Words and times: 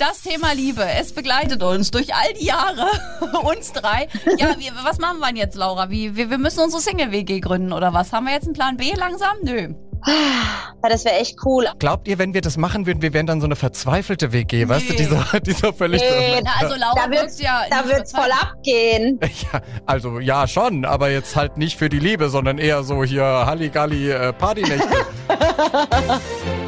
Das 0.00 0.22
Thema 0.22 0.54
Liebe, 0.54 0.82
es 0.98 1.12
begleitet 1.12 1.62
uns 1.62 1.90
durch 1.90 2.14
all 2.14 2.32
die 2.32 2.46
Jahre, 2.46 2.86
uns 3.44 3.70
drei. 3.74 4.08
Ja, 4.38 4.58
wir, 4.58 4.72
was 4.82 4.96
machen 4.98 5.18
wir 5.18 5.26
denn 5.26 5.36
jetzt, 5.36 5.56
Laura? 5.56 5.90
Wie, 5.90 6.16
wir, 6.16 6.30
wir 6.30 6.38
müssen 6.38 6.60
unsere 6.60 6.80
Single-WG 6.80 7.40
gründen 7.40 7.74
oder 7.74 7.92
was? 7.92 8.10
Haben 8.10 8.24
wir 8.24 8.32
jetzt 8.32 8.46
einen 8.46 8.54
Plan 8.54 8.78
B 8.78 8.94
langsam? 8.94 9.36
Nö. 9.42 9.74
Ja, 10.06 10.88
das 10.88 11.04
wäre 11.04 11.16
echt 11.16 11.36
cool. 11.44 11.66
Glaubt 11.78 12.08
ihr, 12.08 12.18
wenn 12.18 12.32
wir 12.32 12.40
das 12.40 12.56
machen 12.56 12.86
würden, 12.86 13.02
wir 13.02 13.12
wären 13.12 13.26
dann 13.26 13.42
so 13.42 13.46
eine 13.46 13.56
verzweifelte 13.56 14.32
WG, 14.32 14.66
weißt 14.66 14.88
du, 14.88 14.92
Nee. 14.94 14.98
dieser, 15.00 15.40
dieser 15.40 15.74
völlig... 15.74 16.00
Nee, 16.00 16.40
Na, 16.42 16.52
also 16.60 16.76
Laura 16.76 16.94
Da 16.94 17.10
wird's, 17.10 17.38
ja. 17.38 17.64
da 17.68 17.86
wird's 17.86 18.12
voll 18.12 18.30
abgehen. 18.32 19.20
Ja, 19.52 19.60
also 19.84 20.18
ja 20.18 20.48
schon, 20.48 20.86
aber 20.86 21.10
jetzt 21.10 21.36
halt 21.36 21.58
nicht 21.58 21.76
für 21.76 21.90
die 21.90 21.98
Liebe, 21.98 22.30
sondern 22.30 22.56
eher 22.56 22.84
so 22.84 23.04
hier 23.04 23.22
Halligalli 23.22 24.10
äh, 24.10 24.32
Partynächte. 24.32 24.88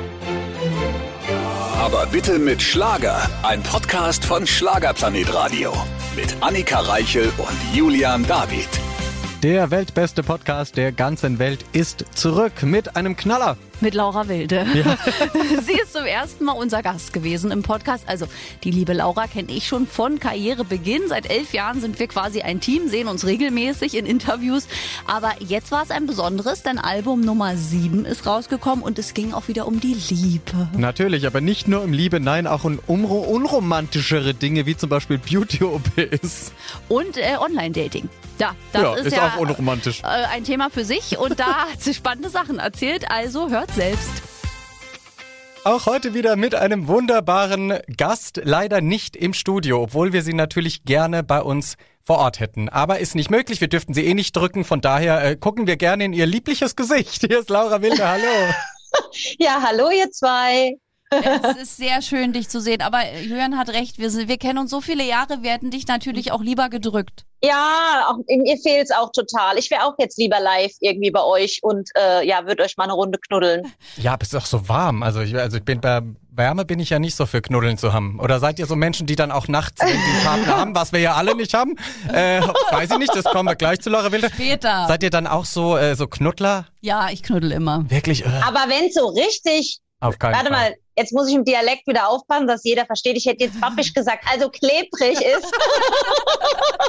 Aber 1.82 2.06
bitte 2.06 2.38
mit 2.38 2.62
Schlager. 2.62 3.28
Ein 3.42 3.60
Podcast 3.60 4.24
von 4.24 4.46
Schlagerplanet 4.46 5.34
Radio. 5.34 5.72
Mit 6.14 6.36
Annika 6.40 6.78
Reichel 6.78 7.32
und 7.38 7.76
Julian 7.76 8.24
David. 8.24 8.68
Der 9.42 9.72
weltbeste 9.72 10.22
Podcast 10.22 10.76
der 10.76 10.92
ganzen 10.92 11.40
Welt 11.40 11.64
ist 11.72 12.04
zurück 12.14 12.62
mit 12.62 12.94
einem 12.94 13.16
Knaller. 13.16 13.56
Mit 13.82 13.94
Laura 13.94 14.28
Wilde. 14.28 14.64
Sie 15.66 15.72
ist 15.72 15.92
zum 15.92 16.04
ersten 16.06 16.44
Mal 16.44 16.52
unser 16.52 16.82
Gast 16.84 17.12
gewesen 17.12 17.50
im 17.50 17.62
Podcast. 17.64 18.04
Also, 18.06 18.26
die 18.62 18.70
liebe 18.70 18.92
Laura 18.92 19.26
kenne 19.26 19.50
ich 19.50 19.66
schon 19.66 19.88
von 19.88 20.20
Karrierebeginn. 20.20 21.08
Seit 21.08 21.28
elf 21.28 21.52
Jahren 21.52 21.80
sind 21.80 21.98
wir 21.98 22.06
quasi 22.06 22.42
ein 22.42 22.60
Team, 22.60 22.88
sehen 22.88 23.08
uns 23.08 23.26
regelmäßig 23.26 23.96
in 23.96 24.06
Interviews. 24.06 24.68
Aber 25.06 25.32
jetzt 25.40 25.72
war 25.72 25.82
es 25.82 25.90
ein 25.90 26.06
besonderes, 26.06 26.62
denn 26.62 26.78
Album 26.78 27.22
Nummer 27.22 27.56
sieben 27.56 28.04
ist 28.04 28.24
rausgekommen 28.24 28.84
und 28.84 29.00
es 29.00 29.14
ging 29.14 29.32
auch 29.34 29.48
wieder 29.48 29.66
um 29.66 29.80
die 29.80 29.96
Liebe. 30.08 30.68
Natürlich, 30.76 31.26
aber 31.26 31.40
nicht 31.40 31.66
nur 31.66 31.82
um 31.82 31.92
Liebe, 31.92 32.20
nein, 32.20 32.46
auch 32.46 32.62
um 32.62 32.78
unro- 32.86 33.26
unromantischere 33.26 34.32
Dinge, 34.32 34.64
wie 34.64 34.76
zum 34.76 34.90
Beispiel 34.90 35.18
Beauty-OPs. 35.18 36.52
Und 36.88 37.16
äh, 37.16 37.36
Online-Dating. 37.40 38.08
Ja, 38.42 38.56
das 38.72 38.82
Ja, 38.82 38.94
ist, 38.96 39.06
ist 39.06 39.16
ja 39.16 39.28
auch 39.28 39.36
unromantisch. 39.36 40.00
äh, 40.02 40.06
ein 40.06 40.42
Thema 40.42 40.68
für 40.68 40.84
sich 40.84 41.16
und 41.16 41.38
da 41.38 41.66
hat 41.70 41.80
sie 41.80 41.94
spannende 41.94 42.28
Sachen 42.28 42.58
erzählt. 42.58 43.08
Also 43.08 43.50
hört 43.50 43.70
selbst. 43.72 44.10
Auch 45.62 45.86
heute 45.86 46.12
wieder 46.12 46.34
mit 46.34 46.56
einem 46.56 46.88
wunderbaren 46.88 47.78
Gast, 47.96 48.40
leider 48.42 48.80
nicht 48.80 49.14
im 49.14 49.32
Studio, 49.32 49.80
obwohl 49.84 50.12
wir 50.12 50.22
sie 50.22 50.34
natürlich 50.34 50.82
gerne 50.84 51.22
bei 51.22 51.40
uns 51.40 51.76
vor 52.02 52.18
Ort 52.18 52.40
hätten. 52.40 52.68
Aber 52.68 52.98
ist 52.98 53.14
nicht 53.14 53.30
möglich, 53.30 53.60
wir 53.60 53.68
dürften 53.68 53.94
sie 53.94 54.04
eh 54.06 54.14
nicht 54.14 54.32
drücken, 54.34 54.64
von 54.64 54.80
daher 54.80 55.22
äh, 55.24 55.36
gucken 55.36 55.68
wir 55.68 55.76
gerne 55.76 56.02
in 56.02 56.12
ihr 56.12 56.26
liebliches 56.26 56.74
Gesicht. 56.74 57.20
Hier 57.24 57.38
ist 57.38 57.48
Laura 57.48 57.80
Wilde, 57.80 58.08
hallo. 58.08 58.24
Ja, 59.38 59.62
hallo 59.66 59.88
ihr 59.90 60.10
zwei. 60.10 60.72
Es 61.42 61.56
ist 61.62 61.76
sehr 61.76 62.02
schön, 62.02 62.32
dich 62.32 62.48
zu 62.48 62.60
sehen. 62.60 62.82
Aber 62.82 63.04
äh, 63.04 63.22
Julian 63.22 63.58
hat 63.58 63.68
recht, 63.70 63.98
wir, 63.98 64.10
sind, 64.10 64.28
wir 64.28 64.38
kennen 64.38 64.58
uns 64.58 64.70
so 64.70 64.80
viele 64.80 65.04
Jahre, 65.04 65.42
wir 65.42 65.50
hätten 65.50 65.70
dich 65.70 65.86
natürlich 65.86 66.32
auch 66.32 66.42
lieber 66.42 66.68
gedrückt. 66.68 67.24
Ja, 67.44 68.06
auch, 68.08 68.18
mir 68.28 68.56
fehlt's 68.58 68.92
auch 68.92 69.10
total. 69.12 69.58
Ich 69.58 69.70
wäre 69.70 69.84
auch 69.84 69.94
jetzt 69.98 70.16
lieber 70.16 70.38
live 70.38 70.72
irgendwie 70.80 71.10
bei 71.10 71.22
euch 71.22 71.58
und 71.62 71.88
äh, 71.98 72.26
ja, 72.26 72.46
würde 72.46 72.62
euch 72.62 72.76
mal 72.76 72.84
eine 72.84 72.92
Runde 72.92 73.18
knuddeln. 73.18 73.72
Ja, 73.96 74.12
aber 74.12 74.22
es 74.22 74.32
ist 74.32 74.38
auch 74.38 74.46
so 74.46 74.68
warm. 74.68 75.02
Also 75.02 75.20
ich, 75.20 75.36
also 75.36 75.56
ich 75.56 75.64
bin 75.64 75.80
bei 75.80 76.02
Wärme 76.34 76.64
bin 76.64 76.78
ich 76.78 76.90
ja 76.90 76.98
nicht 76.98 77.14
so 77.14 77.26
für 77.26 77.42
Knuddeln 77.42 77.76
zu 77.76 77.92
haben. 77.92 78.18
Oder 78.18 78.38
seid 78.40 78.58
ihr 78.58 78.66
so 78.66 78.74
Menschen, 78.76 79.06
die 79.06 79.16
dann 79.16 79.30
auch 79.30 79.48
nachts, 79.48 79.80
wenn 79.82 79.88
sie 79.88 79.94
einen 79.94 80.22
Partner 80.24 80.56
haben, 80.56 80.74
was 80.74 80.92
wir 80.92 81.00
ja 81.00 81.14
alle 81.14 81.34
nicht 81.34 81.52
haben? 81.52 81.76
Äh, 82.12 82.40
weiß 82.70 82.90
ich 82.92 82.98
nicht, 82.98 83.14
das 83.14 83.24
kommen 83.24 83.48
wir 83.48 83.56
gleich 83.56 83.80
zu 83.80 83.90
Laura 83.90 84.10
Wilde. 84.12 84.30
Später. 84.30 84.86
Seid 84.88 85.02
ihr 85.02 85.10
dann 85.10 85.26
auch 85.26 85.44
so, 85.44 85.76
äh, 85.76 85.94
so 85.94 86.06
Knuddler? 86.06 86.66
Ja, 86.80 87.10
ich 87.10 87.22
knuddel 87.22 87.52
immer. 87.52 87.84
Wirklich? 87.90 88.24
Äh, 88.24 88.28
Aber 88.46 88.60
wenn's 88.68 88.94
so 88.94 89.08
richtig, 89.08 89.80
auf 90.00 90.18
keinen 90.18 90.34
warte 90.34 90.48
Fall. 90.52 90.70
mal, 90.70 90.74
jetzt 90.96 91.12
muss 91.12 91.28
ich 91.28 91.34
im 91.34 91.44
Dialekt 91.44 91.86
wieder 91.86 92.08
aufpassen, 92.08 92.46
dass 92.46 92.64
jeder 92.64 92.84
versteht. 92.86 93.16
Ich 93.16 93.26
hätte 93.26 93.44
jetzt 93.44 93.60
pappisch 93.60 93.92
gesagt, 93.94 94.24
also 94.30 94.48
klebrig 94.50 95.20
ist. 95.20 95.52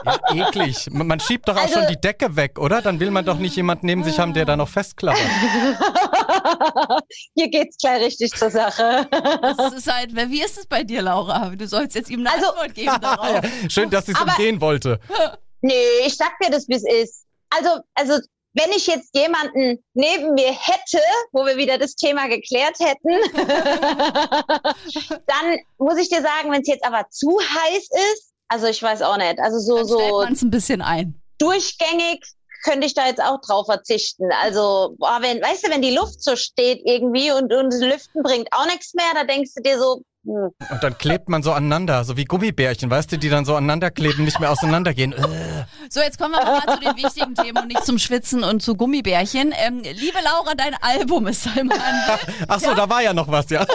Ja, 0.05 0.47
eklig. 0.47 0.87
Man 0.91 1.19
schiebt 1.19 1.47
doch 1.47 1.55
auch 1.55 1.61
Also- 1.61 1.75
schon 1.79 1.87
die 1.87 1.99
Decke 1.99 2.35
weg, 2.35 2.59
oder? 2.59 2.81
Dann 2.81 2.99
will 2.99 3.09
man 3.11 3.23
doch 3.23 3.37
nicht 3.37 3.55
jemanden 3.55 3.85
neben 3.85 4.03
sich 4.03 4.19
haben, 4.19 4.33
der 4.33 4.43
da 4.43 4.57
noch 4.57 4.67
festklappert. 4.67 5.21
Hier 7.35 7.49
geht's 7.49 7.77
gleich 7.77 8.03
richtig 8.03 8.31
zur 8.33 8.49
Sache. 8.49 9.07
Das 9.11 9.73
ist 9.73 9.91
halt, 9.91 10.13
wie 10.15 10.41
ist 10.41 10.57
es 10.57 10.65
bei 10.65 10.83
dir, 10.83 11.01
Laura? 11.01 11.49
Du 11.55 11.67
sollst 11.67 11.95
jetzt 11.95 12.09
ihm 12.09 12.19
eine 12.21 12.31
Also- 12.31 12.49
Antwort 12.51 12.73
geben 12.75 12.97
darauf. 13.01 13.41
schön, 13.69 13.89
dass 13.89 14.05
sie 14.07 14.13
es 14.13 14.19
umgehen 14.21 14.59
wollte. 14.61 14.99
Nee, 15.61 15.73
ich 16.05 16.15
sag 16.17 16.37
dir 16.39 16.49
das, 16.51 16.67
wie 16.67 16.75
es 16.75 16.83
ist. 16.83 17.25
Also, 17.49 17.69
also, 17.95 18.19
wenn 18.53 18.71
ich 18.71 18.87
jetzt 18.87 19.15
jemanden 19.15 19.83
neben 19.93 20.33
mir 20.33 20.51
hätte, 20.51 20.99
wo 21.31 21.45
wir 21.45 21.57
wieder 21.57 21.77
das 21.77 21.95
Thema 21.95 22.27
geklärt 22.27 22.77
hätten, 22.79 23.09
dann 25.25 25.59
muss 25.77 25.97
ich 25.97 26.09
dir 26.09 26.21
sagen, 26.21 26.51
wenn 26.51 26.61
es 26.61 26.67
jetzt 26.67 26.85
aber 26.85 27.05
zu 27.09 27.39
heiß 27.39 27.89
ist, 28.13 28.33
also 28.47 28.67
ich 28.67 28.81
weiß 28.81 29.01
auch 29.01 29.17
nicht, 29.17 29.39
also 29.39 29.59
so, 29.59 29.77
Dann 29.77 29.87
so 29.87 30.21
man 30.23 30.33
es 30.33 30.41
ein 30.41 30.51
bisschen 30.51 30.81
ein. 30.81 31.19
durchgängig 31.39 32.23
könnte 32.63 32.87
ich 32.87 32.93
da 32.93 33.05
jetzt 33.07 33.21
auch 33.21 33.41
drauf 33.41 33.65
verzichten. 33.65 34.29
Also, 34.41 34.95
boah, 34.97 35.17
wenn, 35.19 35.41
weißt 35.41 35.67
du, 35.67 35.71
wenn 35.71 35.81
die 35.81 35.95
Luft 35.95 36.23
so 36.23 36.35
steht 36.35 36.81
irgendwie 36.85 37.31
und, 37.31 37.53
und 37.53 37.73
das 37.73 37.81
Lüften 37.81 38.23
bringt 38.23 38.47
auch 38.51 38.65
nichts 38.65 38.93
mehr, 38.93 39.11
da 39.13 39.25
denkst 39.25 39.51
du 39.55 39.61
dir 39.61 39.77
so, 39.77 40.01
Und 40.25 40.53
dann 40.81 40.97
klebt 40.97 41.27
man 41.27 41.43
so 41.43 41.51
aneinander, 41.51 42.05
so 42.05 42.15
wie 42.15 42.23
Gummibärchen, 42.23 42.89
weißt 42.89 43.11
du, 43.11 43.17
die 43.17 43.29
dann 43.29 43.43
so 43.43 43.55
aneinander 43.55 43.91
kleben, 43.91 44.23
nicht 44.23 44.39
mehr 44.39 44.51
auseinandergehen. 44.51 45.11
Äh. 45.11 45.65
So, 45.89 45.99
jetzt 45.99 46.17
kommen 46.17 46.33
wir 46.33 46.41
aber 46.41 46.65
mal 46.65 46.77
zu 46.77 46.79
den 46.79 46.95
wichtigen 46.95 47.35
Themen 47.35 47.57
und 47.57 47.67
nicht 47.67 47.85
zum 47.85 47.99
Schwitzen 47.99 48.43
und 48.43 48.61
zu 48.61 48.75
Gummibärchen. 48.75 49.53
Ähm, 49.57 49.81
liebe 49.83 50.19
Laura, 50.23 50.55
dein 50.55 50.75
Album 50.81 51.27
ist 51.27 51.45
im 51.57 51.69
Handel. 51.69 52.35
Ach 52.47 52.59
so, 52.61 52.73
da 52.73 52.89
war 52.89 53.01
ja 53.01 53.13
noch 53.13 53.27
was, 53.27 53.49
ja. 53.49 53.65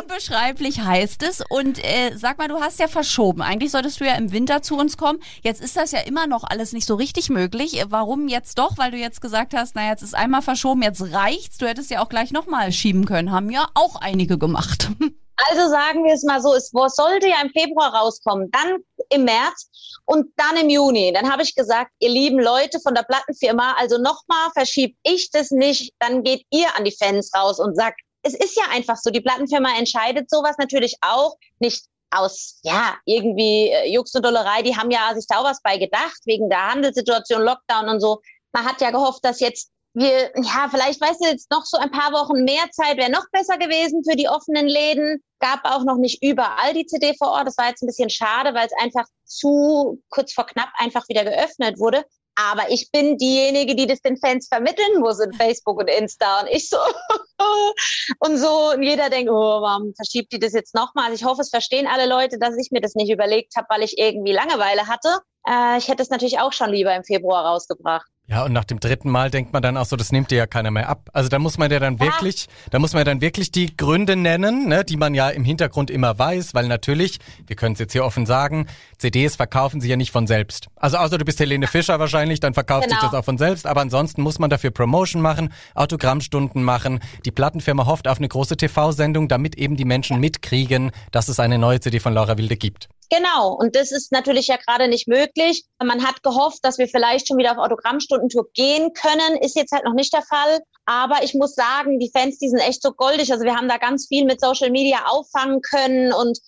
Unbeschreiblich 0.00 0.80
heißt 0.80 1.22
es. 1.22 1.42
Und 1.48 1.84
äh, 1.84 2.16
sag 2.16 2.38
mal, 2.38 2.48
du 2.48 2.60
hast 2.60 2.80
ja 2.80 2.88
verschoben. 2.88 3.42
Eigentlich 3.42 3.70
solltest 3.70 4.00
du 4.00 4.06
ja 4.06 4.14
im 4.14 4.32
Winter 4.32 4.62
zu 4.62 4.74
uns 4.76 4.96
kommen. 4.96 5.18
Jetzt 5.42 5.60
ist 5.60 5.76
das 5.76 5.92
ja 5.92 6.00
immer 6.00 6.26
noch 6.26 6.44
alles 6.44 6.72
nicht 6.72 6.86
so 6.86 6.94
richtig 6.94 7.28
möglich. 7.28 7.78
Äh, 7.78 7.84
Warum 7.90 8.28
jetzt 8.28 8.58
doch? 8.58 8.78
Weil 8.78 8.90
du 8.90 8.96
jetzt 8.96 9.20
gesagt 9.20 9.52
hast, 9.54 9.74
na 9.74 9.86
jetzt 9.88 10.02
ist 10.02 10.14
einmal 10.14 10.40
verschoben, 10.40 10.82
jetzt 10.82 11.12
reicht's. 11.12 11.58
Du 11.58 11.66
hättest 11.66 11.90
ja 11.90 12.00
auch 12.00 12.08
gleich 12.08 12.32
nochmal 12.32 12.72
schieben 12.72 13.04
können. 13.04 13.32
Haben 13.32 13.50
ja 13.50 13.66
auch 13.74 13.96
einige 13.96 14.38
gemacht. 14.38 14.90
Also 15.46 15.68
sagen 15.68 16.04
wir 16.04 16.14
es 16.14 16.24
mal 16.24 16.40
so, 16.40 16.54
es 16.54 16.70
sollte 16.70 17.28
ja 17.28 17.40
im 17.40 17.50
Februar 17.50 17.94
rauskommen, 17.94 18.50
dann 18.50 18.78
im 19.10 19.24
März 19.24 19.68
und 20.04 20.32
dann 20.36 20.56
im 20.56 20.68
Juni. 20.68 21.12
Dann 21.12 21.30
habe 21.30 21.42
ich 21.42 21.54
gesagt, 21.54 21.92
ihr 22.00 22.10
lieben 22.10 22.40
Leute 22.40 22.80
von 22.80 22.94
der 22.94 23.04
Plattenfirma, 23.04 23.74
also 23.78 23.98
nochmal 23.98 24.50
verschiebe 24.52 24.96
ich 25.04 25.30
das 25.30 25.50
nicht, 25.50 25.94
dann 26.00 26.24
geht 26.24 26.44
ihr 26.50 26.74
an 26.76 26.84
die 26.84 26.96
Fans 26.96 27.30
raus 27.34 27.60
und 27.60 27.76
sagt, 27.76 28.00
es 28.22 28.34
ist 28.34 28.56
ja 28.56 28.64
einfach 28.72 28.96
so, 28.96 29.10
die 29.10 29.20
Plattenfirma 29.20 29.78
entscheidet 29.78 30.28
sowas 30.28 30.56
natürlich 30.58 30.96
auch 31.02 31.36
nicht 31.60 31.86
aus, 32.10 32.58
ja, 32.62 32.96
irgendwie 33.04 33.68
äh, 33.68 33.92
Jux 33.92 34.14
und 34.14 34.24
Dollerei, 34.24 34.62
die 34.62 34.76
haben 34.76 34.90
ja 34.90 35.14
sich 35.14 35.26
da 35.28 35.38
auch 35.38 35.44
was 35.44 35.62
bei 35.62 35.76
gedacht, 35.76 36.18
wegen 36.24 36.48
der 36.48 36.72
Handelssituation, 36.72 37.42
Lockdown 37.42 37.88
und 37.88 38.00
so. 38.00 38.20
Man 38.52 38.64
hat 38.64 38.80
ja 38.80 38.90
gehofft, 38.90 39.24
dass 39.24 39.40
jetzt 39.40 39.70
wir, 39.94 40.30
ja, 40.36 40.68
vielleicht 40.70 41.00
weißt 41.00 41.20
du 41.20 41.28
jetzt 41.28 41.50
noch 41.50 41.64
so 41.64 41.76
ein 41.78 41.90
paar 41.90 42.12
Wochen 42.12 42.44
mehr 42.44 42.70
Zeit 42.70 42.96
wäre 42.98 43.10
noch 43.10 43.26
besser 43.32 43.56
gewesen 43.58 44.02
für 44.08 44.16
die 44.16 44.28
offenen 44.28 44.66
Läden. 44.66 45.22
Gab 45.40 45.60
auch 45.64 45.84
noch 45.84 45.96
nicht 45.96 46.22
überall 46.22 46.74
die 46.74 46.86
CD 46.86 47.14
vor 47.18 47.28
Ort. 47.32 47.46
Das 47.46 47.58
war 47.58 47.68
jetzt 47.68 47.82
ein 47.82 47.86
bisschen 47.86 48.10
schade, 48.10 48.54
weil 48.54 48.66
es 48.66 48.82
einfach 48.82 49.06
zu 49.24 50.02
kurz 50.10 50.32
vor 50.32 50.46
knapp 50.46 50.70
einfach 50.78 51.08
wieder 51.08 51.24
geöffnet 51.24 51.78
wurde. 51.78 52.04
Aber 52.40 52.70
ich 52.70 52.92
bin 52.92 53.18
diejenige, 53.18 53.74
die 53.74 53.88
das 53.88 54.00
den 54.00 54.16
Fans 54.16 54.46
vermitteln 54.46 55.00
muss 55.00 55.18
in 55.18 55.32
Facebook 55.32 55.80
und 55.80 55.88
Insta. 55.88 56.42
Und 56.42 56.48
ich 56.48 56.68
so, 56.68 56.76
und 58.20 58.36
so, 58.38 58.70
und 58.74 58.82
jeder 58.84 59.10
denkt, 59.10 59.28
oh, 59.28 59.60
warum 59.60 59.92
verschiebt 59.96 60.32
die 60.32 60.38
das 60.38 60.52
jetzt 60.52 60.72
nochmal? 60.72 61.06
Also 61.06 61.16
ich 61.16 61.24
hoffe, 61.24 61.42
es 61.42 61.50
verstehen 61.50 61.88
alle 61.88 62.06
Leute, 62.06 62.38
dass 62.38 62.56
ich 62.56 62.70
mir 62.70 62.80
das 62.80 62.94
nicht 62.94 63.10
überlegt 63.10 63.56
habe, 63.56 63.66
weil 63.70 63.82
ich 63.82 63.98
irgendwie 63.98 64.32
Langeweile 64.32 64.86
hatte. 64.86 65.18
Äh, 65.48 65.78
ich 65.78 65.88
hätte 65.88 66.02
es 66.02 66.10
natürlich 66.10 66.38
auch 66.38 66.52
schon 66.52 66.70
lieber 66.70 66.94
im 66.94 67.02
Februar 67.02 67.44
rausgebracht. 67.44 68.08
Ja, 68.30 68.44
und 68.44 68.52
nach 68.52 68.64
dem 68.64 68.78
dritten 68.78 69.08
Mal 69.08 69.30
denkt 69.30 69.54
man 69.54 69.62
dann 69.62 69.78
auch 69.78 69.86
so, 69.86 69.96
das 69.96 70.12
nimmt 70.12 70.30
dir 70.30 70.36
ja 70.36 70.46
keiner 70.46 70.70
mehr 70.70 70.90
ab. 70.90 71.08
Also 71.14 71.30
da 71.30 71.38
muss 71.38 71.56
man 71.56 71.70
ja 71.70 71.78
dann 71.78 71.98
wirklich, 71.98 72.46
da 72.70 72.78
muss 72.78 72.92
man 72.92 73.00
ja 73.00 73.04
dann 73.04 73.22
wirklich 73.22 73.50
die 73.52 73.74
Gründe 73.74 74.16
nennen, 74.16 74.68
ne, 74.68 74.84
die 74.84 74.98
man 74.98 75.14
ja 75.14 75.30
im 75.30 75.44
Hintergrund 75.44 75.90
immer 75.90 76.18
weiß, 76.18 76.52
weil 76.52 76.68
natürlich, 76.68 77.20
wir 77.46 77.56
können 77.56 77.72
es 77.72 77.78
jetzt 77.78 77.92
hier 77.92 78.04
offen 78.04 78.26
sagen, 78.26 78.66
CDs 78.98 79.36
verkaufen 79.36 79.80
sie 79.80 79.88
ja 79.88 79.96
nicht 79.96 80.12
von 80.12 80.26
selbst. 80.26 80.68
Also 80.76 80.98
außer 80.98 81.16
du 81.16 81.24
bist 81.24 81.40
Helene 81.40 81.66
Fischer 81.66 81.98
wahrscheinlich, 82.00 82.38
dann 82.38 82.52
verkauft 82.52 82.90
sich 82.90 82.98
Genau. 82.98 83.10
das 83.10 83.18
auch 83.18 83.24
von 83.24 83.38
selbst, 83.38 83.66
aber 83.66 83.80
ansonsten 83.80 84.20
muss 84.20 84.38
man 84.38 84.50
dafür 84.50 84.72
Promotion 84.72 85.22
machen, 85.22 85.50
Autogrammstunden 85.74 86.62
machen. 86.62 87.00
Die 87.24 87.30
Plattenfirma 87.30 87.86
hofft 87.86 88.08
auf 88.08 88.18
eine 88.18 88.28
große 88.28 88.58
TV-Sendung, 88.58 89.28
damit 89.28 89.56
eben 89.56 89.74
die 89.76 89.86
Menschen 89.86 90.20
mitkriegen, 90.20 90.90
dass 91.12 91.28
es 91.28 91.40
eine 91.40 91.58
neue 91.58 91.80
CD 91.80 91.98
von 91.98 92.12
Laura 92.12 92.36
Wilde 92.36 92.56
gibt. 92.58 92.90
Genau, 93.10 93.54
und 93.54 93.74
das 93.74 93.90
ist 93.90 94.12
natürlich 94.12 94.48
ja 94.48 94.56
gerade 94.56 94.86
nicht 94.86 95.08
möglich. 95.08 95.64
Man 95.82 96.04
hat 96.04 96.22
gehofft, 96.22 96.64
dass 96.64 96.78
wir 96.78 96.88
vielleicht 96.88 97.28
schon 97.28 97.38
wieder 97.38 97.52
auf 97.52 97.58
Autogrammstundentour 97.58 98.48
gehen 98.52 98.92
können, 98.94 99.36
ist 99.40 99.56
jetzt 99.56 99.72
halt 99.72 99.84
noch 99.84 99.94
nicht 99.94 100.12
der 100.12 100.22
Fall. 100.22 100.60
Aber 100.86 101.22
ich 101.22 101.34
muss 101.34 101.54
sagen, 101.54 101.98
die 101.98 102.10
Fans, 102.10 102.38
die 102.38 102.48
sind 102.48 102.58
echt 102.58 102.82
so 102.82 102.92
goldig. 102.92 103.32
Also 103.32 103.44
wir 103.44 103.56
haben 103.56 103.68
da 103.68 103.76
ganz 103.76 104.08
viel 104.08 104.24
mit 104.24 104.40
Social 104.40 104.70
Media 104.70 105.06
auffangen 105.06 105.60
können 105.62 106.12
und 106.12 106.38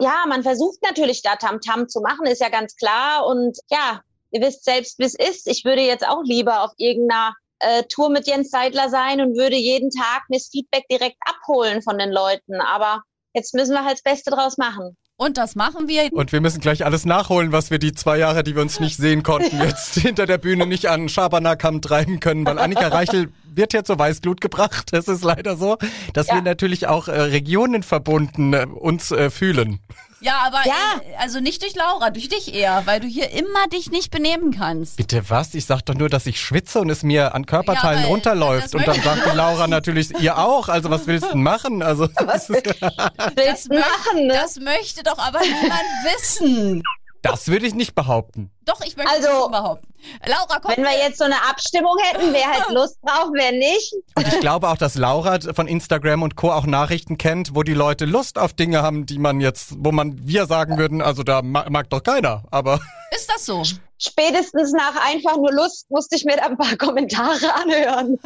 ja, 0.00 0.24
man 0.28 0.42
versucht 0.42 0.82
natürlich 0.82 1.22
da 1.22 1.36
Tamtam 1.36 1.88
zu 1.88 2.00
machen, 2.00 2.26
ist 2.26 2.40
ja 2.40 2.48
ganz 2.48 2.76
klar. 2.76 3.26
Und 3.26 3.58
ja, 3.70 4.02
ihr 4.30 4.40
wisst 4.40 4.64
selbst, 4.64 4.98
wie 4.98 5.04
es 5.04 5.14
ist. 5.14 5.46
Ich 5.46 5.64
würde 5.64 5.82
jetzt 5.82 6.06
auch 6.06 6.22
lieber 6.24 6.62
auf 6.62 6.72
irgendeiner 6.76 7.34
äh, 7.60 7.84
Tour 7.84 8.10
mit 8.10 8.26
Jens 8.26 8.50
Seidler 8.50 8.88
sein 8.88 9.20
und 9.20 9.36
würde 9.36 9.56
jeden 9.56 9.90
Tag 9.90 10.24
mir 10.28 10.38
das 10.38 10.48
Feedback 10.48 10.86
direkt 10.90 11.18
abholen 11.20 11.82
von 11.82 11.98
den 11.98 12.10
Leuten. 12.10 12.60
Aber 12.60 13.02
jetzt 13.32 13.54
müssen 13.54 13.74
wir 13.74 13.84
halt 13.84 13.94
das 13.94 14.02
Beste 14.02 14.30
draus 14.30 14.58
machen. 14.58 14.96
Und 15.16 15.36
das 15.38 15.54
machen 15.54 15.86
wir. 15.86 16.12
Und 16.12 16.32
wir 16.32 16.40
müssen 16.40 16.60
gleich 16.60 16.84
alles 16.84 17.04
nachholen, 17.04 17.52
was 17.52 17.70
wir 17.70 17.78
die 17.78 17.92
zwei 17.92 18.18
Jahre, 18.18 18.42
die 18.42 18.56
wir 18.56 18.62
uns 18.62 18.80
nicht 18.80 18.96
sehen 18.96 19.22
konnten, 19.22 19.60
jetzt 19.62 19.94
hinter 19.94 20.26
der 20.26 20.38
Bühne 20.38 20.66
nicht 20.66 20.86
an 20.86 21.08
Schabernack 21.08 21.62
haben 21.62 21.80
treiben 21.80 22.18
können, 22.18 22.44
weil 22.44 22.58
Annika 22.58 22.88
Reichel 22.88 23.28
wird 23.54 23.72
jetzt 23.72 23.86
zur 23.86 23.98
Weißglut 23.98 24.40
gebracht. 24.40 24.92
Es 24.92 25.06
ist 25.06 25.22
leider 25.22 25.56
so, 25.56 25.78
dass 26.14 26.26
Ja. 26.26 26.34
wir 26.34 26.42
natürlich 26.42 26.88
auch 26.88 27.06
äh, 27.06 27.12
Regionen 27.20 27.84
verbunden 27.84 28.54
äh, 28.54 28.66
uns 28.66 29.12
äh, 29.12 29.30
fühlen. 29.30 29.78
Ja, 30.24 30.42
aber 30.46 30.62
Ja. 30.64 30.72
äh, 30.72 31.16
also 31.18 31.40
nicht 31.40 31.62
durch 31.62 31.74
Laura, 31.74 32.08
durch 32.10 32.28
dich 32.28 32.54
eher, 32.54 32.82
weil 32.86 32.98
du 33.00 33.06
hier 33.06 33.30
immer 33.30 33.68
dich 33.70 33.90
nicht 33.90 34.10
benehmen 34.10 34.52
kannst. 34.56 34.96
Bitte 34.96 35.28
was? 35.28 35.54
Ich 35.54 35.66
sag 35.66 35.82
doch 35.82 35.94
nur, 35.94 36.08
dass 36.08 36.24
ich 36.26 36.40
schwitze 36.40 36.80
und 36.80 36.88
es 36.88 37.02
mir 37.02 37.34
an 37.34 37.44
Körperteilen 37.44 38.02
Ja, 38.02 38.08
runterläuft. 38.08 38.74
Und 38.74 38.86
dann 38.88 39.02
sagt 39.02 39.26
die 39.30 39.36
Laura 39.36 39.66
natürlich, 39.66 40.18
ihr 40.20 40.38
auch. 40.38 40.68
Also 40.68 40.88
was 40.88 41.06
willst 41.06 41.26
du 41.26 41.32
denn 41.32 41.42
machen? 41.42 41.82
Also 41.82 42.04
ist, 42.04 42.48
Willst 42.48 43.70
du 43.70 43.78
machen, 43.78 44.26
ne? 44.26 44.32
Das 44.34 44.58
möchte 44.58 45.02
doch 45.02 45.18
aber 45.18 45.40
niemand 45.40 45.82
wissen. 46.04 46.82
Das 47.24 47.48
würde 47.48 47.66
ich 47.66 47.74
nicht 47.74 47.94
behaupten. 47.94 48.50
Doch, 48.64 48.80
ich 48.82 48.96
möchte 48.96 49.10
Also- 49.12 49.26
das 49.28 49.38
schon 49.42 49.50
behaupten. 49.52 49.88
Laura, 50.26 50.58
komm. 50.60 50.72
Wenn 50.76 50.84
wir 50.84 50.98
jetzt 50.98 51.18
so 51.18 51.24
eine 51.24 51.36
Abstimmung 51.48 51.96
hätten, 52.02 52.32
wer 52.32 52.46
halt 52.46 52.68
Lust 52.70 52.98
drauf, 53.02 53.30
wer 53.32 53.52
nicht. 53.52 53.94
Und 54.16 54.28
ich 54.28 54.38
glaube 54.40 54.68
auch, 54.68 54.76
dass 54.76 54.94
Laura 54.96 55.38
von 55.54 55.66
Instagram 55.66 56.22
und 56.22 56.36
Co. 56.36 56.50
auch 56.52 56.66
Nachrichten 56.66 57.16
kennt, 57.18 57.54
wo 57.54 57.62
die 57.62 57.72
Leute 57.74 58.04
Lust 58.04 58.38
auf 58.38 58.52
Dinge 58.52 58.82
haben, 58.82 59.06
die 59.06 59.18
man 59.18 59.40
jetzt, 59.40 59.72
wo 59.78 59.92
man 59.92 60.26
wir 60.26 60.46
sagen 60.46 60.76
würden, 60.78 61.00
also 61.02 61.22
da 61.22 61.40
ma- 61.42 61.66
mag 61.70 61.88
doch 61.90 62.02
keiner. 62.02 62.42
Aber 62.50 62.80
Ist 63.14 63.30
das 63.32 63.46
so? 63.46 63.62
Spätestens 63.96 64.72
nach 64.72 64.96
einfach 65.06 65.36
nur 65.36 65.52
Lust 65.52 65.90
musste 65.90 66.16
ich 66.16 66.24
mir 66.24 66.36
da 66.36 66.44
ein 66.46 66.58
paar 66.58 66.76
Kommentare 66.76 67.54
anhören. 67.54 68.18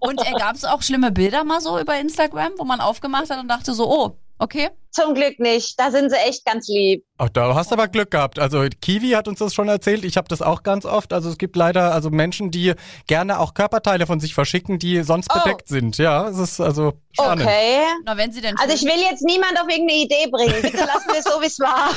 Und 0.00 0.20
äh, 0.26 0.32
gab 0.38 0.56
es 0.56 0.64
auch 0.64 0.82
schlimme 0.82 1.12
Bilder 1.12 1.44
mal 1.44 1.60
so 1.60 1.78
über 1.78 1.96
Instagram, 1.98 2.52
wo 2.58 2.64
man 2.64 2.80
aufgemacht 2.80 3.30
hat 3.30 3.38
und 3.38 3.48
dachte 3.48 3.74
so, 3.74 3.88
oh, 3.88 4.16
okay. 4.38 4.70
Zum 4.90 5.14
Glück 5.14 5.38
nicht. 5.38 5.78
Da 5.78 5.90
sind 5.90 6.10
sie 6.10 6.16
echt 6.16 6.44
ganz 6.46 6.66
lieb. 6.66 7.04
Ach, 7.18 7.28
da 7.28 7.54
hast 7.54 7.70
du 7.70 7.74
aber 7.74 7.88
Glück 7.88 8.10
gehabt. 8.10 8.38
Also 8.38 8.64
Kiwi 8.80 9.10
hat 9.10 9.28
uns 9.28 9.38
das 9.38 9.54
schon 9.54 9.68
erzählt. 9.68 10.02
Ich 10.02 10.16
habe 10.16 10.28
das 10.28 10.40
auch 10.42 10.62
ganz 10.62 10.86
oft. 10.86 11.12
Also 11.12 11.28
es 11.28 11.36
gibt 11.36 11.54
leider 11.56 11.92
also 11.92 12.08
Menschen, 12.10 12.50
die 12.50 12.72
gerne 13.06 13.38
auch 13.38 13.52
Körperteile 13.54 14.06
von 14.06 14.18
sich 14.18 14.34
verschicken, 14.34 14.78
die 14.78 15.02
sonst 15.02 15.28
Oh. 15.32 15.38
bedeckt 15.38 15.68
sind. 15.68 15.98
Ja, 15.98 16.26
es 16.28 16.38
ist 16.38 16.58
also 16.60 16.94
spannend. 17.12 17.44
Okay. 17.44 17.80
Na, 18.06 18.16
wenn 18.16 18.32
sie 18.32 18.40
denn 18.40 18.56
Also 18.58 18.74
ich 18.74 18.82
will 18.82 19.00
jetzt 19.10 19.22
niemand 19.22 19.60
auf 19.60 19.68
irgendeine 19.68 20.00
Idee 20.00 20.26
bringen. 20.32 20.54
Bitte 20.62 20.78
lassen 20.78 21.08
wir 21.12 21.18
es 21.18 21.24
so, 21.24 21.40
wie 21.42 21.46
es 21.46 21.58
war. 21.60 21.90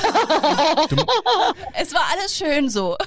Es 1.74 1.94
war 1.94 2.04
alles 2.14 2.36
schön 2.36 2.70
so. 2.70 2.98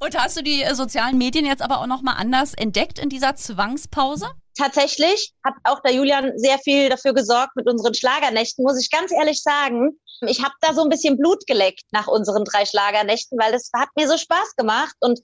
Und 0.00 0.18
hast 0.18 0.36
du 0.38 0.42
die 0.42 0.62
äh, 0.62 0.74
sozialen 0.74 1.18
Medien 1.18 1.44
jetzt 1.46 1.62
aber 1.62 1.80
auch 1.80 1.86
nochmal 1.86 2.14
anders 2.18 2.54
entdeckt 2.54 2.98
in 2.98 3.08
dieser 3.10 3.36
Zwangspause? 3.36 4.26
Tatsächlich 4.56 5.32
hat 5.44 5.54
auch 5.64 5.80
der 5.80 5.92
Julian 5.92 6.32
sehr 6.36 6.58
viel 6.58 6.88
dafür 6.88 7.14
gesorgt 7.14 7.56
mit 7.56 7.68
unseren 7.68 7.94
Schlagernächten, 7.94 8.64
muss 8.64 8.80
ich 8.80 8.90
ganz 8.90 9.12
ehrlich 9.12 9.42
sagen. 9.42 9.98
Ich 10.26 10.42
habe 10.42 10.54
da 10.60 10.74
so 10.74 10.82
ein 10.82 10.88
bisschen 10.88 11.16
Blut 11.16 11.46
geleckt 11.46 11.84
nach 11.92 12.08
unseren 12.08 12.44
drei 12.44 12.66
Schlagernächten, 12.66 13.38
weil 13.38 13.52
das 13.52 13.70
hat 13.74 13.88
mir 13.96 14.08
so 14.08 14.18
Spaß 14.18 14.56
gemacht 14.56 14.96
und 15.00 15.20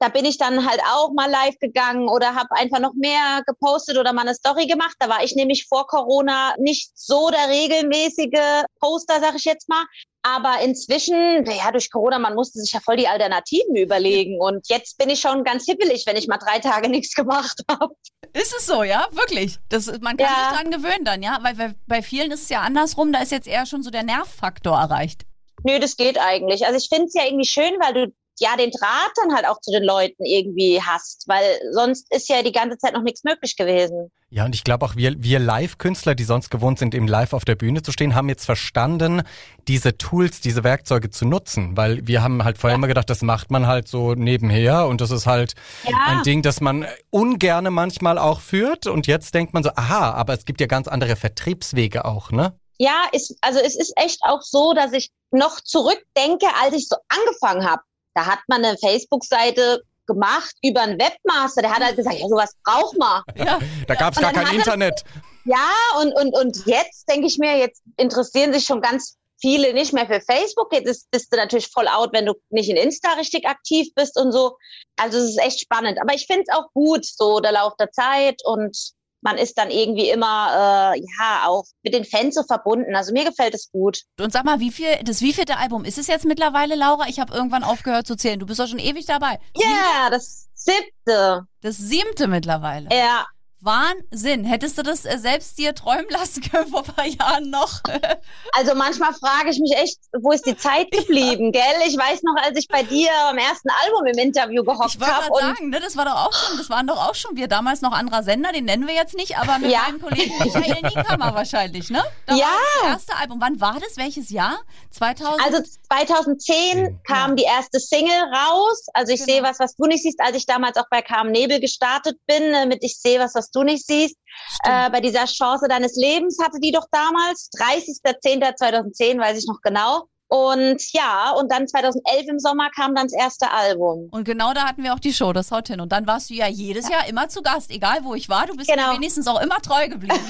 da 0.00 0.08
bin 0.08 0.24
ich 0.24 0.38
dann 0.38 0.66
halt 0.66 0.80
auch 0.90 1.12
mal 1.12 1.30
live 1.30 1.58
gegangen 1.58 2.08
oder 2.08 2.34
habe 2.34 2.48
einfach 2.52 2.78
noch 2.80 2.94
mehr 2.94 3.42
gepostet 3.46 3.98
oder 3.98 4.14
mal 4.14 4.22
eine 4.22 4.34
Story 4.34 4.66
gemacht. 4.66 4.96
Da 4.98 5.10
war 5.10 5.22
ich 5.22 5.34
nämlich 5.34 5.66
vor 5.68 5.86
Corona 5.86 6.54
nicht 6.58 6.90
so 6.94 7.28
der 7.28 7.50
regelmäßige 7.50 8.64
Poster, 8.80 9.20
sag 9.20 9.34
ich 9.34 9.44
jetzt 9.44 9.68
mal. 9.68 9.84
Aber 10.22 10.60
inzwischen, 10.62 11.44
ja, 11.46 11.70
durch 11.72 11.90
Corona, 11.90 12.18
man 12.18 12.34
musste 12.34 12.58
sich 12.60 12.72
ja 12.72 12.80
voll 12.80 12.96
die 12.96 13.08
Alternativen 13.08 13.74
überlegen. 13.76 14.38
Und 14.40 14.68
jetzt 14.68 14.98
bin 14.98 15.08
ich 15.08 15.20
schon 15.20 15.44
ganz 15.44 15.64
hippelig, 15.64 16.04
wenn 16.06 16.16
ich 16.16 16.28
mal 16.28 16.36
drei 16.36 16.58
Tage 16.58 16.88
nichts 16.90 17.14
gemacht 17.14 17.60
habe. 17.70 17.94
Ist 18.34 18.54
es 18.56 18.66
so, 18.66 18.82
ja? 18.82 19.08
Wirklich. 19.12 19.58
Das, 19.70 19.86
man 20.00 20.16
kann 20.16 20.28
Ja. 20.28 20.50
sich 20.50 20.58
dran 20.58 20.70
gewöhnen 20.70 21.04
dann, 21.04 21.22
ja? 21.22 21.38
Weil 21.42 21.54
bei, 21.54 21.74
bei 21.86 22.02
vielen 22.02 22.30
ist 22.30 22.42
es 22.42 22.48
ja 22.50 22.60
andersrum, 22.60 23.12
da 23.12 23.20
ist 23.22 23.32
jetzt 23.32 23.48
eher 23.48 23.64
schon 23.66 23.82
so 23.82 23.90
der 23.90 24.02
Nervfaktor 24.02 24.78
erreicht. 24.78 25.22
Nö, 25.64 25.78
das 25.78 25.96
geht 25.96 26.18
eigentlich. 26.18 26.66
Also 26.66 26.78
ich 26.78 26.88
finde 26.88 27.06
es 27.06 27.14
ja 27.14 27.24
irgendwie 27.24 27.46
schön, 27.46 27.72
weil 27.80 27.92
du 27.94 28.12
ja 28.40 28.56
den 28.56 28.70
Draht 28.70 29.12
dann 29.16 29.34
halt 29.34 29.46
auch 29.46 29.60
zu 29.60 29.70
den 29.70 29.84
Leuten 29.84 30.24
irgendwie 30.24 30.82
hast, 30.82 31.24
weil 31.28 31.44
sonst 31.72 32.12
ist 32.14 32.28
ja 32.28 32.42
die 32.42 32.52
ganze 32.52 32.78
Zeit 32.78 32.94
noch 32.94 33.02
nichts 33.02 33.24
möglich 33.24 33.56
gewesen. 33.56 34.10
Ja, 34.32 34.44
und 34.44 34.54
ich 34.54 34.62
glaube 34.62 34.86
auch 34.86 34.94
wir, 34.94 35.14
wir 35.22 35.40
Live-Künstler, 35.40 36.14
die 36.14 36.22
sonst 36.22 36.50
gewohnt 36.50 36.78
sind, 36.78 36.94
eben 36.94 37.08
live 37.08 37.32
auf 37.32 37.44
der 37.44 37.56
Bühne 37.56 37.82
zu 37.82 37.90
stehen, 37.90 38.14
haben 38.14 38.28
jetzt 38.28 38.44
verstanden, 38.44 39.22
diese 39.66 39.98
Tools, 39.98 40.40
diese 40.40 40.62
Werkzeuge 40.62 41.10
zu 41.10 41.24
nutzen. 41.24 41.76
Weil 41.76 42.06
wir 42.06 42.22
haben 42.22 42.44
halt 42.44 42.56
vorher 42.56 42.76
immer 42.76 42.86
gedacht, 42.86 43.10
das 43.10 43.22
macht 43.22 43.50
man 43.50 43.66
halt 43.66 43.88
so 43.88 44.14
nebenher 44.14 44.86
und 44.86 45.00
das 45.00 45.10
ist 45.10 45.26
halt 45.26 45.54
Ja. 45.84 45.96
ein 46.06 46.22
Ding, 46.22 46.42
das 46.42 46.60
man 46.60 46.86
ungerne 47.10 47.70
manchmal 47.70 48.18
auch 48.18 48.40
führt. 48.40 48.86
Und 48.86 49.08
jetzt 49.08 49.34
denkt 49.34 49.52
man 49.52 49.64
so, 49.64 49.70
aha, 49.74 50.12
aber 50.12 50.32
es 50.32 50.44
gibt 50.44 50.60
ja 50.60 50.68
ganz 50.68 50.86
andere 50.86 51.16
Vertriebswege 51.16 52.04
auch, 52.04 52.30
ne? 52.30 52.54
Ja, 52.78 53.02
ist, 53.12 53.36
also 53.42 53.58
es 53.58 53.76
ist 53.76 53.92
echt 53.96 54.20
auch 54.22 54.40
so, 54.42 54.72
dass 54.72 54.92
ich 54.92 55.10
noch 55.32 55.60
zurückdenke, 55.60 56.46
als 56.62 56.74
ich 56.74 56.88
so 56.88 56.96
angefangen 57.08 57.68
habe. 57.68 57.82
Da 58.14 58.26
hat 58.26 58.40
man 58.48 58.64
eine 58.64 58.76
Facebook-Seite 58.78 59.82
gemacht 60.06 60.54
über 60.62 60.82
einen 60.82 60.98
Webmaster, 60.98 61.62
der 61.62 61.70
hat 61.74 61.82
halt 61.84 61.96
gesagt, 61.96 62.18
ja, 62.18 62.26
sowas 62.28 62.54
braucht 62.64 62.98
man. 62.98 63.22
Ja. 63.36 63.58
Da 63.86 63.94
gab's 63.94 64.16
Und 64.16 64.22
gar 64.24 64.32
kein 64.32 64.44
hat 64.46 64.52
er- 64.52 64.58
Internet. 64.58 65.04
Ja, 65.44 65.70
und, 66.00 66.12
und, 66.12 66.34
und 66.36 66.66
jetzt 66.66 67.08
denke 67.08 67.26
ich 67.26 67.38
mir, 67.38 67.56
jetzt 67.58 67.82
interessieren 67.96 68.52
sich 68.52 68.64
schon 68.64 68.80
ganz 68.82 69.16
viele 69.40 69.72
nicht 69.72 69.92
mehr 69.94 70.06
für 70.06 70.20
Facebook. 70.20 70.72
Jetzt 70.72 70.86
ist, 70.86 71.10
bist 71.10 71.32
du 71.32 71.36
natürlich 71.38 71.68
voll 71.68 71.88
out, 71.88 72.10
wenn 72.12 72.26
du 72.26 72.34
nicht 72.50 72.68
in 72.68 72.76
Insta 72.76 73.12
richtig 73.14 73.46
aktiv 73.46 73.88
bist 73.94 74.18
und 74.18 74.32
so. 74.32 74.56
Also 74.98 75.16
es 75.18 75.30
ist 75.30 75.38
echt 75.40 75.60
spannend. 75.60 75.98
Aber 76.00 76.12
ich 76.12 76.26
finde 76.26 76.44
es 76.46 76.54
auch 76.54 76.66
gut, 76.74 77.06
so 77.06 77.40
der 77.40 77.52
Lauf 77.52 77.72
der 77.78 77.90
Zeit 77.90 78.42
und 78.44 78.76
man 79.22 79.36
ist 79.36 79.58
dann 79.58 79.70
irgendwie 79.70 80.08
immer, 80.08 80.94
äh, 80.94 81.00
ja, 81.00 81.44
auch 81.46 81.64
mit 81.82 81.94
den 81.94 82.04
Fans 82.04 82.34
so 82.34 82.42
verbunden. 82.42 82.94
Also 82.94 83.12
mir 83.12 83.24
gefällt 83.24 83.54
es 83.54 83.70
gut. 83.70 84.02
Und 84.18 84.32
sag 84.32 84.44
mal, 84.44 84.60
wie 84.60 84.70
viel, 84.70 84.98
das 85.02 85.20
wievielte 85.20 85.56
Album 85.58 85.84
ist 85.84 85.98
es 85.98 86.06
jetzt 86.06 86.24
mittlerweile, 86.24 86.74
Laura? 86.74 87.06
Ich 87.08 87.20
habe 87.20 87.34
irgendwann 87.34 87.64
aufgehört 87.64 88.06
zu 88.06 88.16
zählen. 88.16 88.38
Du 88.38 88.46
bist 88.46 88.60
doch 88.60 88.66
schon 88.66 88.78
ewig 88.78 89.06
dabei. 89.06 89.38
Ja, 89.56 90.10
das 90.10 90.48
siebte. 90.54 91.46
Das 91.60 91.76
siebte 91.76 92.28
mittlerweile. 92.28 92.88
Ja, 92.92 93.26
Wahnsinn. 93.60 94.44
Hättest 94.44 94.78
du 94.78 94.82
das 94.82 95.04
äh, 95.04 95.18
selbst 95.18 95.58
dir 95.58 95.74
träumen 95.74 96.06
lassen 96.10 96.42
können 96.42 96.68
vor 96.70 96.80
ein 96.86 96.94
paar 96.94 97.06
Jahren 97.06 97.50
noch? 97.50 97.80
also 98.52 98.74
manchmal 98.74 99.12
frage 99.14 99.50
ich 99.50 99.58
mich 99.58 99.76
echt, 99.76 99.98
wo 100.20 100.32
ist 100.32 100.46
die 100.46 100.56
Zeit 100.56 100.90
geblieben, 100.90 101.52
gell? 101.52 101.62
Ich 101.86 101.96
weiß 101.96 102.22
noch, 102.22 102.34
als 102.42 102.58
ich 102.58 102.68
bei 102.68 102.82
dir 102.82 103.10
am 103.28 103.38
ersten 103.38 103.68
Album 103.84 104.06
im 104.06 104.18
Interview 104.18 104.64
gehockt 104.64 104.94
Ich 104.94 105.00
wollte 105.00 105.14
habe 105.14 105.26
gerade 105.28 105.32
und 105.50 105.56
sagen, 105.56 105.68
ne, 105.70 105.80
das 105.80 105.96
war 105.96 106.04
doch 106.04 106.16
auch 106.26 106.32
schon, 106.32 106.58
das 106.58 106.70
waren 106.70 106.86
doch 106.86 107.08
auch 107.08 107.14
schon 107.14 107.36
wir 107.36 107.48
damals 107.48 107.80
noch 107.80 107.92
anderer 107.92 108.22
Sender, 108.22 108.52
den 108.52 108.64
nennen 108.64 108.86
wir 108.86 108.94
jetzt 108.94 109.14
nicht, 109.14 109.36
aber 109.38 109.58
mit 109.58 109.70
Ja. 109.70 109.82
meinem 109.86 110.00
Kollegen 110.00 110.32
Michael 110.38 110.82
Niekammer 110.82 111.34
wahrscheinlich, 111.34 111.90
ne? 111.90 112.02
Da 112.26 112.34
Ja. 112.34 112.46
War 112.46 112.82
das 112.82 112.92
erste 112.92 113.16
Album. 113.16 113.40
Wann 113.40 113.60
war 113.60 113.78
das? 113.80 113.96
Welches 113.96 114.30
Jahr? 114.30 114.58
2000? 114.90 115.44
Also 115.44 115.62
2010 115.88 117.00
kam 117.04 117.36
die 117.36 117.44
erste 117.44 117.78
Single 117.80 118.10
raus. 118.34 118.86
Also 118.94 119.12
ich 119.12 119.20
Genau. 119.20 119.32
sehe 119.32 119.42
was, 119.42 119.58
was 119.60 119.76
du 119.76 119.86
nicht 119.86 120.02
siehst, 120.02 120.20
als 120.20 120.36
ich 120.36 120.46
damals 120.46 120.76
auch 120.76 120.88
bei 120.90 121.02
Carmen 121.02 121.30
Nebel 121.32 121.60
gestartet 121.60 122.16
bin, 122.26 122.42
äh, 122.54 122.66
mit 122.66 122.82
Ich 122.82 122.98
sehe 122.98 123.20
was, 123.20 123.34
was 123.34 123.49
du 123.54 123.62
nicht 123.62 123.86
siehst. 123.86 124.16
Äh, 124.64 124.90
bei 124.90 125.00
dieser 125.00 125.26
Chance 125.26 125.66
deines 125.68 125.96
Lebens 125.96 126.38
hatte 126.42 126.58
die 126.60 126.72
doch 126.72 126.86
damals. 126.90 127.50
30.10.2010, 127.58 129.18
weiß 129.18 129.38
ich 129.38 129.46
noch 129.46 129.60
genau. 129.62 130.09
Und 130.32 130.92
ja, 130.92 131.32
und 131.32 131.50
dann 131.50 131.66
2011 131.66 132.28
im 132.28 132.38
Sommer 132.38 132.70
kam 132.70 132.94
dann 132.94 133.06
das 133.08 133.12
erste 133.12 133.50
Album. 133.50 134.08
Und 134.12 134.22
genau 134.24 134.52
da 134.54 134.62
hatten 134.68 134.84
wir 134.84 134.94
auch 134.94 135.00
die 135.00 135.12
Show, 135.12 135.32
das 135.32 135.50
haut 135.50 135.66
hin. 135.66 135.80
Und 135.80 135.90
dann 135.90 136.06
warst 136.06 136.30
du 136.30 136.34
ja 136.34 136.46
jedes 136.46 136.88
Jahr 136.88 137.08
immer 137.08 137.28
zu 137.28 137.42
Gast, 137.42 137.70
egal 137.72 137.98
wo 138.04 138.14
ich 138.14 138.28
war. 138.28 138.46
Du 138.46 138.54
bist 138.54 138.70
Genau. 138.70 138.90
mir 138.90 138.94
wenigstens 138.94 139.26
auch 139.26 139.40
immer 139.40 139.60
treu 139.60 139.88
geblieben. 139.88 140.14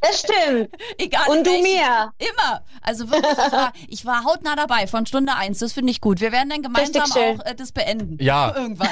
Das 0.00 0.18
stimmt. 0.20 0.68
egal. 0.98 1.28
Und 1.28 1.46
du 1.46 1.50
mir. 1.62 2.12
Immer. 2.18 2.62
Also 2.82 3.08
wirklich, 3.10 3.30
ich 3.32 3.52
war, 3.52 3.72
ich 3.88 4.04
war 4.06 4.24
hautnah 4.24 4.56
dabei 4.56 4.86
von 4.88 5.06
Stunde 5.06 5.34
eins. 5.34 5.60
Das 5.60 5.72
finde 5.72 5.92
ich 5.92 6.00
gut. 6.00 6.20
Wir 6.20 6.32
werden 6.32 6.50
dann 6.50 6.62
gemeinsam 6.62 7.04
auch 7.04 7.44
äh, 7.46 7.54
das 7.54 7.70
beenden. 7.70 8.16
Ja. 8.20 8.52
Irgendwann. 8.56 8.88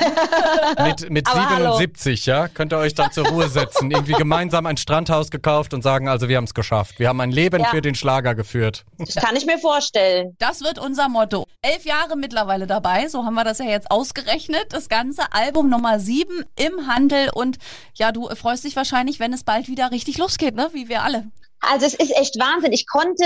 Mit, 0.86 1.10
mit 1.10 1.26
Aber 1.28 1.50
hallo. 1.50 1.76
77, 1.78 2.26
ja, 2.26 2.46
könnt 2.48 2.72
ihr 2.72 2.78
euch 2.78 2.94
dann 2.94 3.10
zur 3.10 3.26
Ruhe 3.26 3.48
setzen. 3.48 3.90
Irgendwie 3.90 4.12
gemeinsam 4.12 4.66
ein 4.66 4.76
Strandhaus 4.76 5.30
gekauft 5.30 5.74
und 5.74 5.82
sagen, 5.82 6.08
also 6.08 6.28
wir 6.28 6.36
haben 6.36 6.44
es 6.44 6.54
geschafft. 6.54 6.98
Wir 7.00 7.08
haben 7.08 7.20
ein 7.20 7.32
Leben 7.32 7.60
Ja. 7.62 7.68
für 7.70 7.80
den 7.82 7.94
Schlager 7.96 8.34
geführt. 8.36 8.84
Das 8.98 9.16
kann 9.16 9.34
ich 9.34 9.46
mir 9.46 9.58
vorstellen. 9.58 10.29
Das 10.38 10.62
wird 10.62 10.78
unser 10.78 11.08
Motto. 11.08 11.46
Elf 11.62 11.84
Jahre 11.84 12.16
mittlerweile 12.16 12.66
dabei, 12.66 13.08
so 13.08 13.24
haben 13.24 13.34
wir 13.34 13.44
das 13.44 13.58
ja 13.58 13.66
jetzt 13.66 13.90
ausgerechnet. 13.90 14.72
Das 14.72 14.88
ganze 14.88 15.32
Album 15.32 15.68
Nummer 15.68 16.00
sieben 16.00 16.44
im 16.56 16.86
Handel 16.86 17.30
und 17.34 17.58
ja, 17.94 18.12
du 18.12 18.28
freust 18.34 18.64
dich 18.64 18.76
wahrscheinlich, 18.76 19.20
wenn 19.20 19.32
es 19.32 19.44
bald 19.44 19.68
wieder 19.68 19.90
richtig 19.90 20.18
losgeht, 20.18 20.54
ne? 20.54 20.70
Wie 20.72 20.88
wir 20.88 21.02
alle. 21.02 21.30
Also 21.60 21.86
es 21.86 21.94
ist 21.94 22.16
echt 22.16 22.38
Wahnsinn. 22.38 22.72
Ich 22.72 22.86
konnte 22.86 23.24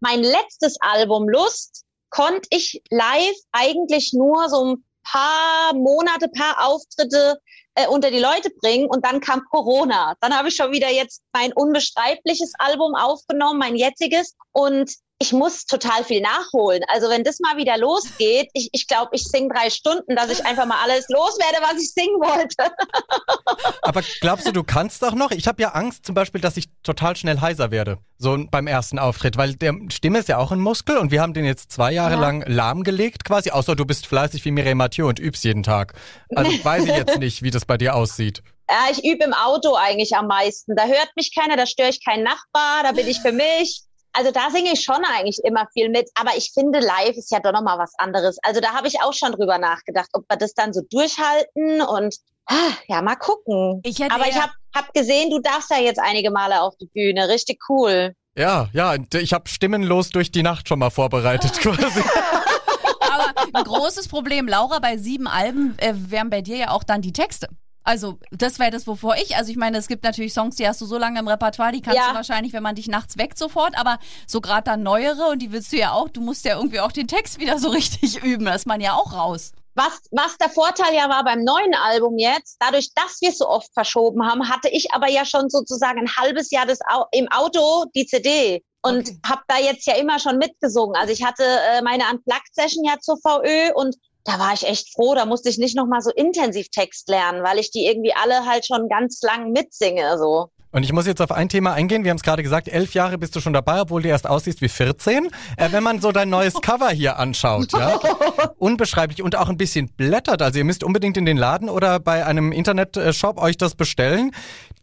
mein 0.00 0.20
letztes 0.20 0.76
Album 0.80 1.28
Lust, 1.28 1.84
konnte 2.10 2.48
ich 2.50 2.82
live 2.90 3.36
eigentlich 3.52 4.12
nur 4.12 4.48
so 4.48 4.74
ein 4.74 4.84
paar 5.04 5.74
Monate, 5.74 6.28
paar 6.28 6.68
Auftritte 6.68 7.38
äh, 7.74 7.86
unter 7.86 8.10
die 8.10 8.18
Leute 8.18 8.50
bringen 8.60 8.86
und 8.86 9.04
dann 9.04 9.20
kam 9.20 9.42
Corona. 9.50 10.14
Dann 10.20 10.36
habe 10.36 10.48
ich 10.48 10.56
schon 10.56 10.72
wieder 10.72 10.90
jetzt 10.90 11.22
mein 11.32 11.52
unbeschreibliches 11.52 12.52
Album 12.58 12.94
aufgenommen, 12.94 13.58
mein 13.58 13.76
jetziges 13.76 14.36
und 14.52 14.92
ich 15.22 15.32
muss 15.32 15.66
total 15.66 16.02
viel 16.02 16.20
nachholen. 16.20 16.82
Also 16.88 17.08
wenn 17.08 17.22
das 17.22 17.38
mal 17.38 17.56
wieder 17.56 17.78
losgeht, 17.78 18.50
ich, 18.54 18.70
ich 18.72 18.88
glaube, 18.88 19.10
ich 19.12 19.22
singe 19.22 19.54
drei 19.54 19.70
Stunden, 19.70 20.16
dass 20.16 20.30
ich 20.30 20.44
einfach 20.44 20.66
mal 20.66 20.82
alles 20.82 21.06
loswerde, 21.08 21.58
was 21.62 21.80
ich 21.80 21.92
singen 21.92 22.16
wollte. 22.16 22.56
Aber 23.82 24.02
glaubst 24.20 24.48
du, 24.48 24.52
du 24.52 24.64
kannst 24.64 25.00
doch 25.00 25.14
noch? 25.14 25.30
Ich 25.30 25.46
habe 25.46 25.62
ja 25.62 25.68
Angst 25.68 26.04
zum 26.04 26.16
Beispiel, 26.16 26.40
dass 26.40 26.56
ich 26.56 26.66
total 26.82 27.14
schnell 27.14 27.40
heiser 27.40 27.70
werde, 27.70 27.98
so 28.18 28.36
beim 28.50 28.66
ersten 28.66 28.98
Auftritt, 28.98 29.36
weil 29.36 29.54
der 29.54 29.74
Stimme 29.90 30.18
ist 30.18 30.28
ja 30.28 30.38
auch 30.38 30.50
ein 30.50 30.58
Muskel 30.58 30.98
und 30.98 31.12
wir 31.12 31.22
haben 31.22 31.34
den 31.34 31.44
jetzt 31.44 31.70
zwei 31.70 31.92
Jahre 31.92 32.14
ja. 32.14 32.20
lang 32.20 32.42
lahmgelegt 32.48 33.24
quasi, 33.24 33.52
außer 33.52 33.76
du 33.76 33.84
bist 33.84 34.08
fleißig 34.08 34.44
wie 34.44 34.50
Mireille 34.50 34.74
Mathieu 34.74 35.06
und 35.06 35.20
übst 35.20 35.44
jeden 35.44 35.62
Tag. 35.62 35.94
Also 36.34 36.52
weiß 36.64 36.82
ich 36.82 36.96
jetzt 36.96 37.18
nicht, 37.20 37.44
wie 37.44 37.52
das 37.52 37.64
bei 37.64 37.78
dir 37.78 37.94
aussieht. 37.94 38.42
Ja, 38.68 38.90
ich 38.90 39.04
übe 39.04 39.22
im 39.22 39.34
Auto 39.34 39.76
eigentlich 39.76 40.16
am 40.16 40.26
meisten. 40.26 40.74
Da 40.74 40.86
hört 40.86 41.10
mich 41.14 41.32
keiner, 41.32 41.56
da 41.56 41.66
störe 41.66 41.90
ich 41.90 42.04
keinen 42.04 42.24
Nachbar, 42.24 42.82
da 42.82 42.90
bin 42.90 43.06
ich 43.06 43.20
für 43.20 43.32
mich 43.32 43.84
also 44.12 44.30
da 44.30 44.50
singe 44.50 44.72
ich 44.72 44.82
schon 44.82 45.02
eigentlich 45.04 45.40
immer 45.44 45.66
viel 45.72 45.88
mit, 45.88 46.10
aber 46.14 46.36
ich 46.36 46.52
finde, 46.52 46.80
live 46.80 47.16
ist 47.16 47.30
ja 47.30 47.40
doch 47.40 47.52
nochmal 47.52 47.78
was 47.78 47.92
anderes. 47.98 48.38
Also 48.42 48.60
da 48.60 48.74
habe 48.74 48.88
ich 48.88 49.00
auch 49.02 49.14
schon 49.14 49.32
drüber 49.32 49.58
nachgedacht, 49.58 50.10
ob 50.12 50.24
wir 50.28 50.36
das 50.36 50.54
dann 50.54 50.72
so 50.72 50.82
durchhalten 50.90 51.80
und 51.80 52.16
ah, 52.46 52.72
ja, 52.88 53.02
mal 53.02 53.16
gucken. 53.16 53.80
Ich 53.84 54.02
aber 54.04 54.28
ich 54.28 54.40
habe 54.40 54.52
hab 54.74 54.92
gesehen, 54.94 55.30
du 55.30 55.40
darfst 55.40 55.70
ja 55.70 55.78
jetzt 55.78 55.98
einige 55.98 56.30
Male 56.30 56.60
auf 56.60 56.76
die 56.76 56.86
Bühne, 56.86 57.28
richtig 57.28 57.60
cool. 57.68 58.14
Ja, 58.36 58.68
ja, 58.72 58.96
ich 59.14 59.32
habe 59.32 59.48
stimmenlos 59.48 60.10
durch 60.10 60.30
die 60.30 60.42
Nacht 60.42 60.68
schon 60.68 60.78
mal 60.78 60.90
vorbereitet 60.90 61.52
quasi. 61.60 62.02
aber 63.00 63.32
ein 63.52 63.64
großes 63.64 64.08
Problem, 64.08 64.48
Laura, 64.48 64.78
bei 64.78 64.96
sieben 64.96 65.26
Alben 65.26 65.76
äh, 65.78 65.92
wären 65.94 66.30
bei 66.30 66.40
dir 66.40 66.56
ja 66.56 66.70
auch 66.70 66.84
dann 66.84 67.02
die 67.02 67.12
Texte. 67.12 67.48
Also, 67.84 68.18
das 68.30 68.58
wäre 68.58 68.70
das, 68.70 68.86
wovor 68.86 69.16
ich, 69.16 69.36
also 69.36 69.50
ich 69.50 69.56
meine, 69.56 69.78
es 69.78 69.88
gibt 69.88 70.04
natürlich 70.04 70.32
Songs, 70.32 70.56
die 70.56 70.68
hast 70.68 70.80
du 70.80 70.86
so 70.86 70.98
lange 70.98 71.18
im 71.18 71.28
Repertoire, 71.28 71.72
die 71.72 71.80
kannst 71.80 71.98
ja. 71.98 72.10
du 72.10 72.14
wahrscheinlich, 72.14 72.52
wenn 72.52 72.62
man 72.62 72.76
dich 72.76 72.88
nachts 72.88 73.18
weckt, 73.18 73.38
sofort, 73.38 73.76
aber 73.76 73.98
so 74.26 74.40
gerade 74.40 74.64
dann 74.64 74.82
neuere 74.82 75.28
und 75.30 75.40
die 75.40 75.52
willst 75.52 75.72
du 75.72 75.78
ja 75.78 75.92
auch, 75.92 76.08
du 76.08 76.20
musst 76.20 76.44
ja 76.44 76.56
irgendwie 76.56 76.80
auch 76.80 76.92
den 76.92 77.08
Text 77.08 77.40
wieder 77.40 77.58
so 77.58 77.68
richtig 77.70 78.22
üben, 78.22 78.44
da 78.44 78.54
ist 78.54 78.66
man 78.66 78.80
ja 78.80 78.94
auch 78.94 79.12
raus. 79.12 79.52
Was, 79.74 80.02
was 80.10 80.36
der 80.36 80.50
Vorteil 80.50 80.94
ja 80.94 81.08
war 81.08 81.24
beim 81.24 81.44
neuen 81.44 81.74
Album 81.74 82.18
jetzt, 82.18 82.56
dadurch, 82.60 82.92
dass 82.94 83.20
wir 83.20 83.30
es 83.30 83.38
so 83.38 83.48
oft 83.48 83.72
verschoben 83.72 84.28
haben, 84.28 84.48
hatte 84.48 84.68
ich 84.68 84.92
aber 84.92 85.08
ja 85.08 85.24
schon 85.24 85.48
sozusagen 85.48 86.00
ein 86.00 86.16
halbes 86.16 86.50
Jahr 86.50 86.66
das 86.66 86.80
Au 86.88 87.06
im 87.10 87.26
Auto 87.28 87.86
die 87.94 88.04
CD 88.04 88.62
und 88.82 89.08
okay. 89.08 89.18
habe 89.26 89.42
da 89.48 89.58
jetzt 89.58 89.86
ja 89.86 89.94
immer 89.94 90.18
schon 90.18 90.36
mitgesungen. 90.36 90.94
Also 90.96 91.12
ich 91.12 91.24
hatte 91.24 91.44
äh, 91.44 91.80
meine 91.82 92.04
Unplugged-Session 92.12 92.84
ja 92.84 92.98
zur 93.00 93.16
VÖ 93.16 93.72
und 93.74 93.96
da 94.24 94.38
war 94.38 94.52
ich 94.54 94.66
echt 94.66 94.94
froh, 94.94 95.14
da 95.14 95.26
musste 95.26 95.48
ich 95.48 95.58
nicht 95.58 95.76
nochmal 95.76 96.00
so 96.00 96.10
intensiv 96.10 96.68
Text 96.70 97.08
lernen, 97.08 97.42
weil 97.42 97.58
ich 97.58 97.70
die 97.70 97.86
irgendwie 97.86 98.14
alle 98.14 98.46
halt 98.46 98.66
schon 98.66 98.88
ganz 98.88 99.20
lang 99.22 99.52
mitsinge, 99.52 100.18
so. 100.18 100.50
Und 100.72 100.84
ich 100.84 100.92
muss 100.92 101.06
jetzt 101.06 101.20
auf 101.20 101.30
ein 101.30 101.50
Thema 101.50 101.74
eingehen. 101.74 102.02
Wir 102.02 102.10
haben 102.10 102.16
es 102.16 102.22
gerade 102.22 102.42
gesagt, 102.42 102.66
elf 102.66 102.94
Jahre 102.94 103.18
bist 103.18 103.36
du 103.36 103.40
schon 103.40 103.52
dabei, 103.52 103.82
obwohl 103.82 104.00
du 104.00 104.08
erst 104.08 104.26
aussiehst 104.26 104.62
wie 104.62 104.70
14. 104.70 105.28
Äh, 105.58 105.68
wenn 105.70 105.82
man 105.82 106.00
so 106.00 106.12
dein 106.12 106.30
neues 106.30 106.54
Cover 106.62 106.88
hier 106.88 107.18
anschaut, 107.18 107.72
ja, 107.72 108.00
unbeschreiblich 108.58 109.22
und 109.22 109.36
auch 109.36 109.50
ein 109.50 109.58
bisschen 109.58 109.88
blättert. 109.88 110.40
Also 110.40 110.58
ihr 110.58 110.64
müsst 110.64 110.82
unbedingt 110.82 111.18
in 111.18 111.26
den 111.26 111.36
Laden 111.36 111.68
oder 111.68 112.00
bei 112.00 112.24
einem 112.24 112.52
Internetshop 112.52 113.38
euch 113.38 113.58
das 113.58 113.74
bestellen. 113.74 114.32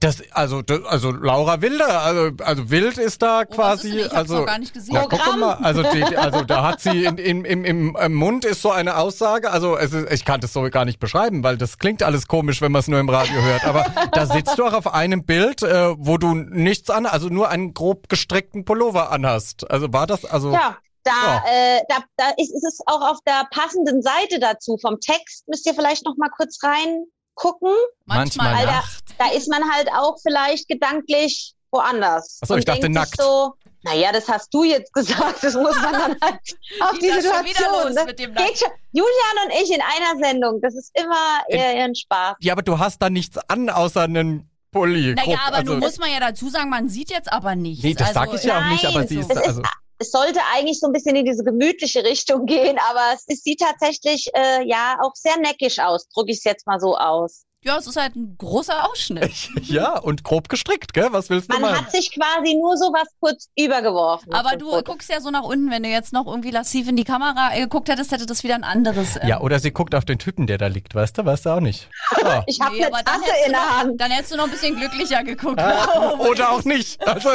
Das, 0.02 0.24
also, 0.32 0.62
das, 0.62 0.86
also 0.86 1.12
Laura 1.12 1.62
Wilder, 1.62 2.02
also, 2.02 2.32
also 2.42 2.70
Wild 2.70 2.98
ist 2.98 3.22
da 3.22 3.42
oh, 3.42 3.54
quasi, 3.54 4.00
ist 4.00 4.14
also, 4.14 4.46
gar 4.46 4.58
nicht 4.58 4.74
gesehen. 4.74 4.96
Ja, 4.96 5.06
guck 5.10 5.38
mal, 5.38 5.56
also, 5.56 5.84
die, 5.84 6.04
also 6.16 6.42
da 6.46 6.64
hat 6.64 6.80
sie 6.80 7.04
in, 7.04 7.18
in, 7.18 7.44
im, 7.44 7.66
im, 7.66 7.98
im 7.98 8.14
Mund 8.14 8.46
ist 8.46 8.62
so 8.62 8.72
eine 8.72 8.96
Aussage, 8.96 9.52
also 9.52 9.76
es 9.78 9.92
ist, 9.92 10.10
ich 10.10 10.24
kann 10.24 10.40
das 10.40 10.54
so 10.54 10.62
gar 10.70 10.86
nicht 10.86 11.00
beschreiben, 11.00 11.44
weil 11.44 11.58
das 11.58 11.80
klingt 11.80 12.02
alles 12.02 12.28
komisch, 12.28 12.62
wenn 12.62 12.72
man 12.72 12.80
es 12.80 12.88
nur 12.88 13.00
im 13.02 13.10
Radio 13.10 13.42
hört, 13.42 13.66
aber 13.66 13.86
da 14.14 14.26
sitzt 14.26 14.58
du 14.58 14.64
auch 14.64 14.74
auf 14.74 14.94
einem 14.94 15.26
Bild, 15.26 15.64
äh, 15.64 15.94
wo 15.98 16.18
du 16.18 16.34
nichts 16.34 16.90
an, 16.90 17.06
also 17.06 17.28
nur 17.28 17.50
einen 17.50 17.74
grob 17.74 18.08
gestrickten 18.08 18.64
Pullover 18.64 19.12
anhast. 19.12 19.70
Also 19.70 19.92
war 19.92 20.08
das, 20.08 20.24
also. 20.24 20.54
Ja. 20.54 20.78
Da, 21.04 21.12
ja. 21.12 21.44
äh, 21.48 21.82
da, 21.88 21.96
da 22.18 22.30
ist, 22.38 22.54
ist 22.54 22.66
es 22.66 22.80
auch 22.86 23.02
auf 23.02 23.18
der 23.26 23.48
passenden 23.52 24.02
Seite 24.02 24.38
dazu. 24.40 24.78
Vom 24.82 25.00
Text 25.00 25.48
müsst 25.48 25.66
ihr 25.66 25.74
vielleicht 25.74 26.06
noch 26.06 26.18
mal 26.18 26.30
kurz 26.30 26.62
rein 26.62 27.06
gucken. 27.40 27.74
Manchmal. 28.06 28.54
Weil 28.54 28.66
da, 28.68 28.84
da, 29.18 29.32
ist 29.32 29.50
man 29.50 29.64
halt 29.72 29.90
auch 29.92 30.18
vielleicht 30.22 30.68
gedanklich 30.68 31.54
woanders. 31.72 32.40
Achso, 32.42 32.56
ich 32.58 32.66
dachte 32.66 32.90
nackt. 32.90 33.20
So, 33.20 33.54
naja, 33.84 34.12
das 34.12 34.28
hast 34.28 34.54
du 34.54 34.64
jetzt 34.64 34.94
gesagt. 34.94 35.42
Das 35.42 35.56
muss 35.56 35.76
man 35.82 35.94
dann 35.94 36.18
halt 36.22 36.40
auf 36.82 37.00
die 37.00 37.10
Situation. 37.10 37.96
Das 37.96 38.06
geht 38.06 38.60
schon. 38.60 38.72
Julian 38.92 39.36
und 39.46 39.54
ich 39.62 39.72
in 39.74 39.82
einer 39.82 40.20
Sendung. 40.22 40.60
Das 40.62 40.76
ist 40.76 40.92
immer 41.00 41.42
eher 41.48 41.86
ein 41.86 41.96
Spaß. 41.96 42.36
Ja, 42.42 42.54
aber 42.54 42.62
du 42.62 42.78
hast 42.78 43.02
da 43.02 43.10
nichts 43.10 43.38
an, 43.48 43.70
außer 43.70 44.02
einen 44.02 44.50
Pulli. 44.72 45.16
Naja, 45.16 45.40
aber 45.48 45.58
also, 45.58 45.74
du 45.74 45.80
musst 45.80 46.00
man 46.00 46.12
ja 46.12 46.20
dazu 46.20 46.50
sagen, 46.50 46.70
man 46.70 46.90
sieht 46.90 47.10
jetzt 47.10 47.32
aber 47.32 47.56
nichts. 47.56 47.84
Nee, 47.84 47.94
das 47.94 48.10
also, 48.16 48.20
sag 48.20 48.34
ich 48.34 48.44
ja 48.44 48.60
auch 48.60 48.72
nicht, 48.72 48.86
aber 48.86 49.08
sie 49.08 49.20
ist, 49.20 49.36
also, 49.36 49.62
ist 49.62 49.70
es 50.00 50.12
sollte 50.12 50.40
eigentlich 50.54 50.80
so 50.80 50.88
ein 50.88 50.94
bisschen 50.94 51.16
in 51.16 51.26
diese 51.26 51.44
gemütliche 51.44 52.04
Richtung 52.04 52.46
gehen, 52.46 52.78
aber 52.90 53.14
es, 53.14 53.26
es 53.28 53.44
sieht 53.44 53.60
tatsächlich 53.60 54.30
äh, 54.34 54.64
ja 54.66 54.98
auch 55.02 55.14
sehr 55.14 55.38
neckisch 55.38 55.80
aus, 55.80 56.08
drücke 56.08 56.32
ich 56.32 56.38
es 56.38 56.44
jetzt 56.46 56.66
mal 56.66 56.80
so 56.80 56.98
aus. 56.98 57.46
Ja, 57.66 57.78
es 57.78 57.88
ist 57.88 57.98
halt 57.98 58.16
ein 58.16 58.36
großer 58.38 58.90
Ausschnitt. 58.90 59.50
ja, 59.64 60.00
und 60.00 60.24
grob 60.24 60.48
gestrickt, 60.48 60.94
gell? 60.94 61.10
Was 61.12 61.30
willst 61.30 61.52
du 61.52 61.60
Man 61.60 61.72
machen? 61.74 61.86
hat 61.86 61.92
sich 61.92 62.10
quasi 62.14 62.56
nur 62.56 62.78
so 62.78 62.86
was 62.94 63.10
kurz 63.20 63.50
übergeworfen. 63.58 64.32
Aber 64.34 64.56
du 64.56 64.70
Foto. 64.70 64.94
guckst 64.94 65.10
ja 65.10 65.20
so 65.20 65.30
nach 65.30 65.44
unten. 65.44 65.70
Wenn 65.70 65.84
du 65.84 65.90
jetzt 65.90 66.14
noch 66.14 66.26
irgendwie 66.26 66.52
lassiv 66.52 66.88
in 66.88 66.96
die 66.96 67.04
Kamera 67.04 67.54
geguckt 67.54 67.90
hättest, 67.90 68.14
hätte 68.14 68.26
das 68.26 68.46
wieder 68.46 68.56
ein 68.56 68.64
anderes. 68.64 69.18
Ähm 69.18 69.28
ja, 69.28 69.42
oder 69.42 69.60
sie 69.60 69.72
guckt 69.72 69.94
auf 69.94 70.06
den 70.06 70.20
Typen, 70.20 70.48
der 70.48 70.58
da 70.58 70.68
liegt, 70.68 70.96
weißt 70.96 71.18
du? 71.18 71.26
Weißt 71.26 71.48
du 71.48 71.50
auch 71.50 71.60
nicht. 71.60 71.90
Oh. 72.24 72.40
ich 72.48 72.62
habe 72.62 72.78
nee, 72.78 72.86
eine 72.86 73.04
Tasse 73.04 73.24
in 73.46 73.52
der 73.52 73.78
Hand. 73.78 74.00
Dann 74.00 74.12
hättest 74.12 74.32
du 74.32 74.38
noch 74.38 74.46
ein 74.46 74.52
bisschen 74.52 74.78
glücklicher 74.78 75.22
geguckt. 75.26 75.60
Ah, 75.60 76.14
oder 76.18 76.52
auch 76.52 76.64
nicht. 76.64 77.06
Also, 77.06 77.30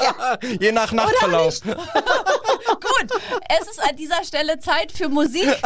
je 0.60 0.70
nach 0.70 0.92
Nachtverlauf. 0.92 1.58
Es 3.60 3.68
ist 3.68 3.80
an 3.82 3.94
dieser 3.96 4.24
Stelle 4.24 4.58
Zeit 4.58 4.90
für 4.90 5.08
Musik 5.08 5.46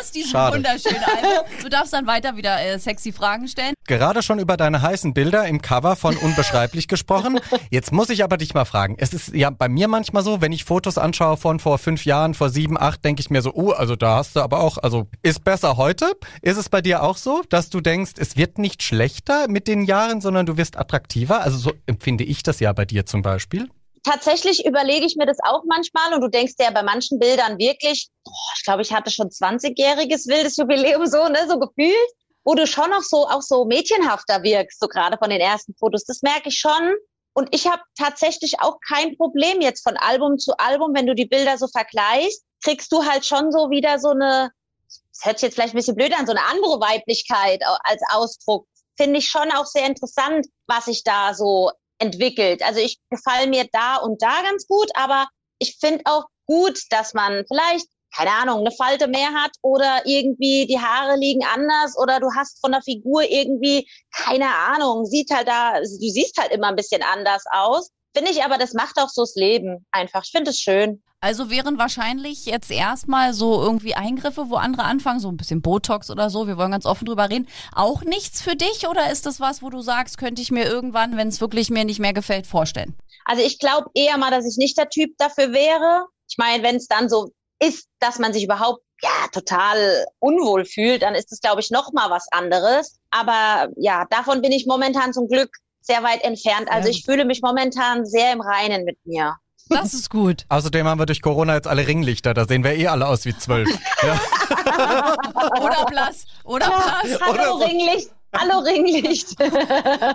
aus 0.00 0.10
diesem 0.10 0.32
Schade. 0.32 0.56
wunderschönen 0.56 1.02
Album. 1.04 1.46
Du 1.62 1.68
darfst 1.68 1.92
dann 1.92 2.06
weiter 2.06 2.36
wieder 2.36 2.60
äh, 2.60 2.78
sexy 2.78 3.12
Fragen 3.12 3.46
stellen. 3.46 3.74
Gerade 3.86 4.22
schon 4.22 4.38
über 4.38 4.56
deine 4.56 4.82
heißen 4.82 5.14
Bilder 5.14 5.46
im 5.46 5.62
Cover 5.62 5.94
von 5.94 6.16
Unbeschreiblich 6.16 6.88
gesprochen. 6.88 7.38
Jetzt 7.70 7.92
muss 7.92 8.10
ich 8.10 8.24
aber 8.24 8.36
dich 8.36 8.54
mal 8.54 8.64
fragen. 8.64 8.96
Es 8.98 9.12
ist 9.12 9.34
ja 9.34 9.50
bei 9.50 9.68
mir 9.68 9.86
manchmal 9.86 10.24
so, 10.24 10.40
wenn 10.40 10.50
ich 10.50 10.64
Fotos 10.64 10.98
anschaue 10.98 11.36
von 11.36 11.60
vor 11.60 11.78
fünf 11.78 12.04
Jahren, 12.04 12.34
vor 12.34 12.50
sieben, 12.50 12.80
acht, 12.80 13.04
denke 13.04 13.20
ich 13.20 13.30
mir 13.30 13.42
so, 13.42 13.54
uh, 13.54 13.72
also 13.72 13.94
da 13.94 14.16
hast 14.16 14.34
du 14.34 14.40
aber 14.40 14.60
auch, 14.60 14.78
also 14.78 15.06
ist 15.22 15.44
besser 15.44 15.76
heute. 15.76 16.12
Ist 16.42 16.56
es 16.56 16.68
bei 16.68 16.80
dir 16.80 17.02
auch 17.02 17.16
so, 17.16 17.42
dass 17.48 17.70
du 17.70 17.80
denkst, 17.80 18.12
es 18.18 18.36
wird 18.36 18.58
nicht 18.58 18.82
schlechter 18.82 19.46
mit 19.48 19.68
den 19.68 19.84
Jahren, 19.84 20.20
sondern 20.20 20.46
du 20.46 20.56
wirst 20.56 20.76
attraktiver? 20.76 21.42
Also 21.42 21.58
so 21.58 21.72
empfinde 21.86 22.24
ich 22.24 22.42
das 22.42 22.58
ja 22.60 22.72
bei 22.72 22.84
dir 22.84 23.06
zum 23.06 23.22
Beispiel 23.22 23.68
tatsächlich 24.04 24.64
überlege 24.64 25.06
ich 25.06 25.16
mir 25.16 25.26
das 25.26 25.38
auch 25.42 25.62
manchmal 25.66 26.14
und 26.14 26.20
du 26.20 26.28
denkst 26.28 26.54
ja 26.60 26.70
bei 26.70 26.82
manchen 26.82 27.18
Bildern 27.18 27.58
wirklich, 27.58 28.08
oh, 28.24 28.30
ich 28.56 28.64
glaube, 28.64 28.82
ich 28.82 28.92
hatte 28.92 29.10
schon 29.10 29.28
20-jähriges 29.28 30.28
wildes 30.28 30.56
Jubiläum 30.56 31.06
so, 31.06 31.26
ne, 31.28 31.46
so 31.48 31.58
gefühlt 31.58 32.10
wo 32.44 32.54
du 32.54 32.66
schon 32.66 32.90
noch 32.90 33.02
so 33.02 33.26
auch 33.26 33.42
so 33.42 33.64
mädchenhafter 33.64 34.42
wirkst, 34.42 34.78
so 34.78 34.86
gerade 34.86 35.16
von 35.16 35.30
den 35.30 35.40
ersten 35.40 35.74
Fotos. 35.74 36.04
Das 36.04 36.22
merke 36.22 36.50
ich 36.50 36.58
schon. 36.58 36.94
Und 37.32 37.52
ich 37.52 37.66
habe 37.66 37.82
tatsächlich 37.98 38.60
auch 38.60 38.78
kein 38.86 39.16
Problem 39.16 39.60
jetzt 39.60 39.82
von 39.82 39.96
Album 39.96 40.38
zu 40.38 40.56
Album, 40.58 40.94
wenn 40.94 41.06
du 41.06 41.14
die 41.14 41.24
Bilder 41.24 41.58
so 41.58 41.66
vergleichst, 41.66 42.44
kriegst 42.62 42.92
du 42.92 43.04
halt 43.04 43.26
schon 43.26 43.50
so 43.50 43.70
wieder 43.70 43.98
so 43.98 44.10
eine, 44.10 44.50
das 44.86 45.24
hört 45.24 45.38
sich 45.38 45.48
jetzt 45.48 45.54
vielleicht 45.54 45.74
ein 45.74 45.78
bisschen 45.78 45.96
blöd 45.96 46.16
an, 46.16 46.26
so 46.26 46.32
eine 46.32 46.44
andere 46.44 46.80
Weiblichkeit 46.80 47.60
als 47.82 48.02
Ausdruck. 48.12 48.68
Finde 48.96 49.18
ich 49.18 49.28
schon 49.28 49.50
auch 49.50 49.66
sehr 49.66 49.86
interessant, 49.86 50.46
was 50.68 50.84
sich 50.84 51.02
da 51.02 51.34
so 51.34 51.72
entwickelt. 51.98 52.62
Also 52.62 52.80
ich 52.80 52.98
gefalle 53.10 53.48
mir 53.48 53.66
da 53.72 53.96
und 53.96 54.22
da 54.22 54.42
ganz 54.42 54.66
gut, 54.66 54.90
aber 54.94 55.28
ich 55.58 55.76
finde 55.78 56.02
auch 56.04 56.24
gut, 56.46 56.80
dass 56.90 57.14
man 57.14 57.44
vielleicht 57.48 57.86
keine 58.16 58.30
Ahnung, 58.30 58.60
eine 58.60 58.70
Falte 58.70 59.08
mehr 59.08 59.32
hat 59.32 59.50
oder 59.62 60.02
irgendwie 60.04 60.66
die 60.66 60.78
Haare 60.78 61.16
liegen 61.16 61.44
anders 61.44 61.98
oder 61.98 62.20
du 62.20 62.28
hast 62.36 62.60
von 62.60 62.72
der 62.72 62.82
Figur 62.82 63.22
irgendwie, 63.22 63.88
keine 64.12 64.54
Ahnung, 64.54 65.04
sieht 65.04 65.30
halt 65.30 65.48
da, 65.48 65.80
du 65.80 65.86
siehst 65.86 66.38
halt 66.38 66.52
immer 66.52 66.68
ein 66.68 66.76
bisschen 66.76 67.02
anders 67.02 67.44
aus. 67.50 67.90
Finde 68.16 68.30
ich 68.30 68.44
aber, 68.44 68.58
das 68.58 68.72
macht 68.72 68.98
auch 68.98 69.08
so 69.08 69.22
das 69.22 69.34
Leben 69.34 69.84
einfach. 69.90 70.22
Ich 70.24 70.30
finde 70.30 70.52
es 70.52 70.60
schön. 70.60 71.02
Also 71.24 71.48
wären 71.48 71.78
wahrscheinlich 71.78 72.44
jetzt 72.44 72.70
erstmal 72.70 73.32
so 73.32 73.62
irgendwie 73.62 73.94
Eingriffe, 73.94 74.50
wo 74.50 74.56
andere 74.56 74.82
anfangen, 74.82 75.20
so 75.20 75.30
ein 75.30 75.38
bisschen 75.38 75.62
Botox 75.62 76.10
oder 76.10 76.28
so, 76.28 76.46
wir 76.46 76.58
wollen 76.58 76.72
ganz 76.72 76.84
offen 76.84 77.06
drüber 77.06 77.30
reden, 77.30 77.48
auch 77.74 78.02
nichts 78.02 78.42
für 78.42 78.56
dich 78.56 78.86
oder 78.88 79.10
ist 79.10 79.24
das 79.24 79.40
was, 79.40 79.62
wo 79.62 79.70
du 79.70 79.80
sagst, 79.80 80.18
könnte 80.18 80.42
ich 80.42 80.50
mir 80.50 80.66
irgendwann, 80.66 81.16
wenn 81.16 81.28
es 81.28 81.40
wirklich 81.40 81.70
mir 81.70 81.86
nicht 81.86 81.98
mehr 81.98 82.12
gefällt, 82.12 82.46
vorstellen? 82.46 82.94
Also 83.24 83.42
ich 83.42 83.58
glaube 83.58 83.88
eher 83.94 84.18
mal, 84.18 84.30
dass 84.30 84.44
ich 84.44 84.58
nicht 84.58 84.76
der 84.76 84.90
Typ 84.90 85.16
dafür 85.16 85.54
wäre. 85.54 86.04
Ich 86.28 86.36
meine, 86.36 86.62
wenn 86.62 86.76
es 86.76 86.88
dann 86.88 87.08
so 87.08 87.30
ist, 87.58 87.88
dass 88.00 88.18
man 88.18 88.34
sich 88.34 88.44
überhaupt 88.44 88.82
ja 89.02 89.28
total 89.32 90.04
unwohl 90.18 90.66
fühlt, 90.66 91.00
dann 91.00 91.14
ist 91.14 91.32
es 91.32 91.40
glaube 91.40 91.62
ich 91.62 91.70
noch 91.70 91.90
mal 91.94 92.10
was 92.10 92.26
anderes. 92.32 92.98
Aber 93.10 93.70
ja, 93.76 94.04
davon 94.10 94.42
bin 94.42 94.52
ich 94.52 94.66
momentan 94.66 95.14
zum 95.14 95.26
Glück 95.28 95.48
sehr 95.80 96.02
weit 96.02 96.22
entfernt. 96.22 96.70
Also 96.70 96.90
ich 96.90 97.02
fühle 97.02 97.24
mich 97.24 97.40
momentan 97.40 98.04
sehr 98.04 98.30
im 98.30 98.42
Reinen 98.42 98.84
mit 98.84 98.98
mir. 99.06 99.36
Das 99.68 99.94
ist 99.94 100.10
gut. 100.10 100.44
Außerdem 100.50 100.86
haben 100.86 100.98
wir 101.00 101.06
durch 101.06 101.22
Corona 101.22 101.54
jetzt 101.54 101.66
alle 101.66 101.86
Ringlichter. 101.86 102.34
Da 102.34 102.44
sehen 102.46 102.62
wir 102.64 102.72
eh 102.74 102.86
alle 102.88 103.06
aus 103.06 103.24
wie 103.24 103.36
zwölf. 103.36 103.68
ja. 104.02 104.20
Oder 105.62 105.84
blass. 105.86 106.26
Oder 106.44 106.66
blass. 106.66 107.20
Hallo, 107.20 107.32
Oder 107.32 107.44
so. 107.44 107.64
Ringlicht. 107.64 108.10
Hallo 108.36 108.58
Ringlicht. 108.58 109.40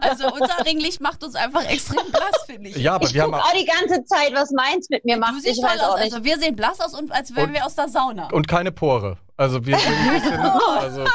Also 0.01 0.27
unser 0.33 0.65
Ringlicht 0.65 0.99
macht 1.01 1.23
uns 1.23 1.35
einfach 1.35 1.63
extrem 1.65 2.11
blass, 2.11 2.43
finde 2.45 2.69
ich. 2.69 2.75
Ja, 2.75 2.95
aber 2.95 3.05
ich 3.07 3.13
wir 3.13 3.23
haben 3.23 3.31
guck 3.31 3.41
auch 3.41 3.45
auch 3.47 3.53
die 3.53 3.65
ganze 3.65 4.03
Zeit, 4.03 4.33
was 4.33 4.51
meins 4.51 4.89
mit 4.89 5.05
mir 5.05 5.17
macht. 5.17 5.35
Du 5.35 5.39
siehst 5.39 5.55
ich 5.57 5.61
toll 5.61 5.69
weiß 5.69 5.81
aus. 5.81 5.95
nicht. 5.99 6.13
Also 6.13 6.23
wir 6.25 6.37
sehen 6.37 6.55
blass 6.55 6.79
aus 6.81 6.93
und 6.93 7.11
als 7.13 7.33
wären 7.35 7.47
Und- 7.47 7.53
wir 7.53 7.65
aus 7.65 7.75
der 7.75 7.87
Sauna. 7.87 8.27
und 8.31 8.47
keine 8.47 8.71
Pore. 8.73 9.17
Also 9.39 9.65
wir 9.65 9.77
sind 9.79 9.93
ein 9.97 10.13
bisschen, 10.21 10.37
also, 10.37 11.05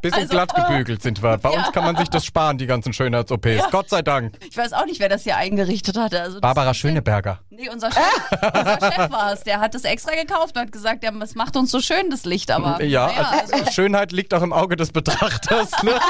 bisschen 0.00 0.18
Also- 0.20 0.30
glatt 0.30 0.54
gebügelt 0.54 1.02
sind 1.02 1.22
wir. 1.22 1.36
Bei 1.36 1.50
uns 1.50 1.70
kann 1.72 1.84
man 1.84 1.94
sich 1.96 2.08
das 2.08 2.24
sparen, 2.24 2.56
die 2.56 2.66
ganzen 2.66 2.94
Schönheits-OPs. 2.94 3.70
Gott 3.70 3.90
sei 3.90 4.00
Dank. 4.00 4.34
Ich 4.48 4.56
weiß 4.56 4.72
auch 4.72 4.86
nicht, 4.86 4.98
wer 4.98 5.10
das 5.10 5.24
hier 5.24 5.36
eingerichtet 5.36 5.98
hatte. 5.98 6.22
Also 6.22 6.40
Barbara 6.40 6.72
Schöneberger. 6.72 7.40
Nee, 7.50 7.68
unser 7.68 7.90
Chef, 7.92 8.02
unser 8.32 8.78
Chef 8.80 9.10
war 9.10 9.32
es. 9.34 9.42
Der 9.42 9.60
hat 9.60 9.74
das 9.74 9.84
extra 9.84 10.14
gekauft 10.14 10.56
und 10.56 10.62
hat 10.62 10.72
gesagt, 10.72 11.04
ja, 11.04 11.10
es 11.20 11.34
macht 11.34 11.54
uns 11.54 11.70
so 11.70 11.80
schön, 11.80 12.08
das 12.08 12.24
Licht. 12.24 12.50
Aber 12.50 12.82
Ja, 12.82 13.08
naja, 13.08 13.30
also, 13.42 13.52
also, 13.52 13.70
Schönheit 13.72 14.10
liegt 14.10 14.32
auch 14.32 14.42
im 14.42 14.54
Auge 14.54 14.76
des 14.76 14.90
Betrachters. 14.92 15.70
Ne? 15.82 15.92